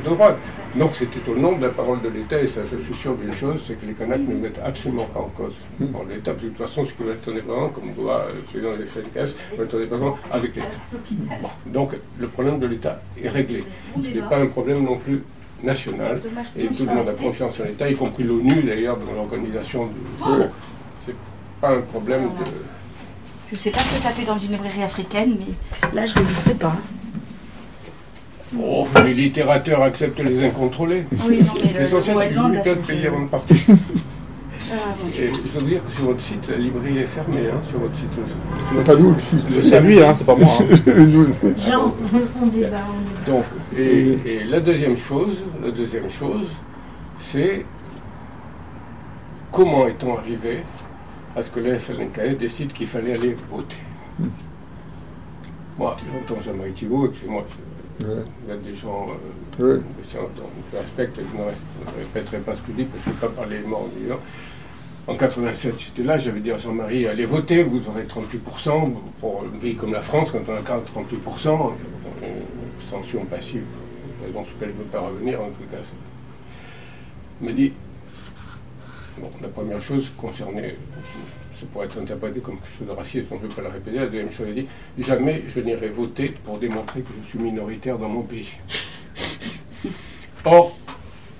de 0.04 0.10
droite. 0.10 0.36
Donc 0.74 0.90
c'est 0.94 1.04
étonnant 1.16 1.52
de 1.52 1.62
la 1.62 1.70
parole 1.70 2.02
de 2.02 2.08
l'État, 2.08 2.40
et 2.40 2.46
ça 2.46 2.60
je 2.70 2.76
suis 2.84 2.94
sûr 2.94 3.14
d'une 3.14 3.32
chose, 3.34 3.62
c'est 3.66 3.80
que 3.80 3.86
les 3.86 3.94
Kanaks 3.94 4.20
ne 4.28 4.34
mettent 4.34 4.60
absolument 4.62 5.06
pas 5.06 5.20
en 5.20 5.30
cause 5.34 5.54
l'État, 5.80 6.32
parce 6.32 6.42
que 6.42 6.44
de 6.44 6.48
toute 6.50 6.66
façon 6.66 6.84
ce 6.84 6.92
qui 6.92 7.02
va 7.02 7.12
être 7.12 7.30
indépendant, 7.30 7.68
comme 7.70 7.92
doit 7.94 8.26
le 8.34 8.40
président 8.40 8.76
des 8.76 8.84
FNKS, 8.84 9.34
va 9.56 9.64
être 9.64 9.74
indépendant 9.74 10.18
avec 10.30 10.54
l'État. 10.54 10.68
Bon. 11.40 11.48
Donc 11.66 11.96
le 12.18 12.28
problème 12.28 12.58
de 12.58 12.66
l'État 12.66 13.00
est 13.22 13.28
réglé. 13.28 13.60
Ce 14.02 14.08
n'est 14.08 14.28
pas 14.28 14.38
un 14.38 14.46
problème 14.46 14.84
non 14.84 14.98
plus 14.98 15.22
national, 15.62 16.20
et 16.58 16.66
tout 16.66 16.84
le 16.84 16.94
monde 16.94 17.08
a 17.08 17.12
confiance 17.12 17.58
en 17.60 17.64
l'État, 17.64 17.88
y 17.88 17.94
compris 17.94 18.24
l'ONU 18.24 18.62
d'ailleurs, 18.62 18.98
dans 18.98 19.12
l'organisation 19.12 19.86
du... 19.86 19.94
Bon, 20.18 20.50
c'est 21.04 21.14
pas 21.60 21.70
un 21.70 21.80
problème 21.80 22.24
de... 22.24 22.44
Je 23.52 23.56
sais 23.56 23.70
pas 23.70 23.78
ce 23.80 23.94
que 23.94 24.00
ça 24.00 24.10
fait 24.10 24.24
dans 24.24 24.38
une 24.38 24.52
librairie 24.52 24.82
africaine, 24.82 25.36
mais 25.38 25.90
Là, 25.94 26.06
je 26.06 26.18
ne 26.18 26.24
sais 26.24 26.54
pas. 26.54 26.74
Oh, 28.60 28.86
les 29.04 29.14
littérateurs 29.14 29.82
acceptent 29.82 30.20
les 30.20 30.44
incontrôlés. 30.46 31.04
oui, 31.28 31.42
non, 31.42 31.52
mais 31.62 31.72
le, 31.72 31.78
L'essentiel, 31.80 32.16
le 32.16 32.22
c'est 32.64 32.74
que 32.76 32.82
je- 32.82 32.86
payer 32.88 33.06
avant 33.08 33.22
de 33.22 33.28
partir. 33.28 33.56
Ah, 33.68 34.74
bon. 35.00 35.08
Je 35.14 35.22
dois 35.52 35.60
vous 35.60 35.66
dire 35.66 35.84
que 35.84 35.92
sur 35.92 36.04
votre 36.06 36.22
site, 36.22 36.48
la 36.48 36.56
librairie 36.56 36.98
est 36.98 37.06
fermée, 37.06 37.48
hein, 37.52 37.60
sur 37.68 37.78
votre 37.78 37.94
site. 37.96 38.08
C'est 38.72 38.84
pas 38.84 38.96
nous 38.96 39.12
le 39.12 39.20
site. 39.20 39.48
C'est 39.48 39.80
lui, 39.80 40.02
hein, 40.02 40.12
c'est 40.14 40.24
pas 40.24 40.34
moi. 40.34 40.58
hein. 40.60 40.76
Jean, 41.70 41.94
on 42.42 42.46
débat. 42.46 42.76
Donc, 43.28 43.44
et, 43.78 44.18
et 44.26 44.44
la 44.44 44.60
deuxième 44.60 44.96
chose, 44.96 45.44
la 45.62 45.70
deuxième 45.70 46.08
chose, 46.10 46.46
c'est 47.18 47.64
comment 49.52 49.86
est-on 49.86 50.16
arrivé 50.16 50.62
à 51.36 51.42
ce 51.42 51.50
que 51.50 51.60
FLNKS 51.78 52.36
décide 52.38 52.72
qu'il 52.72 52.86
fallait 52.86 53.12
aller 53.12 53.36
voter. 53.50 53.76
Moi, 55.78 55.96
j'entends 56.12 56.40
Jean-Marie 56.40 56.72
Thibault, 56.72 57.08
excusez-moi, 57.10 57.44
je- 58.00 58.06
Ouais. 58.06 58.12
il 58.44 58.48
y 58.50 58.52
a 58.52 58.56
des 58.56 58.74
gens 58.74 59.06
euh, 59.60 59.74
Ouais. 59.76 59.80
je 60.72 60.76
respecte, 60.78 61.18
et 61.18 61.22
je 61.32 61.36
ne 61.38 61.42
ré- 61.44 61.52
ne 61.96 62.02
répéterai 62.02 62.38
pas 62.38 62.54
ce 62.54 62.60
que 62.62 62.68
je 62.72 62.76
dis, 62.78 62.84
parce 62.84 63.02
que 63.02 63.10
je 63.10 63.10
ne 63.10 63.14
vais 63.20 63.26
pas 63.26 63.32
parler 63.42 63.60
morts 63.60 63.82
en 63.82 64.00
disant. 64.00 64.18
En 65.08 65.16
87, 65.16 65.74
j'étais 65.78 66.02
là, 66.02 66.18
j'avais 66.18 66.40
dit 66.40 66.50
à 66.50 66.56
Jean-Marie, 66.58 67.06
allez 67.06 67.26
voter, 67.26 67.62
vous 67.62 67.80
aurez 67.88 68.04
38%. 68.06 68.90
Pour 69.20 69.44
un 69.44 69.58
pays 69.58 69.76
comme 69.76 69.92
la 69.92 70.00
France, 70.00 70.30
quand 70.32 70.40
on 70.48 70.52
a 70.54 70.62
38%, 70.62 71.74
une 72.22 72.80
abstention 72.80 73.24
passive, 73.26 73.62
raison 74.24 74.44
sur 74.44 74.54
laquelle 74.54 74.70
je 74.74 74.78
ne 74.78 74.78
veux 74.84 74.90
pas 74.90 75.00
revenir, 75.00 75.40
en 75.40 75.46
tout 75.48 75.64
cas. 75.70 75.76
Il 77.40 77.46
m'a 77.48 77.52
dit, 77.52 77.72
bon, 79.18 79.30
la 79.42 79.48
première 79.48 79.80
chose 79.80 80.10
concernait, 80.16 80.76
ça 81.58 81.66
pourrait 81.72 81.86
être 81.86 81.98
interprété 81.98 82.40
comme 82.40 82.58
quelque 82.58 82.78
chose 82.78 82.86
de 82.86 82.92
raciste, 82.92 83.26
je 83.30 83.34
ne 83.34 83.40
vais 83.40 83.54
pas 83.54 83.62
la 83.62 83.70
répéter. 83.70 83.98
La 83.98 84.06
deuxième 84.06 84.30
chose, 84.30 84.48
a 84.48 84.52
dit, 84.52 84.66
jamais 84.98 85.42
je 85.48 85.60
n'irai 85.60 85.88
voter 85.88 86.34
pour 86.44 86.58
démontrer 86.58 87.00
que 87.00 87.08
je 87.24 87.28
suis 87.30 87.38
minoritaire 87.38 87.98
dans 87.98 88.08
mon 88.08 88.22
pays. 88.22 88.52
Or, 90.44 90.76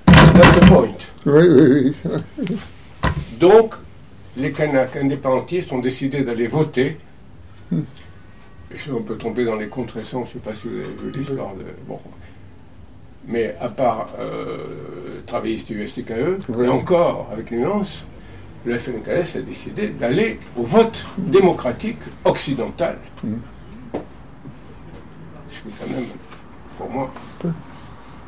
that's 0.06 0.60
the 0.60 0.66
point. 0.66 0.96
Oui, 1.26 1.46
oui, 1.48 1.94
oui. 2.38 2.56
Donc, 3.38 3.74
les 4.36 4.52
Kanaks 4.52 4.96
indépendantistes 4.96 5.72
ont 5.72 5.78
décidé 5.78 6.22
d'aller 6.24 6.46
voter. 6.46 6.98
Et 7.72 8.90
on 8.90 9.02
peut 9.02 9.16
tomber 9.16 9.44
dans 9.44 9.56
les 9.56 9.68
contrescences, 9.68 10.30
je 10.32 10.38
ne 10.38 10.42
sais 10.42 10.50
pas 10.50 10.54
si 10.54 10.68
vous 10.68 10.76
avez 10.76 10.84
vu 10.84 11.10
l'histoire 11.12 11.54
de. 11.54 11.64
Bon. 11.86 12.00
Mais 13.26 13.56
à 13.60 13.68
part 13.68 14.06
euh, 14.20 15.20
travaillistes 15.26 15.66
du 15.66 15.86
STKE, 15.86 16.46
Oui. 16.48 16.66
et 16.66 16.68
encore 16.68 17.28
avec 17.32 17.50
nuance, 17.50 18.04
le 18.64 18.78
FNKS 18.78 19.36
a 19.36 19.40
décidé 19.40 19.88
d'aller 19.88 20.38
au 20.56 20.62
vote 20.62 21.02
démocratique 21.18 21.98
occidental. 22.24 22.98
Mm. 23.24 23.34
Ce 25.48 25.60
qui 25.60 25.68
est 25.68 25.72
quand 25.80 25.90
même, 25.94 26.04
pour 26.78 26.90
moi, 26.90 27.12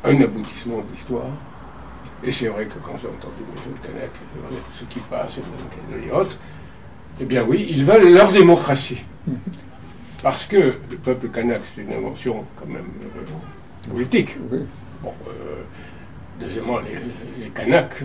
un 0.03 0.21
aboutissement 0.21 0.77
de 0.77 0.91
l'histoire. 0.93 1.27
Et 2.23 2.31
c'est 2.31 2.47
vrai 2.47 2.65
que 2.65 2.77
quand 2.79 2.97
j'ai 2.97 3.07
entendu 3.07 3.43
Kanaks, 3.81 4.03
euh, 4.03 4.55
ce 4.77 4.83
qui 4.85 4.99
passe, 4.99 5.37
et 5.37 6.11
autres, 6.11 6.37
eh 7.21 7.25
bien 7.25 7.43
oui, 7.43 7.67
ils 7.69 7.85
veulent 7.85 8.13
leur 8.13 8.31
démocratie. 8.31 9.03
Parce 10.21 10.45
que 10.45 10.57
le 10.57 10.97
peuple 10.97 11.29
kanak, 11.29 11.61
c'est 11.75 11.81
une 11.81 11.93
invention 11.93 12.45
quand 12.55 12.65
même 12.67 12.89
euh, 13.15 13.89
politique. 13.89 14.35
Oui. 14.51 14.59
Bon, 15.01 15.13
euh, 15.27 15.63
deuxièmement, 16.39 16.79
les, 16.79 16.97
les 17.39 17.49
Kanaks, 17.51 18.03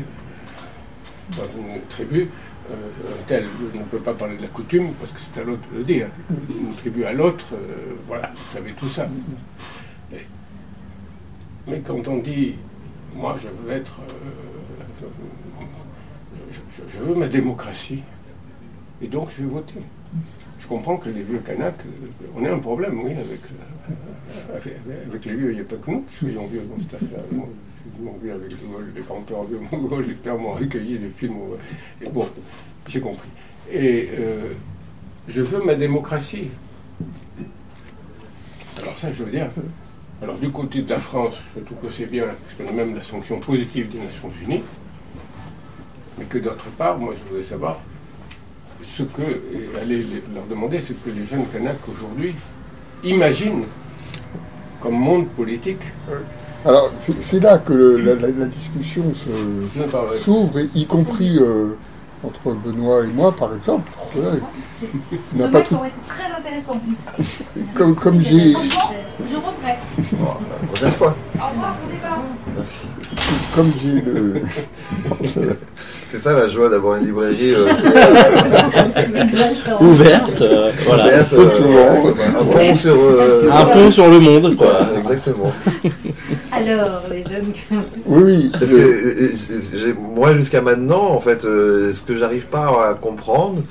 dans 1.31 1.45
une 1.57 1.81
tribu, 1.89 2.29
euh, 2.71 2.75
tel 3.27 3.45
ne 3.75 3.83
peut 3.85 3.99
pas 3.99 4.15
parler 4.15 4.37
de 4.37 4.43
la 4.43 4.49
coutume 4.49 4.93
parce 4.95 5.11
que 5.13 5.19
c'est 5.19 5.41
à 5.41 5.45
l'autre 5.45 5.63
de 5.73 5.79
le 5.79 5.85
dire. 5.85 6.09
Une 6.49 6.75
tribu 6.77 7.05
à 7.05 7.13
l'autre, 7.13 7.45
euh, 7.53 7.95
voilà, 8.07 8.31
vous 8.35 8.53
savez 8.55 8.73
tout 8.73 8.89
ça. 8.89 9.09
Mais, 11.67 11.81
quand 11.81 12.07
on 12.09 12.19
dit, 12.19 12.57
moi 13.15 13.37
je 13.39 13.49
veux 13.49 13.73
être, 13.73 14.01
euh, 15.03 15.07
je 16.93 16.99
veux 16.99 17.15
ma 17.15 17.29
démocratie, 17.29 18.03
et 19.01 19.09
donc 19.09 19.31
je 19.31 19.43
vais 19.43 19.49
voter. 19.49 19.81
Je 20.65 20.69
comprends 20.71 20.97
que 20.97 21.11
les 21.11 21.23
vieux 21.23 21.41
Kanaks, 21.41 21.75
euh, 21.85 22.27
on 22.35 22.43
a 22.43 22.51
un 22.51 22.59
problème, 22.59 22.99
oui, 23.05 23.11
avec, 23.11 23.41
euh, 23.91 25.19
les 25.27 25.37
vieux. 25.37 25.51
Il 25.51 25.57
n'y 25.57 25.61
a 25.61 25.65
pas 25.65 25.77
que 25.77 25.91
nous 25.91 26.01
qui 26.01 26.15
soyons 26.21 26.47
vieux 26.47 26.63
dans 26.63 26.83
cette 26.83 26.95
affaire. 26.95 27.23
Moi, 27.33 27.49
je 27.85 27.95
suis 27.95 28.03
mon 28.03 28.17
vieux 28.17 28.33
avec 28.33 28.51
les 28.51 29.03
grands-pères 29.03 29.43
vieux 29.43 29.61
mongols, 29.71 30.07
les 30.09 30.15
pères 30.15 30.39
m'ont 30.39 30.55
recueilli, 30.55 30.97
les 30.97 31.11
films. 31.11 31.37
Et 32.01 32.09
bon, 32.09 32.27
j'ai 32.87 32.99
compris. 32.99 33.29
Et 33.71 34.09
euh, 34.19 34.55
je 35.29 35.43
veux 35.43 35.63
ma 35.63 35.75
démocratie. 35.75 36.49
Alors 38.81 38.97
ça, 38.97 39.13
je 39.13 39.23
veux 39.23 39.31
dire. 39.31 39.51
Alors 40.23 40.39
du 40.39 40.51
côté 40.51 40.81
de 40.81 40.89
la 40.89 40.99
France, 40.99 41.35
je 41.55 41.61
trouve 41.63 41.79
que 41.87 41.93
c'est 41.93 42.07
bien, 42.07 42.25
parce 42.25 42.55
qu'on 42.71 42.73
a 42.73 42.75
même 42.75 42.95
la 42.95 43.03
sanction 43.03 43.39
positive 43.39 43.91
des 43.91 43.99
Nations 43.99 44.33
Unies. 44.43 44.63
Mais 46.19 46.25
que 46.25 46.39
d'autre 46.39 46.71
part, 46.79 46.97
moi 46.97 47.13
je 47.15 47.29
voudrais 47.29 47.47
savoir 47.47 47.79
ce 48.83 49.03
que, 49.03 49.23
et 49.23 49.79
aller 49.81 49.99
les- 50.03 50.23
leur 50.35 50.45
demander 50.49 50.81
ce 50.81 50.93
que 50.93 51.11
les 51.11 51.25
jeunes 51.25 51.47
Kanaks 51.53 51.79
aujourd'hui 51.89 52.35
imaginent 53.03 53.65
comme 54.81 54.95
monde 54.95 55.29
politique. 55.29 55.81
Alors, 56.67 56.91
c'est 57.21 57.41
là 57.41 57.59
que 57.59 57.73
le- 57.73 57.97
la, 57.99 58.15
la- 58.15 58.29
la 58.31 58.47
discussion 58.47 59.05
s'ouvre, 60.21 60.59
y 60.75 60.87
compris 60.87 61.39
euh, 61.39 61.77
entre 62.23 62.55
Benoît 62.55 63.05
et 63.05 63.09
moi, 63.13 63.33
par 63.37 63.55
exemple. 63.55 63.91
Ouais. 64.17 64.41
Il 65.33 65.39
n'a 65.39 65.49
pas 65.49 65.61
tout. 65.61 65.75
ça 65.75 65.81
aurait 65.81 65.89
été 65.89 65.97
très 66.09 66.33
intéressant. 66.33 66.81
Comme, 67.75 67.95
comme 67.95 68.21
j'ai 68.21 68.53
Franchement, 68.53 68.91
je 69.31 69.37
regrette. 69.37 70.13
Bon, 70.13 70.27
la 70.51 70.67
prochaine 70.67 70.93
fois. 70.93 71.15
Au 71.35 71.49
revoir, 71.49 71.77
bon 71.83 71.95
débat. 71.95 72.23
Merci. 72.57 72.81
comme 73.55 73.71
j'ai 73.83 74.01
le, 74.01 74.41
C'est 76.11 76.19
ça 76.19 76.33
la 76.33 76.49
joie 76.49 76.69
d'avoir 76.69 76.97
une 76.99 77.07
librairie 77.07 77.55
euh. 77.55 77.67
Ouverte, 79.81 80.41
euh, 80.41 80.71
voilà. 80.87 81.05
ouverte, 81.07 81.31
Tout 81.31 81.37
le 81.37 81.69
monde. 81.69 82.15
euh, 82.17 82.41
un 82.41 82.45
pont 82.45 82.75
sur. 82.77 82.95
euh, 82.95 83.51
Un 83.51 83.65
peu 83.67 83.91
sur 83.91 84.09
le 84.09 84.21
monde, 84.21 84.57
quoi. 84.57 84.69
Voilà, 84.69 84.89
exactement. 85.01 85.53
Alors, 86.53 87.03
les 87.11 87.25
jeunes. 87.25 87.53
oui, 88.07 88.23
oui, 88.25 88.51
Parce 88.53 88.71
que 88.73 89.93
moi 89.99 90.35
jusqu'à 90.37 90.63
maintenant, 90.63 91.11
en 91.11 91.21
fait, 91.21 91.45
euh, 91.45 91.93
ce 91.93 92.01
que 92.03 92.17
j'arrive 92.17 92.47
pas 92.47 92.89
à 92.91 92.95
comprendre, 92.95 93.63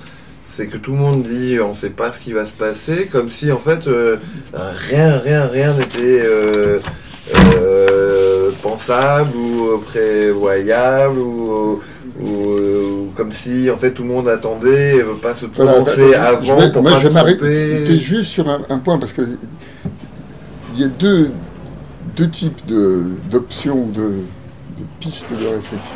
c'est 0.45 0.67
que 0.67 0.77
tout 0.77 0.91
le 0.91 0.97
monde 0.97 1.23
dit 1.23 1.57
on 1.61 1.73
sait 1.73 1.89
pas 1.89 2.11
ce 2.13 2.19
qui 2.19 2.33
va 2.33 2.45
se 2.45 2.53
passer, 2.53 3.07
comme 3.11 3.29
si 3.29 3.51
en 3.51 3.57
fait 3.57 3.87
euh, 3.87 4.17
rien, 4.53 5.17
rien, 5.17 5.47
rien 5.47 5.73
n'était 5.73 6.21
euh, 6.25 6.79
euh, 7.55 8.12
ou 9.35 9.77
prévoyable 9.79 11.19
ou, 11.19 11.81
ou, 12.19 12.25
ou 12.25 13.09
comme 13.15 13.31
si 13.31 13.69
en 13.69 13.77
fait 13.77 13.91
tout 13.91 14.03
le 14.03 14.09
monde 14.09 14.27
attendait, 14.29 14.95
euh, 15.01 15.15
pas 15.21 15.35
se 15.35 15.45
prononcer 15.45 16.13
avant 16.15 16.43
je 16.43 16.53
vais, 16.53 16.71
pour 16.71 16.81
moi, 16.81 16.91
pas 16.93 16.99
je 16.99 17.07
se 17.07 17.13
tromper. 17.13 17.99
juste 17.99 18.29
sur 18.29 18.49
un, 18.49 18.61
un 18.69 18.77
point 18.79 18.97
parce 18.97 19.13
que 19.13 19.21
il 20.73 20.81
y 20.81 20.83
a 20.83 20.87
deux, 20.87 21.31
deux 22.15 22.29
types 22.29 22.65
de- 22.65 23.03
d'options, 23.29 23.85
de, 23.87 24.01
de 24.01 24.83
pistes 24.99 25.29
de 25.31 25.45
réflexion. 25.47 25.95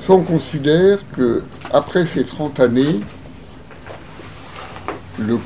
soit 0.00 0.16
on 0.16 0.22
considère 0.22 0.98
que 1.16 1.42
après 1.72 2.06
ces 2.06 2.24
30 2.24 2.58
années, 2.60 3.00
le, 5.18 5.38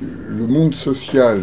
le 0.00 0.46
monde 0.46 0.74
social 0.74 1.40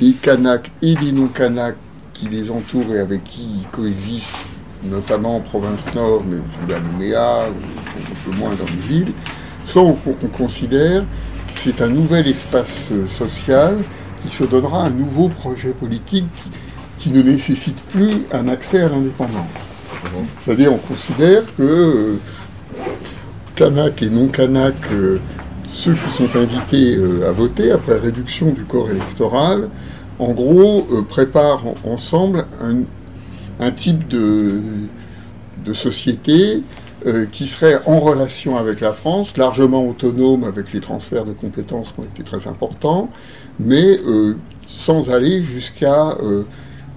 des 0.00 0.12
Kanaks 0.12 0.70
et 0.82 0.94
des 0.96 1.12
non-Kanaks 1.12 1.76
qui 2.24 2.36
les 2.36 2.50
entourent 2.50 2.94
et 2.94 2.98
avec 2.98 3.24
qui 3.24 3.42
ils 3.60 3.68
coexistent, 3.68 4.46
notamment 4.84 5.36
en 5.36 5.40
province 5.40 5.92
nord, 5.94 6.22
mais 6.28 6.36
aussi 6.36 6.72
à 6.72 6.80
Nouméa, 6.80 7.46
un 7.46 8.30
peu 8.30 8.36
moins 8.38 8.50
dans 8.50 8.64
les 8.64 8.96
îles, 8.96 9.12
soit 9.66 9.82
on, 9.82 9.96
on 10.06 10.28
considère 10.28 11.04
c'est 11.56 11.80
un 11.80 11.88
nouvel 11.88 12.26
espace 12.26 12.90
euh, 12.92 13.06
social 13.06 13.78
qui 14.22 14.34
se 14.34 14.44
donnera 14.44 14.84
un 14.84 14.90
nouveau 14.90 15.28
projet 15.28 15.70
politique 15.70 16.26
qui, 16.98 17.10
ne 17.10 17.22
nécessite 17.22 17.82
plus 17.84 18.10
un 18.32 18.48
accès 18.48 18.80
à 18.80 18.88
l'indépendance. 18.88 19.44
C'est-à-dire 20.40 20.72
on 20.72 20.78
considère 20.78 21.42
que 21.56 21.62
euh, 21.62 22.20
Kanak 23.54 24.02
et 24.02 24.08
non-Kanak, 24.08 24.74
euh, 24.92 25.20
ceux 25.70 25.94
qui 25.94 26.10
sont 26.10 26.34
invités 26.34 26.96
à 27.26 27.30
voter 27.30 27.72
après 27.72 27.98
réduction 27.98 28.52
du 28.52 28.64
corps 28.64 28.90
électoral, 28.90 29.68
en 30.18 30.32
gros, 30.32 30.86
euh, 30.92 31.02
préparent 31.02 31.64
en- 31.66 31.90
ensemble 31.92 32.46
un, 32.62 32.82
un 33.64 33.70
type 33.70 34.08
de, 34.08 34.60
de 35.64 35.72
société 35.72 36.62
euh, 37.06 37.26
qui 37.30 37.46
serait 37.46 37.80
en 37.86 38.00
relation 38.00 38.56
avec 38.56 38.80
la 38.80 38.92
France, 38.92 39.36
largement 39.36 39.86
autonome 39.86 40.44
avec 40.44 40.72
les 40.72 40.80
transferts 40.80 41.24
de 41.24 41.32
compétences 41.32 41.92
qui 41.92 42.00
ont 42.00 42.04
été 42.04 42.22
très 42.22 42.48
importants, 42.48 43.10
mais 43.60 43.98
euh, 44.06 44.36
sans 44.66 45.10
aller 45.10 45.42
jusqu'à 45.42 46.16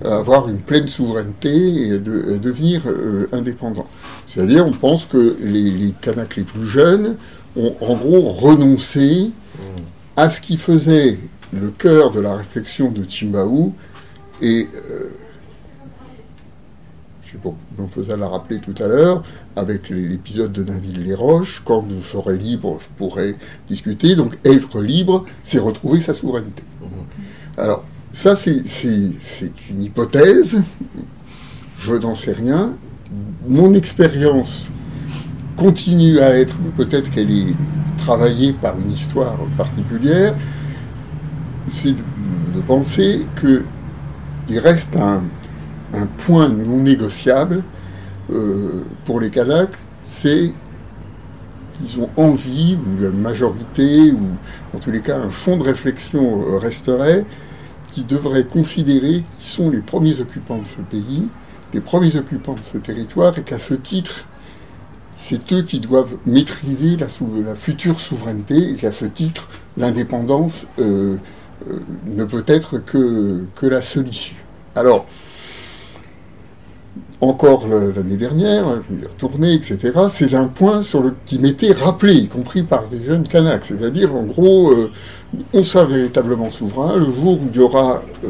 avoir 0.06 0.48
une 0.48 0.60
pleine 0.60 0.88
souveraineté 0.88 1.50
et, 1.90 1.98
de- 2.00 2.34
et 2.36 2.38
devenir 2.38 2.84
indépendant. 3.32 3.88
C'est-à-dire, 4.28 4.66
on 4.66 4.72
pense 4.72 5.06
que 5.06 5.36
les, 5.42 5.72
les 5.72 5.92
Kanaks 6.02 6.36
les 6.38 6.44
plus 6.44 6.68
jeunes 6.68 7.16
ont 7.56 7.74
en 7.82 7.96
gros 7.96 8.22
renoncé 8.30 9.32
à 10.16 10.30
ce 10.30 10.40
qui 10.40 10.58
faisait 10.58 11.18
le 11.54 11.70
cœur 11.70 12.12
de 12.12 12.20
la 12.20 12.36
réflexion 12.36 12.92
de 12.92 13.04
Chimbaou 13.08 13.74
et 14.42 14.68
euh, 14.76 15.10
je 17.28 17.34
sais 17.34 17.38
pas, 17.40 17.54
on 17.78 17.88
faisait 17.88 18.16
la 18.16 18.28
rappeler 18.28 18.60
tout 18.60 18.76
à 18.82 18.88
l'heure, 18.88 19.24
avec 19.56 19.90
l'épisode 19.90 20.54
de 20.54 20.64
David-les-Roches, 20.64 21.62
quand 21.66 21.86
je 21.90 22.02
serai 22.02 22.38
libre, 22.38 22.78
je 22.80 22.88
pourrai 22.98 23.36
discuter. 23.68 24.16
Donc 24.16 24.38
être 24.46 24.82
libre, 24.82 25.26
c'est 25.44 25.60
retrouver 25.60 26.00
sa 26.00 26.14
souveraineté. 26.14 26.64
Alors, 27.58 27.84
ça, 28.14 28.36
c'est 28.36 28.64
une 29.70 29.82
hypothèse, 29.82 30.62
je 31.80 31.94
n'en 31.96 32.16
sais 32.16 32.32
rien. 32.32 32.74
Mon 33.48 33.74
expérience 33.74 34.68
continue 35.58 36.20
à 36.20 36.38
être, 36.38 36.56
peut-être 36.78 37.12
qu'elle 37.12 37.32
est 37.32 37.54
travaillée 37.98 38.54
par 38.54 38.80
une 38.80 38.92
histoire 38.92 39.38
particulière, 39.58 40.36
c'est 41.68 41.94
de, 41.94 42.62
penser 42.66 43.26
qu'il 43.40 44.60
reste 44.60 44.96
un, 44.96 45.24
point 46.18 46.50
non 46.50 46.78
négociable 46.78 47.64
euh, 48.32 48.84
pour 49.06 49.20
les 49.20 49.30
Kanaks, 49.30 49.78
c'est 50.04 50.52
qu'ils 51.76 52.02
ont 52.02 52.10
envie, 52.18 52.76
ou 52.76 53.02
la 53.02 53.10
majorité, 53.10 54.12
ou 54.12 54.20
en 54.76 54.80
tous 54.80 54.92
les 54.92 55.02
cas 55.02 55.18
un 55.18 55.30
fond 55.30 55.58
de 55.58 55.64
réflexion 55.64 56.42
euh, 56.42 56.58
resterait, 56.58 57.26
qui 57.92 58.04
devrait 58.04 58.44
considérer 58.44 59.24
qui 59.40 59.48
sont 59.48 59.70
les 59.70 59.80
premiers 59.80 60.20
occupants 60.20 60.58
de 60.58 60.68
ce 60.68 60.82
pays, 60.82 61.28
les 61.74 61.82
premiers 61.82 62.16
occupants 62.16 62.54
de 62.54 62.64
ce 62.72 62.78
territoire, 62.78 63.38
et 63.38 63.44
qu'à 63.44 63.60
ce 63.60 63.74
titre, 63.74 64.26
c'est 65.16 65.52
eux 65.52 65.64
qui 65.64 65.80
doivent 65.80 66.16
maîtriser 66.26 66.98
la, 66.98 67.08
future 67.56 68.00
souveraineté, 68.00 68.72
et 68.72 68.76
qu'à 68.76 68.92
ce 68.92 69.06
titre, 69.06 69.50
l'indépendance 69.78 70.68
euh, 70.80 71.18
ne 72.06 72.24
peut 72.24 72.44
être 72.48 72.78
que, 72.78 73.46
la 73.62 73.82
seule 73.82 74.08
issue. 74.08 74.36
Alors, 74.76 75.06
encore 77.20 77.68
l'année 77.68 78.18
dernière, 78.18 78.70
je 78.70 78.96
vais 78.96 79.04
y 79.04 79.08
retourner, 79.08 79.54
etc., 79.56 79.92
c'est 80.10 80.36
un 80.36 80.48
point 80.48 80.84
sur 80.84 81.02
le, 81.02 81.16
qui 81.26 81.40
m'était 81.40 81.72
rappelé, 81.72 82.14
y 82.14 82.28
compris 82.28 82.64
par 82.64 82.88
des 82.88 83.04
jeunes 83.04 83.28
Kanaks. 83.28 83.66
C'est-à-dire, 83.66 84.16
en 84.16 84.24
gros, 84.24 84.72
euh, 84.72 84.92
on 85.54 85.64
sera 85.64 85.86
véritablement 85.86 86.52
souverain 86.52 86.96
le 86.96 87.06
jour 87.06 87.40
où 87.42 87.50
il 87.52 87.60
y 87.60 87.60
aura 87.60 88.02
euh, 88.24 88.28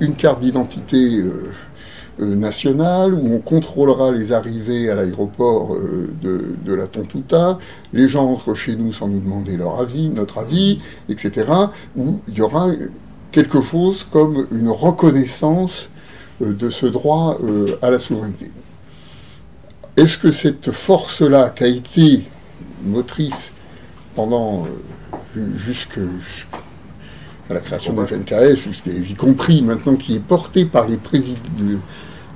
une 0.00 0.14
carte 0.14 0.40
d'identité 0.40 0.96
euh, 0.96 1.26
euh, 1.26 1.52
nationale, 2.18 3.14
où 3.14 3.34
on 3.34 3.38
contrôlera 3.38 4.10
les 4.10 4.32
arrivées 4.32 4.90
à 4.90 4.94
l'aéroport 4.94 5.74
euh, 5.74 6.08
de, 6.22 6.56
de 6.64 6.74
la 6.74 6.86
Tontouta, 6.86 7.58
les 7.92 8.08
gens 8.08 8.30
entrent 8.30 8.54
chez 8.54 8.76
nous 8.76 8.92
sans 8.92 9.08
nous 9.08 9.20
demander 9.20 9.56
leur 9.56 9.80
avis, 9.80 10.08
notre 10.08 10.38
avis, 10.38 10.80
etc., 11.08 11.46
où 11.96 12.20
il 12.28 12.34
y 12.34 12.40
aura 12.40 12.68
quelque 13.32 13.60
chose 13.60 14.06
comme 14.10 14.46
une 14.50 14.70
reconnaissance 14.70 15.90
euh, 16.42 16.52
de 16.52 16.70
ce 16.70 16.86
droit 16.86 17.38
euh, 17.42 17.78
à 17.82 17.90
la 17.90 17.98
souveraineté. 17.98 18.50
Est-ce 19.96 20.18
que 20.18 20.30
cette 20.30 20.70
force-là, 20.70 21.50
qui 21.50 21.64
a 21.64 21.66
été 21.66 22.24
motrice 22.84 23.52
pendant 24.14 24.66
euh, 25.36 25.56
jusqu'à 25.56 26.00
la 27.48 27.60
création 27.60 27.94
de 27.94 28.00
la 28.00 28.06
FNKS, 28.06 28.66
y 28.86 29.14
compris 29.14 29.62
maintenant 29.62 29.96
qui 29.96 30.16
est 30.16 30.20
portée 30.20 30.66
par 30.66 30.86
les 30.86 30.96
présidents, 30.96 31.40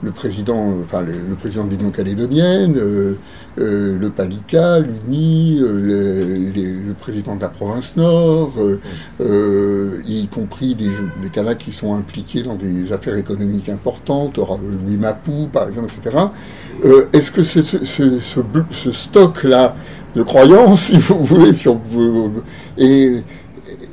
le 0.03 0.11
président, 0.13 0.75
enfin 0.83 1.03
le, 1.03 1.13
le 1.29 1.35
président 1.35 1.65
de 1.65 1.71
l'Union 1.71 1.91
calédonienne, 1.91 2.77
euh, 2.79 3.15
euh, 3.59 3.99
le 3.99 4.11
Palika, 4.11 4.79
l'UNI, 4.81 5.59
euh, 5.61 5.81
le, 5.81 6.95
président 6.95 7.37
de 7.37 7.43
la 7.43 7.49
province 7.49 7.97
Nord, 7.97 8.53
euh, 8.59 8.81
euh, 9.21 10.01
y 10.07 10.27
compris 10.29 10.75
des, 10.75 10.91
des 11.23 11.29
qui 11.57 11.73
sont 11.73 11.95
impliqués 11.95 12.43
dans 12.43 12.55
des 12.55 12.93
affaires 12.93 13.17
économiques 13.17 13.69
importantes, 13.69 14.39
Louis 14.59 14.97
Mapou 14.97 15.49
par 15.53 15.69
exemple, 15.69 15.93
etc. 16.03 16.17
Euh, 16.85 17.07
Est-ce 17.13 17.31
que 17.31 17.45
ce, 17.45 17.63
ce, 17.63 17.85
ce- 17.85 18.41
ce 18.71 18.93
stock-là 18.93 19.77
de 20.17 20.23
croyances, 20.23 20.81
si 20.85 20.97
vous 20.99 21.25
voulez, 21.25 21.53
si 21.55 21.69
on 21.69 21.81
est, 22.79 23.23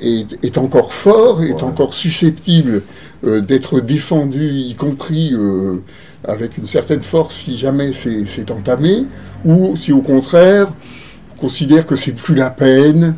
est, 0.01 0.25
est 0.43 0.57
encore 0.57 0.93
fort, 0.93 1.43
est 1.43 1.53
Ouais. 1.53 1.63
encore 1.63 1.93
susceptible 1.93 2.81
euh, 3.25 3.41
d'être 3.41 3.79
défendu, 3.79 4.49
y 4.49 4.75
compris 4.75 5.33
euh, 5.33 5.83
avec 6.23 6.57
une 6.57 6.67
certaine 6.67 7.01
force 7.01 7.35
si 7.35 7.57
jamais 7.57 7.91
c'est 7.93 8.51
entamé, 8.51 9.05
ou 9.45 9.75
si 9.75 9.91
au 9.91 10.01
contraire, 10.01 10.67
on 11.35 11.39
considère 11.39 11.85
que 11.85 11.95
c'est 11.95 12.11
plus 12.11 12.35
la 12.35 12.49
peine 12.49 13.15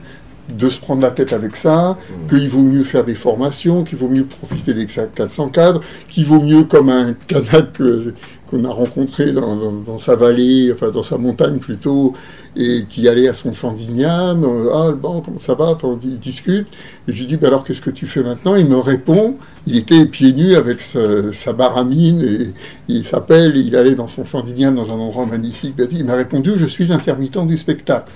de 0.49 0.69
se 0.69 0.79
prendre 0.79 1.01
la 1.01 1.11
tête 1.11 1.33
avec 1.33 1.55
ça, 1.55 1.97
qu'il 2.29 2.49
vaut 2.49 2.61
mieux 2.61 2.83
faire 2.83 3.05
des 3.05 3.15
formations, 3.15 3.83
qu'il 3.83 3.97
vaut 3.97 4.07
mieux 4.09 4.25
profiter 4.25 4.73
des 4.73 4.87
400 4.87 5.49
cadres, 5.49 5.81
qu'il 6.07 6.25
vaut 6.25 6.41
mieux, 6.41 6.63
comme 6.63 6.89
un 6.89 7.13
Kanak 7.27 7.79
euh, 7.81 8.13
qu'on 8.47 8.65
a 8.65 8.69
rencontré 8.69 9.31
dans, 9.31 9.55
dans- 9.55 9.71
dans 9.71 9.97
sa 9.99 10.15
vallée, 10.15 10.71
enfin 10.73 10.89
dans 10.89 11.03
sa 11.03 11.17
montagne 11.19 11.59
plutôt, 11.59 12.13
et 12.55 12.85
qui 12.89 13.07
allait 13.07 13.27
à 13.27 13.33
son 13.35 13.53
champ 13.53 13.71
d'igname, 13.73 14.43
euh, 14.43 14.71
ah 14.73 14.91
bon, 14.91 15.21
comment 15.21 15.37
ça 15.37 15.53
va, 15.53 15.65
enfin, 15.65 15.89
on 15.89 15.95
dit- 15.97 16.09
il 16.13 16.19
discute, 16.19 16.67
et 17.07 17.13
je 17.13 17.19
lui 17.19 17.27
dis, 17.27 17.37
bah 17.37 17.47
alors 17.47 17.63
qu'est-ce 17.63 17.81
que 17.81 17.91
tu 17.91 18.07
fais 18.07 18.23
maintenant? 18.23 18.55
Il 18.55 18.65
me 18.65 18.77
répond, 18.77 19.35
il 19.67 19.77
était 19.77 20.03
pieds 20.07 20.33
nus 20.33 20.55
avec 20.55 20.81
sa, 20.81 21.31
sa 21.31 21.53
baramine, 21.53 22.21
et 22.23 22.53
il 22.87 23.05
s'appelle, 23.05 23.55
il 23.55 23.75
allait 23.75 23.93
dans 23.95 24.07
son 24.07 24.25
champ 24.25 24.41
d'igname 24.41 24.75
dans 24.75 24.89
un 24.89 24.95
endroit 24.99 25.27
magnifique, 25.27 25.75
il 25.91 26.05
m'a 26.05 26.15
répondu, 26.15 26.53
je 26.57 26.65
suis 26.65 26.91
intermittent 26.91 27.45
du 27.45 27.57
spectacle. 27.57 28.11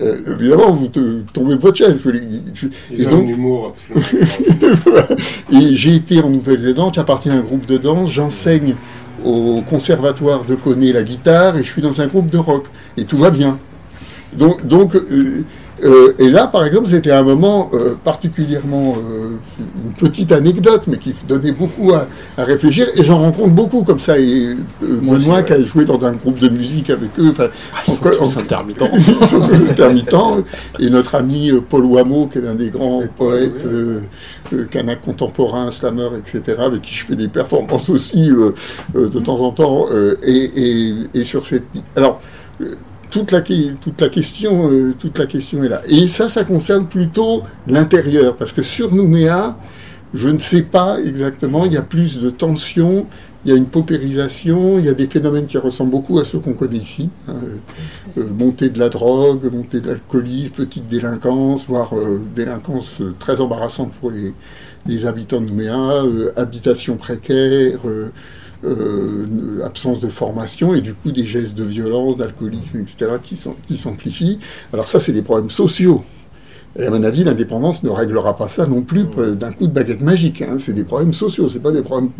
Euh, 0.00 0.16
évidemment, 0.38 0.72
vous 0.72 0.88
te, 0.88 1.20
tombez 1.32 1.56
de 1.56 1.60
votre 1.60 1.76
chaise. 1.76 2.00
Et 2.90 3.04
donc, 3.04 3.28
humour 3.28 3.76
et 5.52 5.76
j'ai 5.76 5.96
été 5.96 6.20
en 6.20 6.30
Nouvelle-Zélande, 6.30 6.94
j'appartiens 6.94 7.32
à 7.32 7.36
un 7.36 7.42
groupe 7.42 7.66
de 7.66 7.76
danse, 7.76 8.10
j'enseigne 8.10 8.74
au 9.24 9.62
conservatoire 9.68 10.44
de 10.44 10.54
Coné 10.54 10.92
la 10.92 11.02
guitare 11.02 11.56
et 11.56 11.62
je 11.62 11.68
suis 11.68 11.82
dans 11.82 12.00
un 12.00 12.06
groupe 12.06 12.30
de 12.30 12.38
rock. 12.38 12.66
Et 12.96 13.04
tout 13.04 13.18
va 13.18 13.30
bien. 13.30 13.58
Donc, 14.32 14.66
donc 14.66 14.96
euh, 14.96 15.44
euh, 15.84 16.12
et 16.18 16.28
là, 16.28 16.46
par 16.46 16.64
exemple, 16.64 16.88
c'était 16.88 17.10
un 17.10 17.22
moment 17.22 17.70
euh, 17.74 17.94
particulièrement, 18.04 18.94
euh, 18.96 19.36
une 19.84 19.92
petite 19.94 20.30
anecdote, 20.32 20.82
mais 20.86 20.96
qui 20.96 21.14
donnait 21.26 21.52
beaucoup 21.52 21.92
à, 21.92 22.06
à 22.36 22.44
réfléchir. 22.44 22.86
Et 22.96 23.04
j'en 23.04 23.18
rencontre 23.18 23.50
beaucoup 23.50 23.82
comme 23.82 23.98
ça. 24.00 24.18
Et 24.18 24.54
Moi 24.80 25.16
aussi, 25.16 25.24
Benoît, 25.26 25.36
ouais. 25.38 25.44
qui 25.44 25.52
a 25.52 25.60
joué 25.64 25.84
dans 25.84 26.00
un 26.04 26.12
groupe 26.12 26.38
de 26.38 26.48
musique 26.48 26.90
avec 26.90 27.10
eux, 27.18 27.34
Ah, 27.38 27.48
Ils 27.88 27.94
sont 27.94 28.00
tous 28.00 28.36
intermittents. 28.38 28.90
ils 28.96 29.26
sont 29.26 29.40
tous 29.40 29.70
intermittents. 29.70 30.38
Et 30.78 30.88
notre 30.90 31.14
ami 31.16 31.50
Paul 31.68 31.84
Wameau, 31.84 32.26
qui 32.26 32.38
est 32.38 32.42
l'un 32.42 32.54
des 32.54 32.70
grands 32.70 33.02
poètes, 33.16 33.62
oui. 33.64 33.70
euh, 33.72 34.00
euh, 34.52 34.64
kanak 34.70 35.00
contemporain, 35.02 35.70
slammer, 35.72 36.08
etc., 36.18 36.58
avec 36.64 36.82
qui 36.82 36.94
je 36.94 37.04
fais 37.06 37.16
des 37.16 37.28
performances 37.28 37.88
aussi 37.90 38.28
de 38.94 39.18
temps 39.20 39.40
en 39.40 39.50
temps. 39.50 39.86
et, 40.22 40.50
et- 40.56 40.94
et 41.14 41.24
sur 41.24 41.44
cette. 41.46 41.64
Alors. 41.96 42.20
Euh, 43.16 43.20
toute 43.20 43.32
la, 43.32 43.42
toute, 43.42 44.00
la 44.00 44.08
question, 44.08 44.70
euh, 44.70 44.94
toute 44.98 45.18
la 45.18 45.26
question 45.26 45.62
est 45.64 45.68
là. 45.68 45.82
Et 45.88 46.08
ça, 46.08 46.28
ça 46.28 46.44
concerne 46.44 46.86
plutôt 46.88 47.42
l'intérieur, 47.66 48.36
parce 48.36 48.52
que 48.52 48.62
sur 48.62 48.94
Nouméa, 48.94 49.56
Je 50.14 50.28
ne 50.28 50.38
sais 50.38 50.62
pas 50.62 50.98
exactement, 51.00 51.64
il 51.66 51.72
y 51.72 51.78
a 51.78 51.82
plus 51.82 52.18
de 52.20 52.30
tensions, 52.30 53.06
il 53.44 53.50
y 53.50 53.54
a 53.54 53.56
une 53.56 53.66
paupérisation, 53.66 54.78
il 54.78 54.84
y 54.84 54.88
a 54.88 54.94
des 54.94 55.06
phénomènes 55.08 55.46
qui 55.46 55.58
ressemblent 55.58 55.90
beaucoup 55.90 56.18
à 56.18 56.24
ceux 56.24 56.38
qu'on 56.40 56.54
connaît 56.54 56.76
ici. 56.78 57.10
hein, 57.28 57.34
euh, 58.18 58.28
montée 58.30 58.68
de 58.70 58.78
la 58.78 58.88
drogue, 58.90 59.50
montée 59.52 59.80
de 59.80 59.88
l'alcoolisme, 59.88 60.52
petite 60.54 60.88
délinquance, 60.88 61.66
voire 61.66 61.96
euh, 61.96 62.20
délinquance 62.36 63.00
euh, 63.00 63.14
très 63.18 63.40
embarrassante 63.40 63.92
pour 64.00 64.10
les, 64.10 64.34
les 64.86 65.06
habitants 65.06 65.40
de 65.40 65.46
Nouméa, 65.46 66.04
euh, 66.04 66.32
habitation 66.36 66.96
précaire, 66.96 67.80
euh, 68.64 69.26
euh, 69.60 69.64
absence 69.64 69.98
de 70.00 70.08
formation 70.08 70.74
et 70.74 70.80
du 70.80 70.94
coup 70.94 71.10
des 71.12 71.24
gestes 71.24 71.54
de 71.54 71.64
violence, 71.64 72.16
d'alcoolisme, 72.16 72.78
etc. 72.80 73.12
qui 73.22 73.36
s'am- 73.36 73.54
qui 73.66 73.76
s'amplifient. 73.76 74.38
Alors 74.72 74.86
ça, 74.88 75.00
c'est 75.00 75.12
des 75.12 75.22
problèmes 75.22 75.50
sociaux. 75.50 76.02
Et 76.78 76.84
à 76.86 76.90
mon 76.90 77.02
avis, 77.04 77.22
l'indépendance 77.24 77.82
ne 77.82 77.90
réglera 77.90 78.36
pas 78.36 78.48
ça 78.48 78.66
non 78.66 78.80
plus 78.82 79.04
euh, 79.18 79.34
d'un 79.34 79.52
coup 79.52 79.66
de 79.66 79.72
baguette 79.72 80.00
magique. 80.00 80.40
hein. 80.42 80.56
C'est 80.58 80.72
des 80.72 80.84
problèmes 80.84 81.12
sociaux, 81.12 81.48
c'est 81.48 81.58
pas 81.60 81.70
des 81.72 81.82
problèmes, 81.82 82.10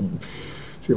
c'est 0.82 0.94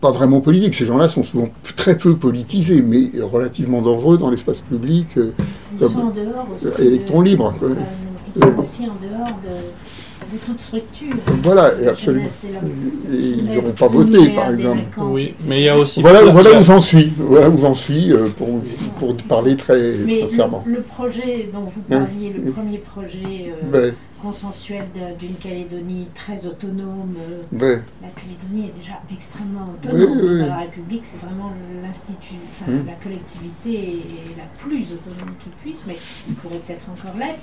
pas 0.00 0.10
vraiment 0.10 0.40
politiques. 0.40 0.74
Ces 0.74 0.84
gens-là 0.86 1.08
sont 1.08 1.22
souvent 1.22 1.48
très 1.76 1.96
peu 1.96 2.16
politisés, 2.16 2.82
mais 2.82 3.10
relativement 3.22 3.80
dangereux 3.80 4.18
dans 4.18 4.30
l'espace 4.30 4.60
public. 4.60 5.06
euh, 5.16 5.30
Ils 5.72 5.78
Comme- 5.78 5.92
sont 5.92 5.98
en 6.00 6.10
dehors 6.10 6.46
aussi. 6.54 6.66
euh, 6.66 6.84
électrons 6.84 7.20
libres, 7.22 7.54
euh, 7.62 7.74
Ils 8.36 8.42
sont 8.42 8.58
aussi 8.58 8.82
en 8.82 8.96
dehors 9.02 9.38
de, 9.42 9.48
de 10.32 10.38
toute 10.38 10.60
structure. 10.60 11.14
Voilà, 11.42 11.72
et 11.80 11.86
absolument. 11.88 12.28
Et 13.12 13.16
ils 13.16 13.54
n'auront 13.54 13.72
pas 13.72 13.88
voté, 13.88 14.28
par 14.30 14.50
exemple. 14.52 14.82
Oui, 14.98 15.34
mais 15.46 15.60
il 15.60 15.64
y 15.64 15.68
a 15.68 15.78
aussi. 15.78 16.00
Voilà, 16.02 16.24
où 16.24 16.62
j'en 16.64 16.80
suis. 16.80 17.12
Voilà 17.18 17.48
où 17.48 17.58
j'en 17.58 17.74
suis 17.74 18.12
euh, 18.12 18.28
pour, 18.36 18.60
pour 18.98 19.14
parler 19.16 19.56
très 19.56 19.94
Mais 20.06 20.20
sincèrement. 20.20 20.62
le, 20.66 20.74
le 20.76 20.82
projet 20.82 21.48
dont 21.52 21.60
vous 21.60 21.94
Hein 21.94 22.06
parliez, 22.06 22.32
le 22.44 22.50
premier 22.52 22.78
projet 22.78 23.18
euh, 23.48 23.70
Ben, 23.72 23.94
consensuel 24.20 24.86
d'une 25.18 25.34
Calédonie 25.36 26.06
très 26.14 26.46
autonome, 26.46 27.14
euh, 27.18 27.78
la 28.02 28.08
Calédonie 28.08 28.68
est 28.68 28.76
déjà 28.78 29.00
extrêmement 29.12 29.68
autonome. 29.74 30.18
Oui, 30.18 30.18
oui, 30.22 30.40
oui. 30.42 30.46
La 30.48 30.58
République, 30.58 31.02
c'est 31.04 31.20
vraiment 31.24 31.50
l'institut, 31.82 32.34
enfin, 32.60 32.72
Hum. 32.72 32.86
la 32.86 32.94
collectivité 32.94 33.98
est 33.98 34.36
la 34.36 34.44
plus 34.58 34.84
autonome 34.92 35.34
qui 35.42 35.48
puisse, 35.62 35.82
mais 35.86 35.96
il 36.28 36.34
pourrait 36.34 36.58
peut-être 36.58 36.88
encore 36.90 37.16
l'être, 37.18 37.40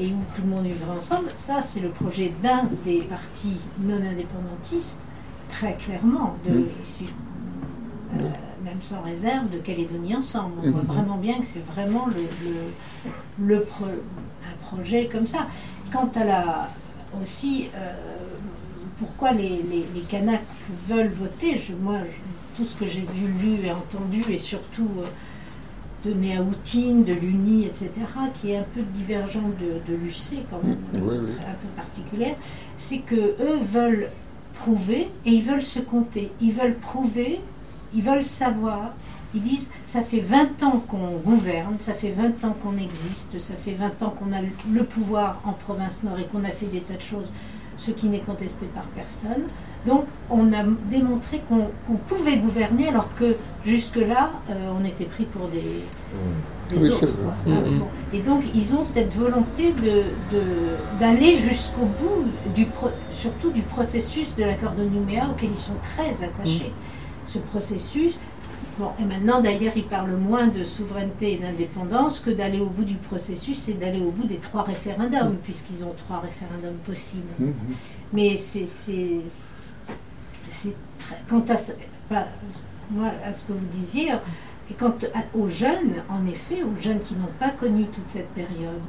et 0.00 0.06
où 0.08 0.18
tout 0.36 0.42
le 0.42 0.48
monde 0.48 0.64
vivrait 0.66 0.96
ensemble. 0.96 1.28
Ça, 1.46 1.60
c'est 1.62 1.80
le 1.80 1.90
projet 1.90 2.32
d'un 2.42 2.64
des 2.84 3.00
partis 3.02 3.56
non 3.80 3.96
indépendantistes, 3.96 4.98
très 5.50 5.74
clairement, 5.74 6.36
de, 6.46 6.66
si- 6.96 7.06
euh, 8.14 8.22
même 8.64 8.82
sans 8.82 9.00
réserve, 9.02 9.48
de 9.50 9.58
Calédonie 9.58 10.14
ensemble. 10.16 10.54
On 10.62 10.70
voit 10.70 10.80
Mhm. 10.82 10.86
vraiment 10.86 11.16
bien 11.16 11.38
que 11.40 11.46
c'est 11.46 11.64
vraiment 11.74 12.06
le, 12.08 12.22
le, 13.44 13.54
le 13.56 13.60
pro- 13.62 13.84
un 13.86 14.56
projet 14.76 15.06
comme 15.10 15.26
ça. 15.26 15.46
Quant 15.92 16.10
à 16.16 16.24
la 16.24 16.68
aussi, 17.22 17.68
euh, 17.74 17.92
pourquoi 18.98 19.32
les, 19.32 19.48
les, 19.62 19.86
les 19.94 20.00
Kanaks 20.08 20.42
veulent 20.88 21.08
voter, 21.12 21.58
je, 21.58 21.72
moi, 21.74 21.98
je- 22.04 22.56
tout 22.58 22.68
ce 22.68 22.74
que 22.76 22.86
j'ai 22.86 23.00
vu, 23.14 23.28
lu 23.40 23.64
et 23.64 23.70
entendu, 23.72 24.20
et 24.30 24.38
surtout 24.38 24.88
euh, 24.98 25.06
de 26.08 26.12
Néaoutine, 26.14 27.04
de 27.04 27.12
l'UNI, 27.14 27.66
etc., 27.66 27.90
qui 28.40 28.50
est 28.50 28.58
un 28.58 28.66
peu 28.74 28.82
divergent 28.82 29.48
de, 29.60 29.90
de 29.90 29.96
l'UC 29.96 30.44
quand 30.50 30.62
même, 30.62 30.78
oui, 30.94 31.16
oui. 31.22 31.32
un 31.40 31.52
peu 31.54 31.68
particulière, 31.76 32.34
c'est 32.76 32.98
que 32.98 33.14
eux 33.14 33.58
veulent 33.62 34.08
prouver 34.54 35.08
et 35.24 35.30
ils 35.30 35.42
veulent 35.44 35.62
se 35.62 35.78
compter. 35.80 36.30
Ils 36.40 36.52
veulent 36.52 36.74
prouver, 36.76 37.40
ils 37.94 38.02
veulent 38.02 38.24
savoir. 38.24 38.92
Ils 39.34 39.42
disent, 39.42 39.68
ça 39.86 40.00
fait 40.02 40.20
20 40.20 40.62
ans 40.62 40.82
qu'on 40.88 41.16
gouverne, 41.24 41.76
ça 41.80 41.92
fait 41.92 42.10
20 42.10 42.44
ans 42.48 42.56
qu'on 42.62 42.76
existe, 42.78 43.38
ça 43.40 43.54
fait 43.62 43.72
20 43.78 44.02
ans 44.02 44.10
qu'on 44.18 44.32
a 44.32 44.40
le- 44.72 44.84
pouvoir 44.84 45.40
en 45.44 45.52
province 45.52 46.02
nord 46.02 46.18
et 46.18 46.24
qu'on 46.24 46.44
a 46.44 46.48
fait 46.50 46.66
des 46.66 46.80
tas 46.80 46.94
de 46.94 47.02
choses, 47.02 47.26
ce 47.76 47.90
qui 47.90 48.06
n'est 48.06 48.20
contesté 48.20 48.66
par 48.74 48.84
personne. 48.84 49.44
Donc 49.86 50.04
on 50.30 50.52
a 50.52 50.64
démontré 50.90 51.40
qu'on 51.48 51.68
qu'on 51.86 51.94
pouvait 52.08 52.36
gouverner 52.38 52.88
alors 52.88 53.14
que 53.14 53.36
jusque-là, 53.64 54.30
euh, 54.50 54.54
on 54.80 54.84
était 54.84 55.04
pris 55.04 55.24
pour 55.24 55.46
des, 55.48 55.58
Mm. 55.60 56.70
des 56.70 56.76
Oui, 56.82 56.88
autres. 56.88 56.98
c'est 57.00 57.06
vrai. 57.06 57.14
quoi. 57.44 57.54
Bon. 57.78 57.86
Et 58.12 58.20
donc 58.20 58.42
ils 58.54 58.74
ont 58.74 58.82
cette 58.82 59.14
volonté 59.14 59.72
de 59.72 60.04
de- 60.34 60.98
d'aller 60.98 61.36
jusqu'au 61.36 61.84
bout, 61.84 62.24
du 62.56 62.64
pro- 62.64 62.90
surtout 63.12 63.50
du 63.50 63.60
processus 63.62 64.34
de 64.36 64.42
l'accord 64.44 64.72
de 64.72 64.84
Nouméa 64.84 65.28
auquel 65.30 65.50
ils 65.52 65.58
sont 65.58 65.76
très 65.96 66.24
attachés. 66.24 66.72
Ce 67.26 67.38
processus, 67.38 68.18
bon, 68.78 68.90
et 69.00 69.04
maintenant 69.04 69.40
d'ailleurs 69.40 69.72
ils 69.76 69.84
parlent 69.84 70.16
moins 70.16 70.46
de 70.46 70.64
souveraineté 70.64 71.32
et 71.34 71.36
d'indépendance 71.38 72.20
que 72.20 72.30
d'aller 72.30 72.60
au 72.60 72.66
bout 72.66 72.84
du 72.84 72.94
processus 72.94 73.68
et 73.68 73.74
d'aller 73.74 74.00
au 74.00 74.10
bout 74.10 74.26
des 74.26 74.36
trois 74.38 74.62
référendums, 74.62 75.36
puisqu'ils 75.44 75.84
ont 75.84 75.94
trois 75.96 76.20
référendums 76.20 76.78
possibles. 76.86 77.22
mhm. 77.38 77.54
Mais 78.12 78.36
c'est. 78.36 78.64
Quant 81.28 81.44
à. 81.50 81.56
moi, 82.90 83.10
à 83.24 83.34
ce 83.34 83.44
que 83.46 83.52
vous 83.52 83.66
disiez, 83.74 84.12
et 84.70 84.74
quant 84.74 84.94
à- 85.14 85.36
aux 85.36 85.48
jeunes, 85.48 85.94
en 86.08 86.26
effet, 86.26 86.62
aux 86.62 86.80
jeunes 86.82 87.00
qui 87.02 87.14
n'ont 87.14 87.32
pas 87.38 87.50
connu 87.50 87.84
toute 87.86 88.08
cette 88.10 88.28
période, 88.30 88.80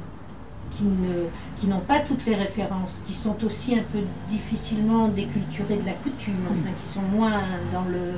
qui 0.72 0.84
ne 0.84 1.26
qui 1.58 1.66
n'ont 1.66 1.80
pas 1.80 1.98
toutes 2.00 2.24
les 2.26 2.34
références, 2.34 3.02
qui 3.06 3.12
sont 3.14 3.36
aussi 3.44 3.74
un 3.74 3.82
peu 3.92 3.98
difficilement 4.30 5.08
déculturés 5.08 5.76
de 5.76 5.86
la 5.86 5.92
coutume, 5.94 6.36
enfin, 6.50 6.70
qui 6.82 6.88
sont 6.88 7.02
moins 7.02 7.40
dans 7.72 7.84
le. 7.84 8.12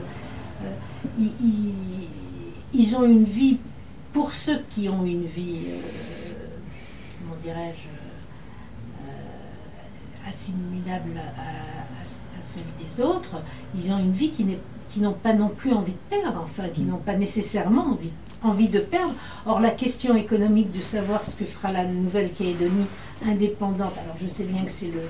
Euh, 0.65 0.75
ils, 1.19 1.33
ils- 1.41 2.09
ils 2.81 2.97
ont 2.97 3.05
une 3.05 3.25
vie, 3.25 3.59
pour 4.13 4.33
ceux 4.33 4.61
qui 4.71 4.89
ont 4.89 5.05
une 5.05 5.25
vie, 5.25 5.61
euh, 5.69 5.81
comment 7.21 7.37
dirais-je, 7.43 7.89
euh, 9.09 10.29
assimilable 10.29 11.13
à, 11.19 11.41
à- 11.41 12.05
à 12.05 12.43
celle 12.43 12.63
des 12.79 13.03
autres, 13.03 13.37
ils 13.75 13.93
ont 13.93 13.99
une 13.99 14.13
vie 14.13 14.31
qui 14.31 14.45
n'est- 14.45 14.59
qui 14.91 15.01
n'ont 15.01 15.13
pas 15.15 15.33
non 15.33 15.49
plus 15.49 15.73
envie 15.73 15.93
de 15.93 15.99
perdre, 16.17 16.43
enfin 16.45 16.69
qui 16.69 16.83
n'ont 16.83 16.99
pas 16.99 17.17
nécessairement 17.17 17.93
envie, 17.93 18.13
envie 18.43 18.69
de 18.69 18.81
perdre. 18.81 19.15
Or 19.47 19.61
la 19.61 19.71
question 19.71 20.17
économique 20.17 20.73
de 20.73 20.81
savoir 20.81 21.25
ce 21.25 21.37
que 21.37 21.45
fera 21.45 21.73
la 21.73 21.85
Nouvelle-Calédonie 21.85 22.87
indépendante, 23.27 23.93
alors 24.03 24.17
je 24.21 24.27
sais 24.27 24.45
bien 24.45 24.65
que 24.65 24.71
c'est 24.71 24.87
le, 24.87 25.03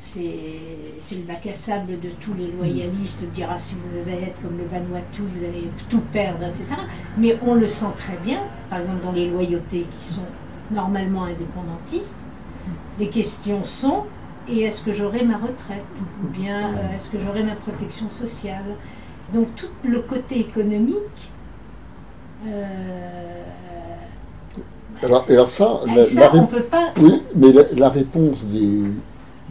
c'est, 0.00 1.14
le 1.14 1.22
bac 1.22 1.46
à 1.46 1.54
sable 1.54 2.00
de 2.00 2.08
tous 2.20 2.34
les 2.34 2.48
loyalistes, 2.48 3.20
de 3.20 3.26
dire 3.26 3.48
ah, 3.50 3.58
si 3.58 3.74
vous 3.74 4.08
allez 4.08 4.24
être 4.24 4.42
comme 4.42 4.58
le 4.58 4.64
Vanuatu, 4.64 5.22
vous 5.22 5.44
allez 5.44 5.68
tout 5.88 6.02
perdre, 6.12 6.44
etc. 6.44 6.64
Mais 7.16 7.38
on 7.46 7.54
le 7.54 7.68
sent 7.68 7.92
très 7.96 8.16
bien, 8.24 8.40
par 8.68 8.80
exemple 8.80 9.04
dans 9.04 9.12
les 9.12 9.28
loyautés 9.28 9.86
qui 10.00 10.08
sont 10.08 10.26
normalement 10.70 11.24
indépendantistes, 11.24 12.18
les 12.98 13.08
questions 13.08 13.64
sont 13.64 14.04
et 14.48 14.62
est-ce 14.62 14.82
que 14.82 14.92
j'aurai 14.92 15.24
ma 15.24 15.36
retraite? 15.36 15.84
Ou 16.24 16.28
bien 16.28 16.70
euh, 16.70 16.96
est-ce 16.96 17.10
que 17.10 17.18
j'aurai 17.18 17.42
ma 17.42 17.54
protection 17.54 18.10
sociale? 18.10 18.64
Donc 19.32 19.54
tout 19.54 19.68
le 19.84 20.00
côté 20.00 20.40
économique. 20.40 21.30
Euh, 22.46 23.42
Alors, 25.02 25.24
alors 25.28 25.50
ça, 25.50 25.80
la, 25.94 26.04
ça, 26.04 26.20
la 26.20 26.34
on 26.42 26.46
peut 26.46 26.62
pas. 26.62 26.90
oui, 27.00 27.22
mais 27.36 27.48
la, 27.76 27.88
réponse 27.88 28.44
des, 28.44 28.82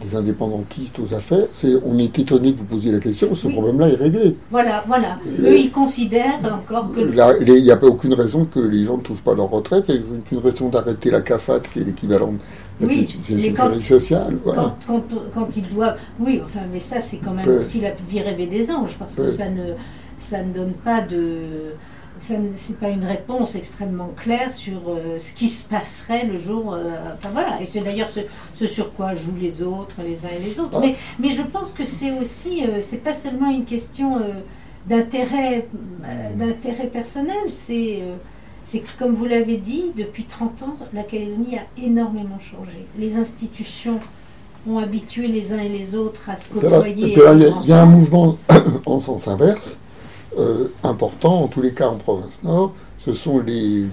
des 0.00 0.16
indépendantistes 0.16 0.98
aux 1.00 1.12
affaires, 1.14 1.46
c'est 1.52 1.74
on 1.84 1.98
est 1.98 2.16
étonné 2.18 2.52
que 2.52 2.58
vous 2.58 2.64
posiez 2.64 2.92
la 2.92 3.00
question, 3.00 3.34
ce 3.34 3.46
Oui. 3.48 3.52
problème-là 3.54 3.88
est 3.88 3.96
réglé. 3.96 4.36
Voilà, 4.50 4.84
voilà. 4.86 5.18
Le- 5.26 5.48
Eux, 5.50 5.58
ils 5.58 5.70
considèrent 5.72 6.38
encore 6.44 6.92
que. 6.92 7.00
Il 7.00 7.62
n'y 7.64 7.70
a 7.70 7.76
pas 7.76 7.86
aucune 7.88 8.14
raison 8.14 8.44
que 8.44 8.60
les 8.60 8.84
gens 8.84 8.96
ne 8.98 9.02
touchent 9.02 9.22
pas 9.22 9.34
leur 9.34 9.50
retraite, 9.50 9.86
il 9.88 9.94
n'y 9.96 10.00
a 10.00 10.18
aucune 10.18 10.38
raison 10.38 10.68
d'arrêter 10.68 11.10
la 11.10 11.20
CAFAT, 11.20 11.60
qui 11.72 11.80
est 11.80 11.84
l'équivalent 11.84 12.32
de 12.80 12.86
la 12.86 12.86
Oui, 12.86 13.08
sécurité 13.08 13.82
sociale. 13.82 14.36
Voilà. 14.44 14.76
Quand, 14.86 15.00
quand, 15.00 15.18
quand 15.34 15.48
ils 15.56 15.68
doivent. 15.74 15.96
Oui, 16.20 16.40
enfin, 16.44 16.60
mais 16.72 16.80
ça, 16.80 17.00
c'est 17.00 17.18
quand 17.18 17.32
même 17.34 17.48
aussi 17.60 17.80
la 17.80 17.90
vie 18.08 18.20
rêvée 18.20 18.46
des 18.46 18.70
anges, 18.70 18.96
parce 18.98 19.16
que 19.16 19.28
ça, 19.28 19.48
ne, 19.50 19.72
ça 20.16 20.42
ne 20.42 20.52
donne 20.54 20.72
pas 20.84 21.00
de. 21.02 21.72
Ça 22.20 22.34
ne- 22.38 22.50
c'est 22.56 22.78
pas 22.78 22.90
une 22.90 23.04
réponse 23.04 23.54
extrêmement 23.56 24.10
claire 24.16 24.52
sur 24.52 24.80
euh, 24.88 25.18
ce 25.18 25.32
qui 25.32 25.48
se 25.48 25.66
passerait 25.66 26.26
le 26.26 26.38
jour. 26.38 26.74
euh, 26.74 26.90
enfin 27.14 27.30
voilà, 27.32 27.60
et 27.60 27.64
c'est 27.66 27.80
d'ailleurs 27.80 28.10
ce, 28.10 28.20
ce 28.54 28.66
sur 28.66 28.92
quoi 28.92 29.14
jouent 29.14 29.38
les 29.40 29.62
autres, 29.62 29.94
les 30.04 30.24
uns 30.26 30.30
et 30.38 30.44
les 30.44 30.60
autres. 30.60 30.78
Mais, 30.80 30.96
mais 31.18 31.30
je 31.30 31.42
pense 31.42 31.72
que 31.72 31.82
c'est 31.84 32.12
aussi, 32.12 32.64
euh, 32.66 32.80
c'est 32.86 33.02
pas 33.02 33.14
seulement 33.14 33.50
une 33.50 33.64
question 33.64 34.20
d'intérêt, 34.86 35.66
d'intérêt 36.36 36.86
personnel, 36.88 37.36
c'est 37.48 38.00
c'est 38.64 38.78
que, 38.80 38.88
comme 38.98 39.14
vous 39.14 39.24
l'avez 39.24 39.56
dit, 39.56 39.86
depuis 39.96 40.24
30 40.24 40.62
ans, 40.62 40.74
la 40.92 41.02
Calédonie 41.02 41.56
a 41.56 41.62
énormément 41.82 42.38
changé. 42.38 42.86
Les 42.98 43.16
institutions 43.16 43.98
ont 44.68 44.78
habitué 44.78 45.26
les 45.26 45.52
uns 45.52 45.58
et 45.58 45.68
les 45.68 45.96
autres 45.96 46.28
à 46.30 46.36
se 46.36 46.48
côtoyer. 46.70 46.94
il 47.34 47.40
y, 47.42 47.44
a- 47.46 47.48
y 47.66 47.72
un 47.72 47.86
mouvement 47.86 48.36
en 48.86 49.00
sens 49.00 49.26
inverse, 49.26 49.76
euh, 50.38 50.68
important, 50.82 51.42
en 51.44 51.48
tous 51.48 51.62
les 51.62 51.72
cas 51.72 51.88
en 51.88 51.96
province 51.96 52.40
nord, 52.42 52.72
ce 52.98 53.12
sont 53.12 53.40
les, 53.40 53.84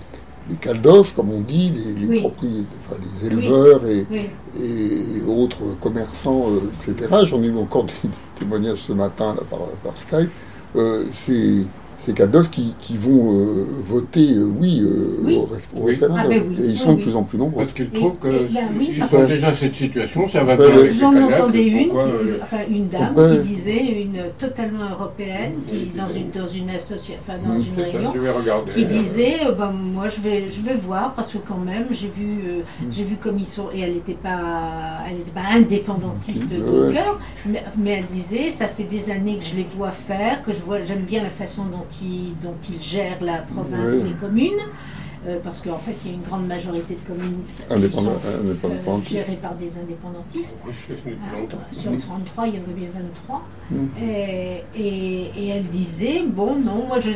les 0.49 0.55
caldoches, 0.59 1.13
comme 1.13 1.31
on 1.31 1.41
dit, 1.41 1.71
les, 1.71 1.93
les 2.01 2.07
Oui. 2.07 2.19
propriétaires, 2.19 2.65
enfin, 2.89 2.99
les 3.21 3.27
éleveurs 3.27 3.85
et, 3.87 4.05
Oui, 4.11 4.29
et 4.61 5.21
autres 5.27 5.63
commerçants, 5.81 6.49
euh, 6.51 6.89
etc. 6.91 7.07
J'en 7.25 7.41
ai 7.41 7.47
eu 7.47 7.57
encore 7.57 7.85
des 7.85 7.93
témoignages 8.39 8.79
ce 8.79 8.93
matin 8.93 9.35
là, 9.35 9.41
par, 9.49 9.59
par 9.83 9.97
Skype. 9.97 10.29
Euh, 10.75 11.05
c'est 11.13 11.65
ces 11.97 12.13
Caldos 12.13 12.43
qui, 12.51 12.75
qui 12.79 12.95
vont 12.97 13.33
euh, 13.33 13.65
voter 13.81 14.33
euh, 14.35 14.43
oui, 14.59 14.81
euh, 14.83 15.17
Oui. 15.23 15.35
au, 15.35 15.45
res- 15.45 15.67
au 15.75 15.85
Oui. 15.85 15.91
référendum. 15.93 16.21
Ah 16.25 16.29
ben 16.29 16.43
oui. 16.49 16.55
Et 16.59 16.63
ils 16.65 16.69
Oui, 16.71 16.77
sont 16.77 16.91
de 16.93 16.97
oui. 16.97 17.03
plus 17.03 17.15
en 17.15 17.23
plus 17.23 17.37
nombreux. 17.37 17.63
Parce 17.63 17.73
qu'ils 17.73 17.89
trouvent 17.89 18.17
que 18.17 18.27
ben 18.53 18.67
oui, 18.77 18.89
ils 18.93 18.99
parce 18.99 19.13
ont 19.13 19.21
que- 19.21 19.25
déjà 19.27 19.53
cette 19.53 19.75
situation, 19.75 20.27
ça 20.29 20.43
va 20.43 20.55
bien 20.55 20.67
avec 20.69 20.91
J'en 20.93 21.15
entendais 21.15 21.63
une, 21.65 21.87
pourquoi, 21.87 22.05
qui- 22.05 22.11
euh, 22.11 22.37
enfin 22.43 22.57
une 22.69 22.87
dame 22.87 23.15
qui 23.15 23.47
disait, 23.49 24.01
une 24.03 24.19
totalement 24.37 24.89
européenne, 24.91 25.53
qui 25.67 25.91
dans 25.97 26.09
une 26.13 26.29
dans 26.31 26.47
une 26.47 26.69
association, 26.69 27.15
enfin 27.19 27.37
dans 27.43 27.55
une 27.55 27.75
ça, 27.75 28.71
qui 28.73 28.85
disait 28.85 29.37
euh, 29.47 29.51
ben, 29.53 29.71
moi 29.71 30.07
je 30.09 30.21
vais 30.21 30.49
je 30.49 30.61
vais 30.61 30.75
voir 30.75 31.13
parce 31.15 31.31
que 31.33 31.37
quand 31.39 31.57
même 31.57 31.85
j'ai 31.91 32.07
vu 32.09 32.39
euh, 32.47 32.61
Mm. 32.81 32.91
j'ai 32.91 33.03
vu 33.03 33.15
comme 33.15 33.39
ils 33.39 33.47
sont 33.47 33.67
et 33.73 33.79
elle 33.81 33.93
n'était 33.93 34.13
pas 34.13 34.99
elle 35.09 35.17
était 35.17 35.31
pas 35.31 35.47
indépendantiste 35.55 36.45
Mm. 36.51 36.57
de 36.57 36.85
Ouais. 36.87 36.93
cœur 36.93 37.19
mais, 37.45 37.63
mais 37.77 37.91
elle 37.99 38.05
disait 38.05 38.51
ça 38.51 38.67
fait 38.67 38.83
des 38.83 39.09
années 39.09 39.37
que 39.37 39.45
je 39.45 39.55
les 39.55 39.63
vois 39.75 39.91
faire 39.91 40.43
que 40.43 40.53
je 40.53 40.59
vois 40.59 40.81
j'aime 40.85 41.03
bien 41.03 41.23
la 41.23 41.29
façon 41.29 41.63
dont 41.63 41.85
ils 42.01 42.33
dont 42.41 42.55
ils 42.69 42.81
gèrent 42.81 43.21
la 43.23 43.39
province 43.39 43.89
et 43.89 44.03
les 44.03 44.13
communes 44.13 44.59
euh, 45.27 45.39
parce 45.43 45.61
qu'en 45.61 45.79
fait 45.79 45.95
il 46.05 46.11
y 46.11 46.13
a 46.13 46.17
une 46.17 46.23
grande 46.23 46.47
majorité 46.47 46.95
de 46.95 47.07
communes 47.07 47.43
qui 47.55 47.73
Indépendant- 47.73 48.11
sont 48.11 48.27
euh, 48.27 48.99
gérées 49.09 49.39
par 49.41 49.55
des 49.55 49.71
indépendantistes 49.77 50.59
ah. 50.65 51.55
Sur 51.71 51.97
33, 51.99 52.47
il 52.47 52.55
y 52.55 52.57
en 52.59 52.61
avait 52.63 52.87
23. 52.93 53.41
Mm. 53.69 53.85
Et, 54.01 54.63
et- 54.79 55.31
et 55.37 55.47
elle 55.49 55.63
disait, 55.63 56.23
bon, 56.25 56.55
non, 56.55 56.85
moi, 56.87 57.01
je, 57.01 57.11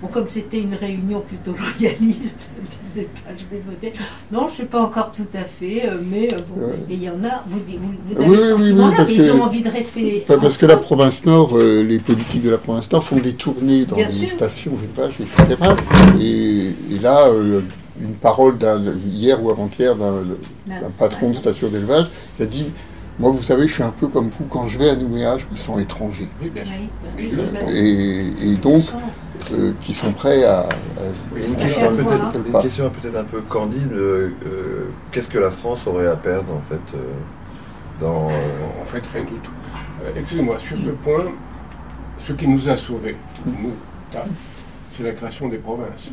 bon, 0.00 0.06
comme 0.06 0.26
c'était 0.28 0.58
une 0.60 0.74
réunion 0.74 1.20
plutôt 1.26 1.50
loyaliste, 1.58 2.46
elle 2.56 2.64
disait 2.94 3.08
pas, 3.24 3.30
je 3.36 3.42
vais 3.56 3.60
voter. 3.66 3.92
Non, 4.30 4.42
je 4.48 4.52
ne 4.52 4.56
sais 4.58 4.64
pas 4.66 4.82
encore 4.82 5.10
tout 5.12 5.26
à 5.34 5.42
fait, 5.42 5.88
euh, 5.88 5.98
mais 6.08 6.32
euh, 6.32 6.36
bon, 6.48 6.66
Ouais. 6.66 6.74
et 6.90 6.94
il 6.94 7.02
y 7.02 7.10
en 7.10 7.24
a, 7.24 7.42
vous, 7.48 7.58
vous, 7.58 7.92
vous 8.08 8.20
avez 8.22 8.30
oui, 8.30 8.36
ce 8.36 8.42
oui, 8.42 8.52
oui, 8.52 8.58
sentiment-là, 8.68 8.96
parce 8.96 9.10
mais 9.10 9.16
ils 9.16 9.30
ont 9.32 9.42
envie 9.42 9.62
de 9.62 9.68
rester. 9.68 10.24
Parce 10.28 10.56
que 10.56 10.66
la 10.66 10.76
province 10.76 11.24
Nord, 11.24 11.56
euh, 11.56 11.82
les 11.82 11.98
politiques 11.98 12.42
de 12.44 12.50
la 12.50 12.58
province 12.58 12.90
Nord 12.92 13.02
font 13.04 13.18
des 13.18 13.34
tournées 13.34 13.84
dans 13.84 13.96
Bien 13.96 14.06
les 14.06 14.12
sûr. 14.12 14.28
stations 14.28 14.72
d'élevage, 14.76 15.14
etc. 15.20 15.56
Et, 16.20 16.68
et 16.94 16.98
là, 17.00 17.26
euh, 17.28 17.62
une 18.00 18.14
parole 18.14 18.58
d'un, 18.58 18.80
hier 19.06 19.42
ou 19.42 19.50
avant-hier 19.50 19.96
d'un, 19.96 20.22
d'un 20.68 20.90
patron 20.98 21.30
de 21.30 21.34
station 21.34 21.68
d'élevage 21.68 22.06
qui 22.36 22.42
a 22.42 22.46
dit 22.46 22.66
Moi, 23.18 23.30
vous 23.30 23.40
savez, 23.40 23.66
je 23.66 23.72
suis 23.72 23.82
un 23.82 23.90
peu 23.98 24.08
comme 24.08 24.28
vous, 24.28 24.44
quand 24.44 24.68
je 24.68 24.76
vais 24.78 24.90
à 24.90 24.96
Nouméa, 24.96 25.38
je 25.38 25.46
me 25.50 25.56
sens 25.56 25.80
étranger. 25.80 26.28
Oui, 26.42 26.50
bien 26.50 26.64
sûr. 26.64 26.72
Oui, 27.16 27.32
Et, 27.74 28.50
et 28.50 28.54
donc, 28.56 28.84
euh, 29.52 29.72
qui 29.80 29.94
sont 29.94 30.12
prêts 30.12 30.44
à. 30.44 30.60
à- 30.60 30.66
Une 31.38 31.56
question 31.56 31.80
faire 31.80 31.92
peut-être 31.92 32.06
voir. 32.50 32.62
une 32.62 32.62
question 32.62 32.90
peut-être 32.90 33.16
un 33.16 33.24
peu 33.24 33.40
candide. 33.42 33.92
euh, 33.92 34.30
euh, 34.46 34.88
Qu'est-ce 35.12 35.30
que 35.30 35.38
la 35.38 35.50
France 35.50 35.86
aurait 35.86 36.08
à 36.08 36.16
perdre 36.16 36.52
en 36.52 36.60
fait 36.68 36.94
euh, 36.96 36.98
dans 38.02 38.28
euh, 38.28 38.82
En 38.82 38.84
fait, 38.84 39.02
rien 39.14 39.22
du 39.24 39.30
tout. 39.42 39.50
Euh, 40.04 40.10
Excusez-moi, 40.14 40.58
sur 40.58 40.76
ce 40.76 40.90
point, 40.90 41.24
ce 42.26 42.32
qui 42.34 42.46
nous 42.46 42.68
a 42.68 42.76
sauvés, 42.76 43.16
nous, 43.46 43.72
c'est 44.92 45.04
la 45.04 45.12
création 45.12 45.48
des 45.48 45.58
provinces. 45.58 46.10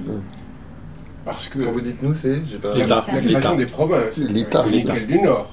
Parce 1.26 1.48
que 1.48 1.60
quand 1.60 1.72
vous 1.72 1.82
dites 1.82 2.02
nous, 2.02 2.14
c'est 2.14 2.42
j'ai 2.50 2.58
pas. 2.60 2.70
la, 2.70 2.76
L'État. 2.76 2.96
la 2.96 3.02
création 3.02 3.38
L'État. 3.40 3.56
des 3.56 3.66
provinces, 3.66 4.18
L'État. 4.18 4.64
du 4.64 5.22
Nord, 5.22 5.53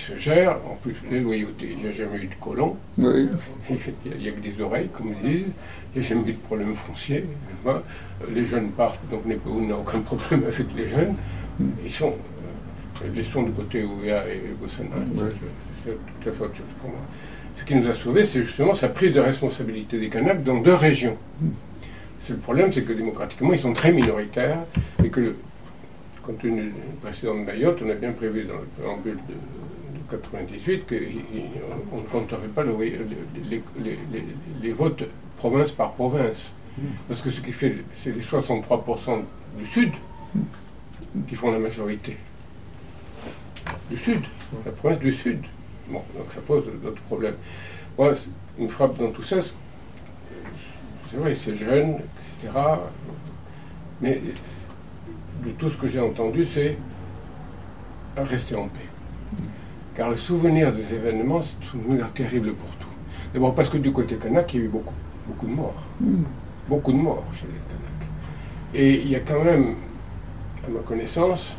se 0.00 0.16
gère, 0.16 0.56
en 0.68 0.76
plus 0.76 0.94
les 1.10 1.20
loyautés. 1.20 1.68
Il 1.70 1.78
n'y 1.78 1.88
a 1.88 1.92
jamais 1.92 2.18
eu 2.18 2.26
de 2.26 2.34
colons, 2.40 2.76
Oui. 2.98 3.28
il 3.70 4.20
n'y 4.20 4.28
a, 4.28 4.32
que 4.32 4.40
des 4.40 4.60
oreilles, 4.60 4.88
comme 4.92 5.14
ils 5.22 5.30
disent. 5.30 5.46
Il 5.94 6.00
n'y 6.00 6.06
a 6.06 6.08
jamais 6.08 6.28
eu 6.30 6.32
de 6.32 6.38
problème 6.38 6.74
foncier. 6.74 7.24
Les 8.32 8.44
jeunes 8.44 8.70
partent, 8.70 9.00
donc 9.10 9.24
Népéou 9.26 9.66
n'a 9.66 9.76
aucun 9.76 10.00
problème 10.00 10.44
avec 10.46 10.66
les 10.76 10.86
jeunes. 10.86 11.14
Ils 11.84 11.92
sont, 11.92 12.14
euh, 13.04 13.14
laissons 13.14 13.42
de 13.42 13.50
côté 13.50 13.84
Ouéa 13.84 14.24
et 14.28 14.40
Gossana, 14.60 14.96
c'est 15.84 15.92
tout 15.92 16.28
à 16.28 16.32
fait 16.32 16.44
autre 16.44 16.56
chose 16.56 16.66
pour 16.80 16.90
moi. 16.90 17.00
Ce 17.56 17.64
qui 17.64 17.74
nous 17.74 17.88
a 17.88 17.94
sauvés, 17.94 18.24
c'est 18.24 18.42
justement 18.42 18.74
sa 18.74 18.88
prise 18.88 19.12
de 19.12 19.20
responsabilité 19.20 19.98
des 19.98 20.08
Kanaks 20.08 20.42
dans 20.42 20.60
deux 20.60 20.74
régions. 20.74 21.16
C'est 22.24 22.32
le 22.32 22.38
problème, 22.38 22.72
c'est 22.72 22.82
que 22.82 22.92
démocratiquement, 22.92 23.52
ils 23.52 23.58
sont 23.58 23.72
très 23.72 23.92
minoritaires 23.92 24.58
et 25.04 25.08
que, 25.08 25.20
le, 25.20 25.36
compte 26.22 26.38
tenu 26.38 26.62
du 26.62 26.72
précédent 27.02 27.34
de 27.34 27.44
Mayotte, 27.44 27.82
on 27.84 27.90
a 27.90 27.94
bien 27.94 28.12
prévu 28.12 28.44
dans 28.44 28.54
le 28.54 28.68
préambule 28.78 29.18
de 29.28 29.34
98 30.10 30.86
qu'on 31.90 31.96
ne 31.98 32.02
compterait 32.02 32.48
pas 32.48 32.62
le- 32.64 32.76
les, 32.82 33.62
les- 34.62 34.72
votes 34.72 35.04
province 35.38 35.70
par 35.70 35.92
province. 35.92 36.52
Parce 37.08 37.20
que 37.20 37.30
ce 37.30 37.40
qui 37.40 37.52
fait, 37.52 37.76
c'est 37.94 38.10
les 38.12 38.20
63% 38.22 39.22
du 39.58 39.66
Sud 39.66 39.92
qui 41.26 41.34
font 41.34 41.50
la 41.50 41.58
majorité. 41.58 42.16
Du 43.90 43.96
Sud, 43.96 44.22
la 44.64 44.72
province 44.72 44.98
du 45.00 45.12
Sud. 45.12 45.40
Bon, 45.88 46.02
donc 46.16 46.26
ça 46.34 46.40
pose 46.40 46.64
d'autres 46.82 47.02
problèmes. 47.02 47.34
Moi, 47.98 48.12
une 48.58 48.68
frappe 48.68 48.96
dans 48.98 49.10
tout 49.10 49.22
ça, 49.22 49.36
c'est 51.10 51.16
vrai, 51.16 51.34
c'est 51.34 51.56
jeune, 51.56 51.96
etc. 52.42 52.52
Mais 54.00 54.20
de 55.44 55.50
tout 55.52 55.68
ce 55.70 55.76
que 55.76 55.88
j'ai 55.88 56.00
entendu, 56.00 56.46
c'est 56.46 56.78
rester 58.16 58.54
en 58.54 58.68
paix. 58.68 58.80
Car 59.94 60.10
le 60.10 60.16
souvenir 60.16 60.72
des 60.72 60.94
événements, 60.94 61.42
c'est 61.42 61.66
un 61.66 61.70
souvenir 61.70 62.12
terrible 62.12 62.52
pour 62.54 62.68
tout. 62.78 62.86
D'abord 63.34 63.54
parce 63.54 63.68
que 63.68 63.76
du 63.78 63.92
côté 63.92 64.16
kanak, 64.16 64.54
il 64.54 64.60
y 64.60 64.62
a 64.62 64.66
eu 64.66 64.68
beaucoup, 64.68 64.94
beaucoup 65.26 65.46
de 65.46 65.52
morts. 65.52 65.82
Beaucoup 66.68 66.92
de 66.92 66.98
morts 66.98 67.26
chez 67.32 67.46
les 67.46 67.52
Kanaks. 67.52 68.08
Et 68.74 69.02
il 69.02 69.10
y 69.10 69.16
a 69.16 69.20
quand 69.20 69.42
même, 69.44 69.74
à 70.66 70.70
ma 70.70 70.80
connaissance, 70.80 71.56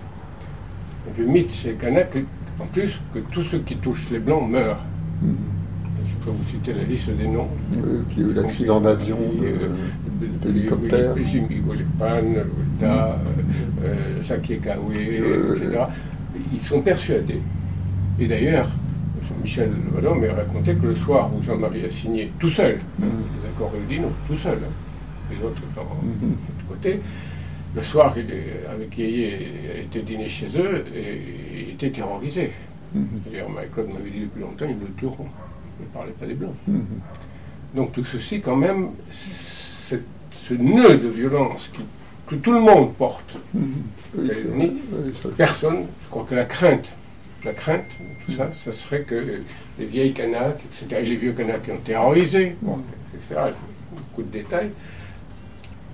un 1.09 1.13
vieux 1.13 1.25
mythe 1.25 1.51
chez 1.51 1.69
les 1.69 1.75
Kanaks, 1.75 2.17
en 2.59 2.65
plus, 2.67 2.99
que 3.13 3.19
tous 3.19 3.43
ceux 3.43 3.59
qui 3.59 3.75
touchent 3.77 4.07
les 4.11 4.19
Blancs 4.19 4.49
meurent. 4.49 4.83
Je 5.23 6.25
peux 6.25 6.31
vous 6.31 6.49
citer 6.49 6.73
la 6.73 6.83
liste 6.83 7.09
des 7.09 7.27
noms. 7.27 7.47
Euh, 7.75 8.03
puis 8.07 8.17
il 8.19 8.23
y 8.23 8.29
a 8.29 8.31
eu 8.31 8.33
l'accident 8.33 8.79
d'avion, 8.79 9.17
d'hélicoptère. 10.41 11.15
Jimmy 11.25 11.59
Golepan, 11.59 12.21
Volta, 12.79 13.17
euh, 13.83 14.21
Jacques 14.21 14.51
Ekawé, 14.51 15.19
Euh, 15.19 15.55
etc. 15.55 15.83
Ils 16.53 16.61
sont 16.61 16.81
persuadés. 16.81 17.41
Et 18.21 18.27
d'ailleurs, 18.27 18.67
Michel 19.41 19.71
Vallon 19.93 20.15
m'a 20.15 20.31
raconté 20.33 20.75
que 20.75 20.85
le 20.85 20.95
soir 20.95 21.31
où 21.35 21.41
Jean-Marie 21.41 21.85
a 21.85 21.89
signé 21.89 22.31
tout 22.39 22.49
seul 22.49 22.79
les 23.01 23.49
accords 23.49 23.71
réunions, 23.71 24.11
tout 24.27 24.35
seul, 24.35 24.59
hein, 24.63 24.71
les 25.31 25.37
autres 25.43 25.61
étant 25.71 25.81
de 25.83 26.27
l'autre 26.27 26.67
côté, 26.69 26.99
le 27.75 27.81
soir, 27.81 28.13
il 28.17 28.29
est, 28.31 28.65
avec 28.71 28.91
a 28.99 29.79
été 29.81 30.01
dîner 30.01 30.29
chez 30.29 30.47
eux 30.55 30.85
et 30.95 31.21
il 31.63 31.69
était 31.71 31.89
terrorisé. 31.89 32.51
D'ailleurs, 32.93 33.49
Michael 33.49 33.87
m'avait 33.87 34.09
dit 34.11 34.19
depuis 34.21 34.41
longtemps, 34.41 34.65
ils 34.69 34.77
le 34.79 34.93
tueront. 34.97 35.25
Il 35.79 35.85
ne 35.87 35.91
parlait 35.91 36.11
pas 36.11 36.25
des 36.27 36.33
Blancs. 36.35 36.53
Donc 37.73 37.93
tout 37.93 38.03
ceci, 38.03 38.39
quand 38.41 38.55
même, 38.57 38.89
ce 39.11 40.53
nœud 40.53 40.97
de 40.97 41.07
violence 41.07 41.69
qui- 41.73 41.83
que 42.27 42.35
tout 42.35 42.51
le 42.51 42.59
monde 42.59 42.93
porte, 42.95 43.35
Oui, 43.55 44.29
Oui, 44.53 44.81
ça- 45.21 45.29
personne, 45.37 45.85
je 46.03 46.09
crois 46.09 46.25
que 46.29 46.35
la 46.35 46.43
crainte, 46.45 46.87
la 47.43 47.53
crainte, 47.53 47.85
tout 48.25 48.33
ça, 48.33 48.51
ce 48.63 48.71
serait 48.71 49.01
que 49.01 49.41
les 49.79 49.85
vieilles 49.85 50.13
Kanaks, 50.13 50.61
etc., 50.65 51.01
et 51.01 51.05
les 51.05 51.15
vieux 51.15 51.33
Kanaks 51.33 51.63
qui 51.63 51.71
ont 51.71 51.77
terrorisé, 51.77 52.55
bon, 52.61 52.77
etc., 53.13 53.51
beaucoup 53.95 54.23
de 54.23 54.31
détails, 54.31 54.71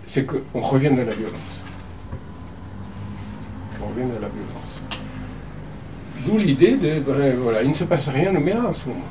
c'est 0.08 0.26
qu'on 0.26 0.60
revienne 0.60 1.00
à 1.00 1.04
la 1.04 1.14
violence. 1.14 1.62
On 3.82 3.88
revienne 3.88 4.12
à 4.12 4.20
la 4.20 4.30
violence. 4.30 5.04
D'où 6.26 6.38
l'idée 6.38 6.76
de, 6.76 7.00
ben, 7.00 7.36
voilà, 7.38 7.64
il 7.64 7.70
ne 7.70 7.76
se 7.76 7.84
passe 7.84 8.10
rien 8.10 8.36
au 8.36 8.40
Méa 8.40 8.62
en 8.66 8.74
ce 8.74 8.88
moment. 8.88 9.02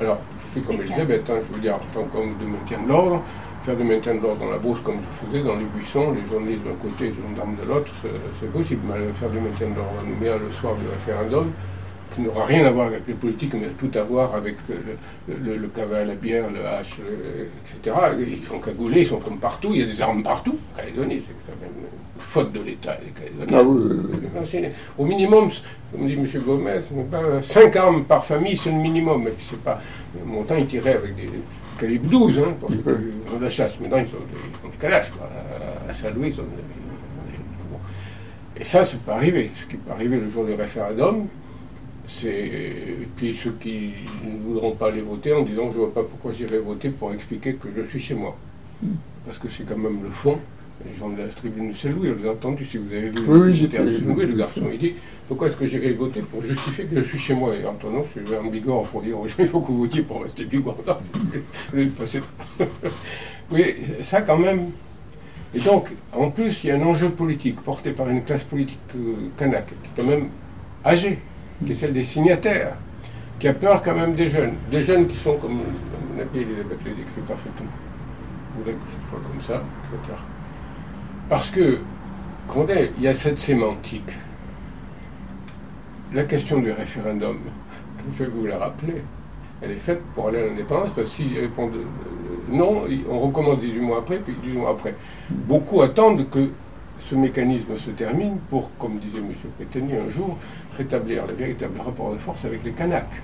Alors, 0.00 0.18
je 0.46 0.58
suis 0.58 0.66
comme 0.66 0.80
Elisabeth, 0.82 1.30
hein, 1.30 1.38
je 1.48 1.54
veux 1.54 1.60
dire, 1.60 1.76
en 1.76 1.94
tant 1.94 2.04
qu'homme 2.04 2.36
de 2.38 2.44
maintien 2.44 2.82
de 2.82 2.88
l'ordre, 2.88 3.22
faire 3.70 3.78
du 3.78 3.84
maintien 3.84 4.14
de 4.14 4.20
l'ordre 4.20 4.40
dans 4.40 4.50
la 4.50 4.58
brousse 4.58 4.80
comme 4.82 4.96
je 4.96 5.26
faisais 5.26 5.42
dans 5.44 5.56
les 5.56 5.64
buissons, 5.64 6.12
les 6.12 6.28
journalistes 6.30 6.64
d'un 6.64 6.74
côté 6.74 7.06
et 7.06 7.08
les 7.08 7.14
gendarmes 7.28 7.56
de 7.62 7.68
l'autre, 7.68 7.90
c'est 8.40 8.50
possible. 8.52 8.80
Mais 8.88 9.12
faire 9.18 9.30
du 9.30 9.38
maintien 9.38 9.68
de 9.68 9.76
l'ordre 9.76 10.00
à 10.00 10.04
Nouméa 10.04 10.36
le 10.38 10.50
soir 10.52 10.74
du 10.74 10.86
référendum, 10.88 11.52
qui 12.14 12.22
n'aura 12.22 12.44
rien 12.46 12.66
à 12.66 12.70
voir 12.70 12.88
avec 12.88 13.02
les 13.06 13.14
politiques, 13.14 13.54
mais 13.54 13.68
tout 13.78 13.96
à 13.96 14.02
voir 14.02 14.34
avec 14.34 14.56
le, 14.68 15.56
le, 15.56 15.68
cavale, 15.68 16.08
la 16.08 16.14
bière, 16.14 16.46
le 16.52 16.66
hache, 16.66 16.96
etc. 17.78 17.96
Ils 18.18 18.46
sont 18.48 18.58
cagoulés, 18.58 19.02
ils 19.02 19.06
sont 19.06 19.18
comme 19.20 19.38
partout, 19.38 19.68
il 19.72 19.80
y 19.80 19.82
a 19.84 19.86
des 19.86 20.02
armes 20.02 20.22
partout. 20.22 20.58
Calédonie, 20.76 21.22
c'est 21.26 21.34
quand 21.46 21.60
même 21.60 21.70
une 21.84 22.20
faute 22.20 22.52
de 22.52 22.60
l'État, 22.62 22.96
les 23.04 23.12
Calédoniens. 23.12 23.58
Ah 23.60 23.62
oui, 23.64 23.82
oui, 23.88 24.18
oui. 24.22 24.40
C'est- 24.44 24.72
Au 24.98 25.04
minimum, 25.04 25.50
comme 25.92 26.08
dit 26.08 26.14
M. 26.14 26.26
Gomez, 26.44 26.80
5 27.42 27.76
armes 27.76 28.02
par 28.04 28.24
famille, 28.24 28.56
c'est 28.56 28.70
le 28.70 28.76
minimum. 28.78 29.28
Et 29.28 29.30
puis 29.30 29.46
c'est 29.48 29.62
pas. 29.62 29.80
Mon 30.26 30.42
temps, 30.42 30.56
il 30.58 30.66
tirait 30.66 30.94
avec 30.94 31.14
des 31.14 31.30
calibres 31.80 32.08
12, 32.08 32.38
hein, 32.38 32.54
parce 32.60 32.74
qu'on 32.74 33.38
de 33.38 33.42
la 33.42 33.50
chasse. 33.50 33.80
Maintenant, 33.80 33.96
ils 33.96 34.14
ont 34.14 34.70
des, 34.70 34.76
calaches, 34.78 35.10
quoi. 35.10 35.28
À 35.88 35.92
Saint-Louis, 35.92 36.28
ils 36.28 36.40
ont 36.40 36.44
des-. 36.44 38.60
Et 38.60 38.64
ça, 38.64 38.84
c'est 38.84 39.00
pas 39.00 39.14
arrivé. 39.14 39.50
Ce 39.58 39.64
qui 39.66 39.76
peut 39.76 39.90
arriver 39.90 40.18
le 40.18 40.28
jour 40.28 40.44
du 40.44 40.52
référendum, 40.52 41.26
c'est. 42.06 42.76
Puis 43.16 43.34
ceux 43.34 43.56
qui 43.60 43.94
ne 44.24 44.38
voudront 44.38 44.72
pas 44.72 44.88
aller 44.88 45.00
voter 45.00 45.32
en 45.32 45.42
disant 45.42 45.70
je 45.72 45.78
vois 45.78 45.94
pas 45.94 46.02
pourquoi 46.02 46.32
j'irai 46.32 46.58
voter 46.58 46.90
pour 46.90 47.12
expliquer 47.12 47.54
que 47.54 47.68
je 47.74 47.82
suis 47.88 48.00
chez 48.00 48.14
moi. 48.14 48.36
Parce 49.24 49.38
que 49.38 49.48
c'est 49.48 49.64
quand 49.64 49.78
même 49.78 50.02
le 50.02 50.10
fond. 50.10 50.38
Les 50.86 50.98
gens 50.98 51.10
de 51.10 51.18
la 51.18 51.28
tribune 51.28 51.70
de 51.72 51.76
Saint-Louis, 51.76 52.10
on 52.16 52.22
les 52.22 52.28
a 52.28 52.32
entendus, 52.32 52.64
si 52.64 52.78
vous 52.78 52.86
avez 52.90 53.10
vu. 53.10 53.18
Oui, 53.26 53.38
oui, 53.40 53.48
le 53.48 53.52
j'étais- 53.54 53.76
Saint-Louis, 53.76 54.26
le 54.26 54.34
garçon, 54.36 54.62
il 54.72 54.78
dit 54.78 54.94
Pourquoi 55.28 55.48
est-ce 55.48 55.56
que 55.56 55.66
j'irai 55.66 55.92
voter 55.92 56.22
pour 56.22 56.42
justifier 56.42 56.84
que 56.86 56.96
je 56.96 57.02
suis 57.06 57.18
chez 57.18 57.34
moi 57.34 57.54
Et 57.54 57.64
Antonin, 57.66 58.00
je 58.16 58.20
vais 58.30 58.38
en 58.38 58.44
Bigorre 58.44 58.84
pour 58.84 59.02
dire 59.02 59.18
aux 59.18 59.26
gens 59.26 59.34
il 59.38 59.46
faut 59.46 59.60
que 59.60 59.66
vous 59.68 59.78
votiez 59.80 60.02
pour 60.02 60.22
rester 60.22 60.44
Bigorre. 60.44 60.76
Oui, 63.52 63.64
ça 64.02 64.22
quand 64.22 64.38
même. 64.38 64.70
Et 65.52 65.58
donc, 65.58 65.88
en 66.12 66.30
plus, 66.30 66.60
il 66.62 66.68
y 66.68 66.70
a 66.70 66.76
un 66.76 66.82
enjeu 66.82 67.10
politique 67.10 67.60
porté 67.60 67.90
par 67.90 68.08
une 68.08 68.22
classe 68.22 68.44
politique 68.44 68.78
euh, 68.94 69.14
kanak, 69.36 69.66
qui 69.66 69.72
est 69.72 70.02
quand 70.04 70.08
même 70.08 70.28
âgée, 70.84 71.18
qui 71.64 71.72
est 71.72 71.74
celle 71.74 71.92
des 71.92 72.04
signataires, 72.04 72.74
qui 73.40 73.48
a 73.48 73.52
peur 73.54 73.82
quand 73.82 73.96
même 73.96 74.14
des 74.14 74.28
jeunes. 74.30 74.52
Des 74.70 74.82
jeunes 74.82 75.08
qui 75.08 75.16
sont, 75.16 75.36
comme 75.38 75.58
Nabil 76.16 76.42
l'a 76.42 76.62
décrit 76.76 77.22
parfaitement. 77.26 77.66
Vous 78.54 78.62
voulez 78.62 78.74
que 78.74 78.78
ce 78.78 79.10
soit 79.10 79.20
comme 79.20 79.42
ça, 79.42 79.64
etc. 79.92 80.18
Parce 81.30 81.48
que, 81.48 81.78
Condé, 82.48 82.90
il 82.98 83.04
y 83.04 83.08
a 83.08 83.14
cette 83.14 83.38
sémantique. 83.38 84.10
La 86.12 86.24
question 86.24 86.58
du 86.60 86.72
référendum, 86.72 87.36
je 88.18 88.24
vais 88.24 88.30
vous 88.30 88.46
la 88.46 88.58
rappeler, 88.58 88.96
elle 89.62 89.70
est 89.70 89.74
faite 89.74 90.00
pour 90.12 90.26
aller 90.26 90.40
à 90.40 90.46
l'indépendance, 90.46 90.90
parce 90.90 91.08
que 91.08 91.14
s'ils 91.14 91.38
répondent 91.38 91.76
non, 92.50 92.82
on 93.08 93.20
recommande 93.20 93.60
18 93.60 93.78
mois 93.78 93.98
après, 93.98 94.16
puis 94.18 94.34
18 94.42 94.58
mois 94.58 94.70
après. 94.70 94.96
Beaucoup 95.30 95.82
attendent 95.82 96.28
que 96.28 96.48
ce 97.08 97.14
mécanisme 97.14 97.76
se 97.76 97.90
termine 97.90 98.38
pour, 98.48 98.68
comme 98.76 98.98
disait 98.98 99.18
M. 99.18 99.32
Pétani 99.56 99.92
un 99.94 100.10
jour, 100.10 100.36
rétablir 100.76 101.28
le 101.28 101.34
véritable 101.34 101.80
rapport 101.80 102.12
de 102.12 102.18
force 102.18 102.44
avec 102.44 102.64
les 102.64 102.72
Kanaks. 102.72 103.22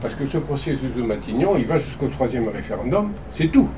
Parce 0.00 0.14
que 0.14 0.24
ce 0.26 0.38
processus 0.38 0.94
de 0.96 1.02
Matignon, 1.02 1.56
il 1.58 1.64
va 1.64 1.78
jusqu'au 1.78 2.06
troisième 2.06 2.46
référendum, 2.48 3.10
c'est 3.34 3.48
tout. 3.48 3.68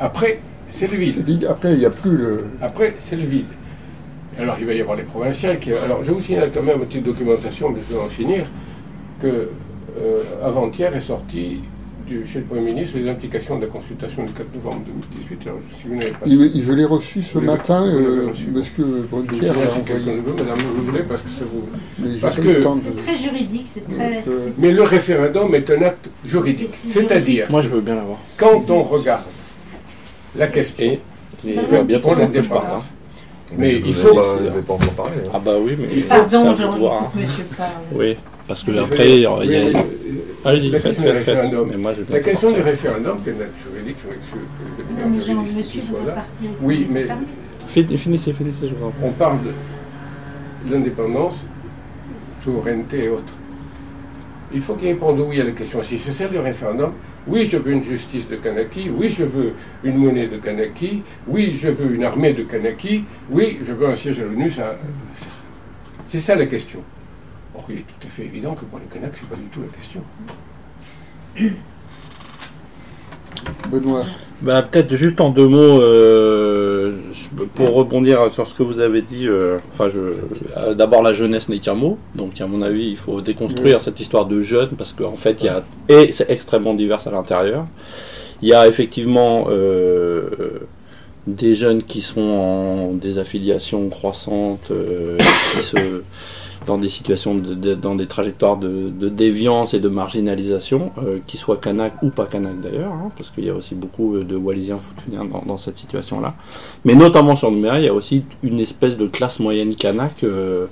Après, 0.00 0.40
c'est 0.72 0.86
le 0.90 0.96
vide. 0.96 1.24
vide. 1.24 1.46
Après, 1.48 1.72
il 1.74 1.78
n'y 1.78 1.84
a 1.86 1.90
plus 1.90 2.16
le. 2.16 2.44
Après, 2.60 2.94
c'est 2.98 3.16
le 3.16 3.24
vide. 3.24 3.46
Alors, 4.38 4.56
il 4.58 4.66
va 4.66 4.72
y 4.72 4.80
avoir 4.80 4.96
les 4.96 5.02
provinciales. 5.02 5.58
Qui... 5.60 5.72
Alors, 5.72 6.02
je 6.02 6.10
vous 6.12 6.22
signale 6.22 6.50
quand 6.52 6.62
même 6.62 6.80
une 6.80 6.86
petite 6.86 7.04
documentation, 7.04 7.70
mais 7.70 7.80
je 7.86 7.94
vais 7.94 8.00
en 8.00 8.08
finir, 8.08 8.46
que 9.20 9.26
euh, 9.26 10.22
avant-hier 10.42 10.94
est 10.96 11.00
sorti 11.02 11.60
du, 12.08 12.24
chez 12.24 12.38
le 12.38 12.46
Premier 12.46 12.62
ministre 12.62 12.96
les 12.98 13.08
implications 13.10 13.56
de 13.58 13.62
la 13.62 13.68
consultation 13.68 14.24
du 14.24 14.32
4 14.32 14.46
novembre 14.54 14.82
2018. 14.86 15.46
Alors, 15.48 15.58
si 15.80 15.86
vous 15.88 15.94
n'avez 15.96 16.10
pas... 16.12 16.18
Il, 16.26 16.40
il- 16.42 16.64
je 16.64 16.72
l'ai 16.72 16.84
reçu 16.86 17.20
ce 17.20 17.38
matin, 17.38 17.84
euh, 17.86 18.28
reçu. 18.30 18.44
envoyé. 19.78 20.16
le 20.16 20.22
veut, 20.22 20.32
madame, 20.32 20.58
vous 20.74 20.82
voulez, 20.82 21.02
parce 21.02 21.20
que 21.20 21.28
ça 21.28 21.44
vous... 21.44 21.62
Mais 22.02 22.12
j'ai 22.14 22.18
Parce 22.18 22.36
que- 22.38 22.42
eu 22.48 22.54
le 22.54 22.60
temps 22.60 22.76
de- 22.76 22.80
C'est 22.84 22.96
très 23.04 23.16
juridique, 23.18 23.66
c'est 23.66 23.86
très. 23.86 24.24
Euh, 24.26 24.48
Mais 24.58 24.72
le 24.72 24.82
référendum 24.82 25.54
est 25.54 25.70
un 25.70 25.82
acte 25.82 26.08
juridique. 26.24 26.70
C'est- 26.72 26.88
c'est 26.88 27.00
C'est-à-dire, 27.00 27.46
Moi, 27.50 27.60
je 27.60 27.68
veux 27.68 27.82
bien 27.82 27.94
l'avoir. 27.96 28.18
quand 28.38 28.68
on 28.70 28.82
regarde 28.82 29.24
la 30.36 30.46
question... 30.48 30.74
Et 30.84 31.00
il 31.44 31.54
Ça 31.56 31.62
va 31.62 31.78
va, 31.78 31.82
bientôt 31.82 32.02
pour 32.02 32.10
que 32.12 32.16
je 32.18 32.22
l'indépendance. 32.24 32.62
parte. 32.64 32.74
hein. 32.74 32.82
Mais 33.58 33.74
il 33.74 33.94
faut- 33.94 34.14
pas- 34.14 34.22
pas 34.96 35.02
hein. 35.04 35.30
Ah 35.34 35.38
bah 35.44 35.52
oui, 35.60 35.76
mais 35.78 35.86
Il 35.92 36.02
faut- 36.02 36.08
Pardon, 36.08 36.44
vous 36.44 36.52
de 36.52 36.56
Jean, 36.56 36.70
voir. 36.78 36.92
il 36.92 36.96
hein. 36.96 37.08
faut 37.12 37.18
que 37.18 37.22
monsieur 37.24 37.44
parle. 37.56 37.70
Oui, 37.92 38.16
parce 38.48 38.62
que 38.62 38.78
après, 38.78 39.10
il 39.10 39.20
y 39.20 39.26
a... 39.26 39.36
oui, 39.36 39.72
Allez-y, 40.44 40.70
la 40.70 40.80
faites, 40.80 40.96
question 40.96 41.04
du 41.04 41.18
faites, 41.18 41.24
faites. 41.24 41.34
référendum. 41.36 41.68
Mais 41.70 41.76
moi, 41.76 41.92
je 41.92 42.02
vais 42.02 42.12
La 42.14 42.20
bien 42.20 42.32
question 42.32 42.50
du 42.52 42.60
référendum, 42.60 43.22
qui 43.22 43.28
est 43.30 43.32
un 43.32 43.40
acte 43.40 43.54
juridique, 43.72 43.96
je 44.02 44.08
m'excuse 44.08 45.72
que 45.72 45.76
les 45.76 45.82
soient 45.82 45.98
là. 46.06 46.24
il 46.40 46.48
faut 46.48 46.54
Oui, 46.62 46.86
mais- 46.90 47.06
Finissez, 47.68 48.32
finissez, 48.32 48.68
je 48.68 48.74
vous 48.74 48.86
en 48.86 48.90
prie. 48.90 49.02
On 49.04 49.10
parle 49.12 49.38
de 49.42 50.72
l'indépendance, 50.74 51.36
souveraineté 52.44 53.04
et 53.04 53.08
autres. 53.08 53.32
Il 54.54 54.60
faut 54.60 54.74
qu'ils 54.74 54.88
répondent 54.88 55.20
oui 55.20 55.40
à 55.40 55.44
la 55.44 55.52
question. 55.52 55.82
Si 55.82 55.98
c'est 55.98 56.12
celle 56.12 56.30
du 56.30 56.38
référendum, 56.38 56.92
oui, 57.26 57.48
je 57.50 57.56
veux 57.56 57.72
une 57.72 57.82
justice 57.82 58.28
de 58.28 58.36
Kanaki, 58.36 58.90
oui, 58.90 59.08
je 59.08 59.24
veux 59.24 59.52
une 59.84 59.96
monnaie 59.96 60.26
de 60.26 60.38
Kanaki, 60.38 61.02
oui, 61.26 61.52
je 61.52 61.68
veux 61.68 61.94
une 61.94 62.04
armée 62.04 62.32
de 62.32 62.42
Kanaki, 62.42 63.04
oui, 63.30 63.60
je 63.64 63.72
veux 63.72 63.88
un 63.88 63.96
siège 63.96 64.20
à 64.20 64.24
l'ONU. 64.24 64.52
C'est 66.06 66.20
ça 66.20 66.34
la 66.34 66.46
question. 66.46 66.80
Or, 67.54 67.64
il 67.68 67.78
est 67.78 67.80
tout 67.80 68.06
à 68.06 68.10
fait 68.10 68.24
évident 68.24 68.54
que 68.54 68.64
pour 68.64 68.78
les 68.78 68.86
Kanaks, 68.86 69.14
c'est 69.20 69.28
pas 69.28 69.36
du 69.36 69.44
tout 69.44 69.60
la 69.62 69.68
question. 69.68 70.02
Benoît, 73.70 74.04
Bah, 74.42 74.62
peut-être 74.62 74.94
juste 74.96 75.20
en 75.20 75.30
deux 75.30 75.46
mots 75.46 75.80
euh, 75.80 76.96
pour 77.54 77.72
rebondir 77.74 78.32
sur 78.32 78.46
ce 78.46 78.54
que 78.54 78.62
vous 78.62 78.80
avez 78.80 79.02
dit. 79.02 79.26
euh, 79.28 79.58
enfin, 79.70 79.88
je 79.88 80.00
euh, 80.56 80.74
d'abord 80.74 81.02
la 81.02 81.12
jeunesse 81.12 81.48
n'est 81.48 81.58
qu'un 81.58 81.74
mot, 81.74 81.98
donc 82.14 82.40
à 82.40 82.46
mon 82.46 82.60
avis, 82.62 82.90
il 82.90 82.96
faut 82.96 83.20
déconstruire 83.20 83.80
cette 83.80 84.00
histoire 84.00 84.26
de 84.26 84.42
jeunes 84.42 84.70
parce 84.76 84.92
qu'en 84.92 85.16
fait, 85.16 85.36
il 85.40 85.46
y 85.46 85.48
a 85.48 85.62
et 85.88 86.12
c'est 86.12 86.30
extrêmement 86.30 86.74
divers 86.74 87.06
à 87.06 87.10
l'intérieur. 87.10 87.66
Il 88.42 88.48
y 88.48 88.54
a 88.54 88.66
effectivement 88.66 89.46
des 91.26 91.54
jeunes 91.54 91.82
qui 91.84 92.00
sont 92.00 92.20
en 92.20 92.92
désaffiliation 92.94 93.88
croissante, 93.88 94.72
qui 95.56 95.62
se 95.62 96.02
dans 96.66 96.78
des 96.78 96.88
situations, 96.88 97.34
dans 97.34 97.94
des 97.94 98.06
trajectoires 98.06 98.56
de, 98.56 99.08
déviance 99.08 99.74
et 99.74 99.80
de 99.80 99.88
marginalisation, 99.88 100.92
euh, 100.98 101.18
qu'ils 101.26 101.40
soient 101.40 101.56
Kanak 101.56 101.94
ou 102.02 102.10
pas 102.10 102.26
Kanak 102.26 102.60
d'ailleurs, 102.60 102.92
hein, 102.92 103.10
parce 103.16 103.30
qu'il 103.30 103.44
y 103.44 103.50
a 103.50 103.54
aussi 103.54 103.74
beaucoup 103.74 104.16
euh, 104.16 104.24
de 104.24 104.36
Wallisiens 104.36 104.78
foutuniens 104.78 105.26
dans, 105.46 105.58
cette 105.58 105.78
situation-là. 105.78 106.34
Mais 106.84 106.94
notamment 106.94 107.36
sur 107.36 107.50
Nouméa, 107.50 107.78
il 107.78 107.84
y 107.84 107.88
a 107.88 107.94
aussi 107.94 108.24
une 108.42 108.60
espèce 108.60 108.96
de 108.96 109.06
classe 109.06 109.38
moyenne 109.38 109.74
Kanak 109.74 110.24
euh, 110.24 110.66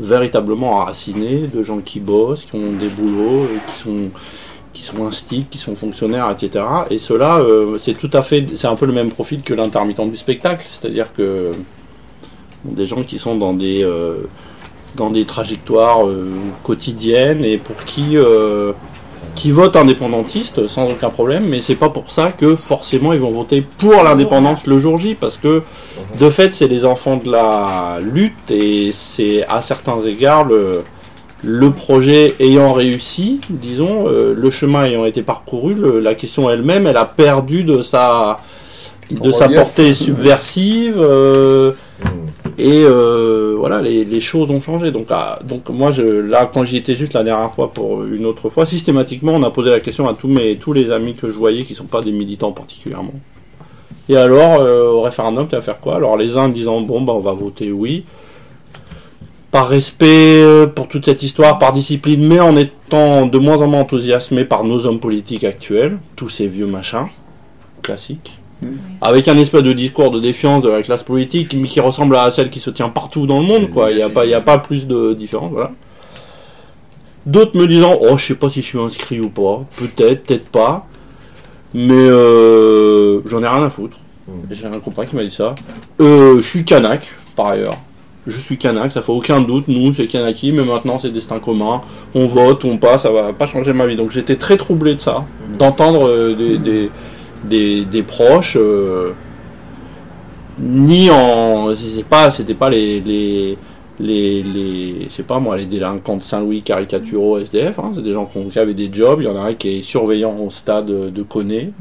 véritablement 0.00 0.74
enracinée, 0.74 1.48
de 1.52 1.62
gens 1.62 1.78
qui 1.78 2.00
bossent, 2.00 2.44
qui 2.44 2.56
ont 2.56 2.72
des 2.72 2.88
boulots, 2.88 3.44
et 3.44 3.72
qui 3.72 3.78
sont 3.78 4.10
qui 4.76 4.82
sont 4.82 5.06
instits, 5.06 5.46
qui 5.50 5.56
sont 5.56 5.74
fonctionnaires, 5.74 6.30
etc. 6.30 6.64
Et 6.90 6.98
cela, 6.98 7.38
euh, 7.38 7.78
c'est 7.78 7.94
tout 7.94 8.10
à 8.12 8.22
fait, 8.22 8.46
c'est 8.56 8.66
un 8.66 8.76
peu 8.76 8.84
le 8.84 8.92
même 8.92 9.10
profil 9.10 9.40
que 9.40 9.54
l'intermittent 9.54 10.10
du 10.10 10.18
spectacle, 10.18 10.66
c'est-à-dire 10.70 11.14
que 11.14 11.52
des 12.64 12.84
gens 12.84 13.02
qui 13.02 13.18
sont 13.18 13.36
dans 13.36 13.54
des 13.54 13.82
euh, 13.82 14.18
dans 14.96 15.10
des 15.10 15.24
trajectoires 15.24 16.06
euh, 16.06 16.28
quotidiennes 16.62 17.44
et 17.44 17.58
pour 17.58 17.76
qui 17.84 18.16
euh, 18.16 18.72
qui 19.34 19.50
votent 19.50 19.76
indépendantistes 19.76 20.66
sans 20.66 20.88
aucun 20.88 21.10
problème, 21.10 21.44
mais 21.48 21.60
c'est 21.60 21.74
pas 21.74 21.90
pour 21.90 22.10
ça 22.10 22.32
que 22.32 22.56
forcément 22.56 23.12
ils 23.12 23.18
vont 23.20 23.30
voter 23.32 23.60
pour 23.78 24.02
l'indépendance 24.02 24.66
le 24.66 24.78
jour 24.78 24.98
J, 24.98 25.14
parce 25.14 25.36
que 25.36 25.62
de 26.18 26.30
fait 26.30 26.54
c'est 26.54 26.68
les 26.68 26.84
enfants 26.84 27.16
de 27.22 27.30
la 27.30 27.98
lutte 28.02 28.50
et 28.50 28.92
c'est 28.94 29.44
à 29.46 29.60
certains 29.62 30.00
égards 30.00 30.44
le 30.44 30.82
le 31.44 31.70
projet 31.70 32.34
ayant 32.40 32.72
réussi, 32.72 33.40
disons, 33.50 34.08
euh, 34.08 34.34
le 34.34 34.50
chemin 34.50 34.84
ayant 34.86 35.04
été 35.04 35.22
parcouru, 35.22 35.74
le- 35.74 36.00
la 36.00 36.14
question 36.14 36.48
elle-même, 36.48 36.86
elle 36.86 36.96
a 36.96 37.04
perdu 37.04 37.62
de 37.62 37.82
sa 37.82 38.40
de 39.10 39.30
sa 39.32 39.46
portée 39.64 39.92
subversive. 39.94 40.96
euh, 40.98 41.72
et 42.58 42.84
euh, 42.84 43.54
voilà, 43.58 43.82
les, 43.82 44.20
choses 44.20 44.50
ont 44.50 44.60
changé. 44.60 44.90
Donc, 44.90 45.08
ah, 45.10 45.38
donc 45.44 45.68
moi, 45.68 45.92
je, 45.92 46.02
là, 46.02 46.50
quand 46.52 46.64
j'y 46.64 46.78
étais 46.78 46.94
juste 46.94 47.12
la 47.12 47.22
dernière 47.22 47.52
fois 47.52 47.72
pour 47.72 48.04
une 48.04 48.24
autre 48.24 48.48
fois, 48.48 48.64
systématiquement, 48.64 49.32
on 49.32 49.42
a 49.42 49.50
posé 49.50 49.70
la 49.70 49.80
question 49.80 50.08
à 50.08 50.14
tous 50.14 50.28
mes 50.28 50.56
tous 50.56 50.72
les 50.72 50.90
amis 50.90 51.14
que 51.14 51.28
je 51.28 51.34
voyais 51.34 51.64
qui 51.64 51.74
sont 51.74 51.84
pas 51.84 52.00
des 52.00 52.12
militants 52.12 52.52
particulièrement. 52.52 53.14
Et 54.08 54.16
alors, 54.16 54.60
euh, 54.60 54.90
au 54.90 55.02
référendum, 55.02 55.46
tu 55.48 55.54
vas 55.54 55.60
faire 55.60 55.80
quoi? 55.80 55.96
Alors, 55.96 56.16
les 56.16 56.38
uns 56.38 56.48
disant 56.48 56.80
bon, 56.80 57.02
bah, 57.02 57.12
on 57.12 57.20
va 57.20 57.32
voter 57.32 57.72
oui. 57.72 58.04
Par 59.50 59.68
respect 59.68 60.42
euh, 60.42 60.66
pour 60.66 60.88
toute 60.88 61.04
cette 61.04 61.22
histoire, 61.22 61.58
par 61.58 61.72
discipline, 61.72 62.26
mais 62.26 62.40
en 62.40 62.56
étant 62.56 63.26
de 63.26 63.38
moins 63.38 63.60
en 63.60 63.66
moins 63.66 63.80
enthousiasmé 63.80 64.44
par 64.44 64.64
nos 64.64 64.86
hommes 64.86 65.00
politiques 65.00 65.44
actuels, 65.44 65.98
tous 66.14 66.30
ces 66.30 66.46
vieux 66.46 66.66
machins 66.66 67.08
classiques 67.82 68.38
avec 69.00 69.28
un 69.28 69.36
espèce 69.36 69.62
de 69.62 69.72
discours 69.72 70.10
de 70.10 70.20
défiance 70.20 70.62
de 70.62 70.68
la 70.68 70.82
classe 70.82 71.02
politique, 71.02 71.54
mais 71.54 71.68
qui 71.68 71.80
ressemble 71.80 72.16
à 72.16 72.30
celle 72.30 72.50
qui 72.50 72.60
se 72.60 72.70
tient 72.70 72.88
partout 72.88 73.26
dans 73.26 73.40
le 73.40 73.46
monde, 73.46 73.70
quoi. 73.70 73.90
Il 73.90 73.96
n'y 73.96 74.02
a 74.02 74.08
pas, 74.08 74.24
il 74.24 74.30
y 74.30 74.34
a 74.34 74.40
pas 74.40 74.58
plus 74.58 74.86
de 74.86 75.14
différence, 75.14 75.52
voilà. 75.52 75.72
D'autres 77.26 77.58
me 77.58 77.66
disant, 77.66 77.98
oh, 78.00 78.16
je 78.16 78.24
sais 78.24 78.34
pas 78.34 78.48
si 78.48 78.62
je 78.62 78.66
suis 78.66 78.78
inscrit 78.78 79.20
ou 79.20 79.28
pas, 79.28 79.64
peut-être, 79.78 80.24
peut-être 80.24 80.48
pas, 80.48 80.86
mais 81.74 81.92
euh, 81.92 83.20
j'en 83.26 83.42
ai 83.42 83.48
rien 83.48 83.62
à 83.62 83.70
foutre. 83.70 83.98
Mm. 84.28 84.32
Et 84.50 84.54
J'ai 84.54 84.66
un 84.66 84.80
copain 84.80 85.04
qui 85.04 85.16
m'a 85.16 85.24
dit 85.24 85.34
ça. 85.34 85.54
Euh, 86.00 86.36
je 86.36 86.42
suis 86.42 86.64
Kanak, 86.64 87.06
par 87.34 87.48
ailleurs. 87.48 87.76
Je 88.26 88.38
suis 88.38 88.56
Kanak, 88.56 88.90
ça 88.92 89.02
fait 89.02 89.12
aucun 89.12 89.40
doute. 89.40 89.68
Nous, 89.68 89.92
c'est 89.92 90.06
Kanaki, 90.06 90.52
mais 90.52 90.64
maintenant, 90.64 90.98
c'est 90.98 91.10
destin 91.10 91.38
commun. 91.38 91.80
On 92.14 92.26
vote, 92.26 92.64
on 92.64 92.76
passe, 92.76 93.02
ça 93.02 93.10
va 93.10 93.32
pas 93.32 93.46
changer 93.46 93.72
ma 93.72 93.86
vie. 93.86 93.96
Donc, 93.96 94.10
j'étais 94.10 94.36
très 94.36 94.56
troublé 94.56 94.94
de 94.94 95.00
ça, 95.00 95.24
d'entendre 95.58 96.08
euh, 96.08 96.34
des, 96.34 96.58
des, 96.58 96.90
des, 97.48 97.84
des 97.84 98.02
proches, 98.02 98.56
euh, 98.56 99.12
ni 100.58 101.10
en. 101.10 101.74
C'est 101.76 102.04
pas, 102.04 102.30
c'était 102.30 102.54
pas 102.54 102.70
les. 102.70 103.00
les 103.00 103.58
les, 103.98 105.08
pas 105.26 105.40
moi 105.40 105.56
les 105.56 105.64
délinquants 105.64 106.18
de 106.18 106.22
Saint-Louis 106.22 106.60
caricaturaux 106.60 107.38
SDF 107.38 107.78
hein, 107.78 107.92
c'est 107.94 108.02
des 108.02 108.12
gens 108.12 108.26
qui, 108.26 108.58
avaient 108.58 108.74
des 108.74 108.90
jobs 108.92 109.22
il 109.22 109.24
y 109.24 109.28
en 109.28 109.36
a 109.36 109.40
un 109.40 109.54
qui 109.54 109.78
est 109.78 109.82
surveillant 109.82 110.36
au 110.38 110.50
stade 110.50 110.84
de 110.86 111.22
Coné 111.22 111.72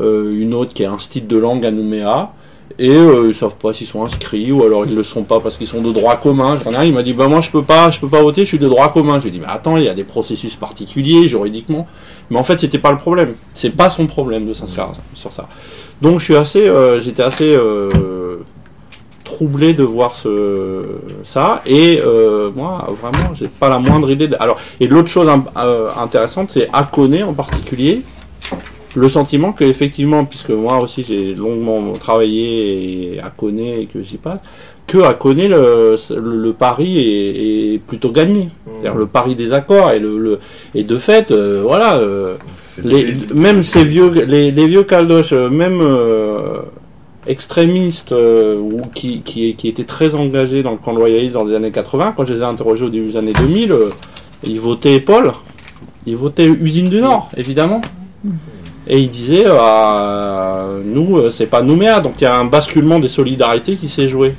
euh, 0.00 0.34
une 0.36 0.52
autre 0.52 0.74
qui 0.74 0.82
est 0.82 0.86
un 0.86 0.98
style 0.98 1.28
de 1.28 1.38
langue 1.38 1.64
à 1.64 1.70
Nouméa 1.70 2.32
et 2.78 2.90
euh, 2.90 3.28
ils 3.28 3.34
savent 3.34 3.56
pas 3.56 3.72
s'ils 3.72 3.86
sont 3.86 4.04
inscrits 4.04 4.50
ou 4.50 4.64
alors 4.64 4.84
ils 4.84 4.94
le 4.94 5.04
sont 5.04 5.22
pas 5.22 5.38
parce 5.38 5.58
qu'ils 5.58 5.66
sont 5.66 5.80
de 5.80 5.92
droit 5.92 6.16
commun. 6.16 6.58
J'en 6.62 6.72
ai 6.72 6.76
un, 6.76 6.84
il 6.84 6.92
m'a 6.92 7.02
dit 7.02 7.12
bah 7.12 7.28
moi 7.28 7.40
je 7.40 7.50
peux 7.50 7.62
pas, 7.62 7.90
je 7.90 8.00
peux 8.00 8.08
pas 8.08 8.22
voter, 8.22 8.42
je 8.42 8.48
suis 8.48 8.58
de 8.58 8.68
droit 8.68 8.92
commun. 8.92 9.18
Je 9.18 9.22
lui 9.22 9.28
ai 9.28 9.32
dit 9.32 9.40
mais 9.40 9.46
attends, 9.48 9.76
il 9.76 9.84
y 9.84 9.88
a 9.88 9.94
des 9.94 10.04
processus 10.04 10.56
particuliers 10.56 11.28
juridiquement. 11.28 11.86
Mais 12.30 12.38
en 12.38 12.44
fait 12.44 12.60
c'était 12.60 12.78
pas 12.78 12.90
le 12.90 12.98
problème. 12.98 13.34
C'est 13.52 13.70
pas 13.70 13.90
son 13.90 14.06
problème 14.06 14.46
de 14.46 14.54
s'inscrire 14.54 14.88
sur 15.14 15.32
ça. 15.32 15.48
Donc 16.02 16.18
je 16.18 16.24
suis 16.24 16.36
assez, 16.36 16.68
euh, 16.68 17.00
j'étais 17.00 17.22
assez 17.22 17.54
euh, 17.54 18.38
troublé 19.24 19.72
de 19.72 19.84
voir 19.84 20.14
ce 20.14 20.82
ça 21.22 21.62
et 21.66 22.00
euh, 22.04 22.50
moi 22.54 22.88
vraiment 23.00 23.34
j'ai 23.34 23.48
pas 23.48 23.68
la 23.68 23.78
moindre 23.78 24.10
idée. 24.10 24.28
De... 24.28 24.36
Alors 24.40 24.58
et 24.80 24.86
l'autre 24.86 25.08
chose 25.08 25.30
intéressante 25.96 26.50
c'est 26.50 26.68
Akone 26.72 27.22
en 27.22 27.32
particulier 27.32 28.02
le 28.94 29.08
sentiment 29.08 29.52
que 29.52 29.64
effectivement, 29.64 30.24
puisque 30.24 30.50
moi 30.50 30.80
aussi 30.80 31.02
j'ai 31.02 31.34
longuement 31.34 31.92
travaillé 31.92 33.14
et 33.16 33.20
à 33.20 33.30
Coné 33.30 33.80
et 33.80 33.86
que 33.86 34.02
j'y 34.02 34.16
passe, 34.16 34.38
que 34.86 34.98
à 34.98 35.14
Coné 35.14 35.48
le, 35.48 35.96
le, 36.10 36.36
le 36.36 36.52
pari 36.52 36.98
est, 36.98 37.74
est 37.74 37.78
plutôt 37.78 38.10
gagné. 38.10 38.50
C'est-à-dire 38.66 38.94
le 38.98 39.06
pari 39.06 39.34
des 39.34 39.52
accords 39.52 39.90
et 39.92 39.98
le, 39.98 40.18
le 40.18 40.38
et 40.74 40.84
de 40.84 40.98
fait, 40.98 41.30
euh, 41.30 41.62
voilà, 41.64 41.96
euh, 41.96 42.36
les, 42.84 43.14
même 43.34 43.64
ces 43.64 43.84
vieux, 43.84 44.10
les, 44.10 44.50
les 44.50 44.66
vieux 44.66 44.84
caldoches, 44.84 45.32
euh, 45.32 45.48
même 45.48 45.80
euh, 45.80 46.58
extrémistes 47.26 48.12
euh, 48.12 48.58
ou 48.58 48.82
qui, 48.94 49.22
qui, 49.22 49.54
qui 49.54 49.68
étaient 49.68 49.84
très 49.84 50.14
engagés 50.14 50.62
dans 50.62 50.72
le 50.72 50.76
camp 50.78 50.92
loyaliste 50.92 51.32
dans 51.32 51.44
les 51.44 51.54
années 51.54 51.70
80, 51.70 52.12
quand 52.16 52.26
je 52.26 52.34
les 52.34 52.40
ai 52.40 52.44
interrogés 52.44 52.84
au 52.84 52.90
début 52.90 53.08
des 53.12 53.16
années 53.16 53.32
2000, 53.32 53.72
euh, 53.72 53.90
ils 54.44 54.60
votaient 54.60 55.00
Paul, 55.00 55.32
ils 56.06 56.16
votaient 56.16 56.46
Usine 56.46 56.88
du 56.90 57.00
Nord, 57.00 57.30
évidemment. 57.36 57.80
Et 58.86 59.00
ils 59.00 59.10
disaient, 59.10 59.46
euh, 59.46 60.82
nous, 60.84 61.16
euh, 61.16 61.30
c'est 61.30 61.46
pas 61.46 61.62
Nouméa, 61.62 62.00
donc 62.00 62.14
il 62.20 62.24
y 62.24 62.26
a 62.26 62.36
un 62.36 62.44
basculement 62.44 62.98
des 62.98 63.08
solidarités 63.08 63.76
qui 63.76 63.88
s'est 63.88 64.08
joué. 64.08 64.34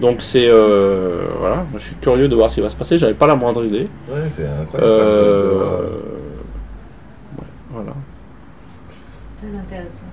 Donc 0.00 0.22
c'est 0.22 0.46
euh, 0.48 1.24
voilà, 1.38 1.56
moi, 1.56 1.78
je 1.78 1.84
suis 1.84 1.96
curieux 1.96 2.28
de 2.28 2.34
voir 2.34 2.50
ce 2.50 2.56
qui 2.56 2.60
va 2.60 2.70
se 2.70 2.76
passer. 2.76 2.98
J'avais 2.98 3.14
pas 3.14 3.26
la 3.26 3.36
moindre 3.36 3.64
idée. 3.64 3.88
Ouais, 4.08 4.30
c'est 4.34 4.46
incroyable. 4.46 4.90
Euh, 4.90 5.98
ouais, 7.36 7.46
voilà. 7.70 7.92
Très 9.38 9.58
intéressant. 9.58 10.06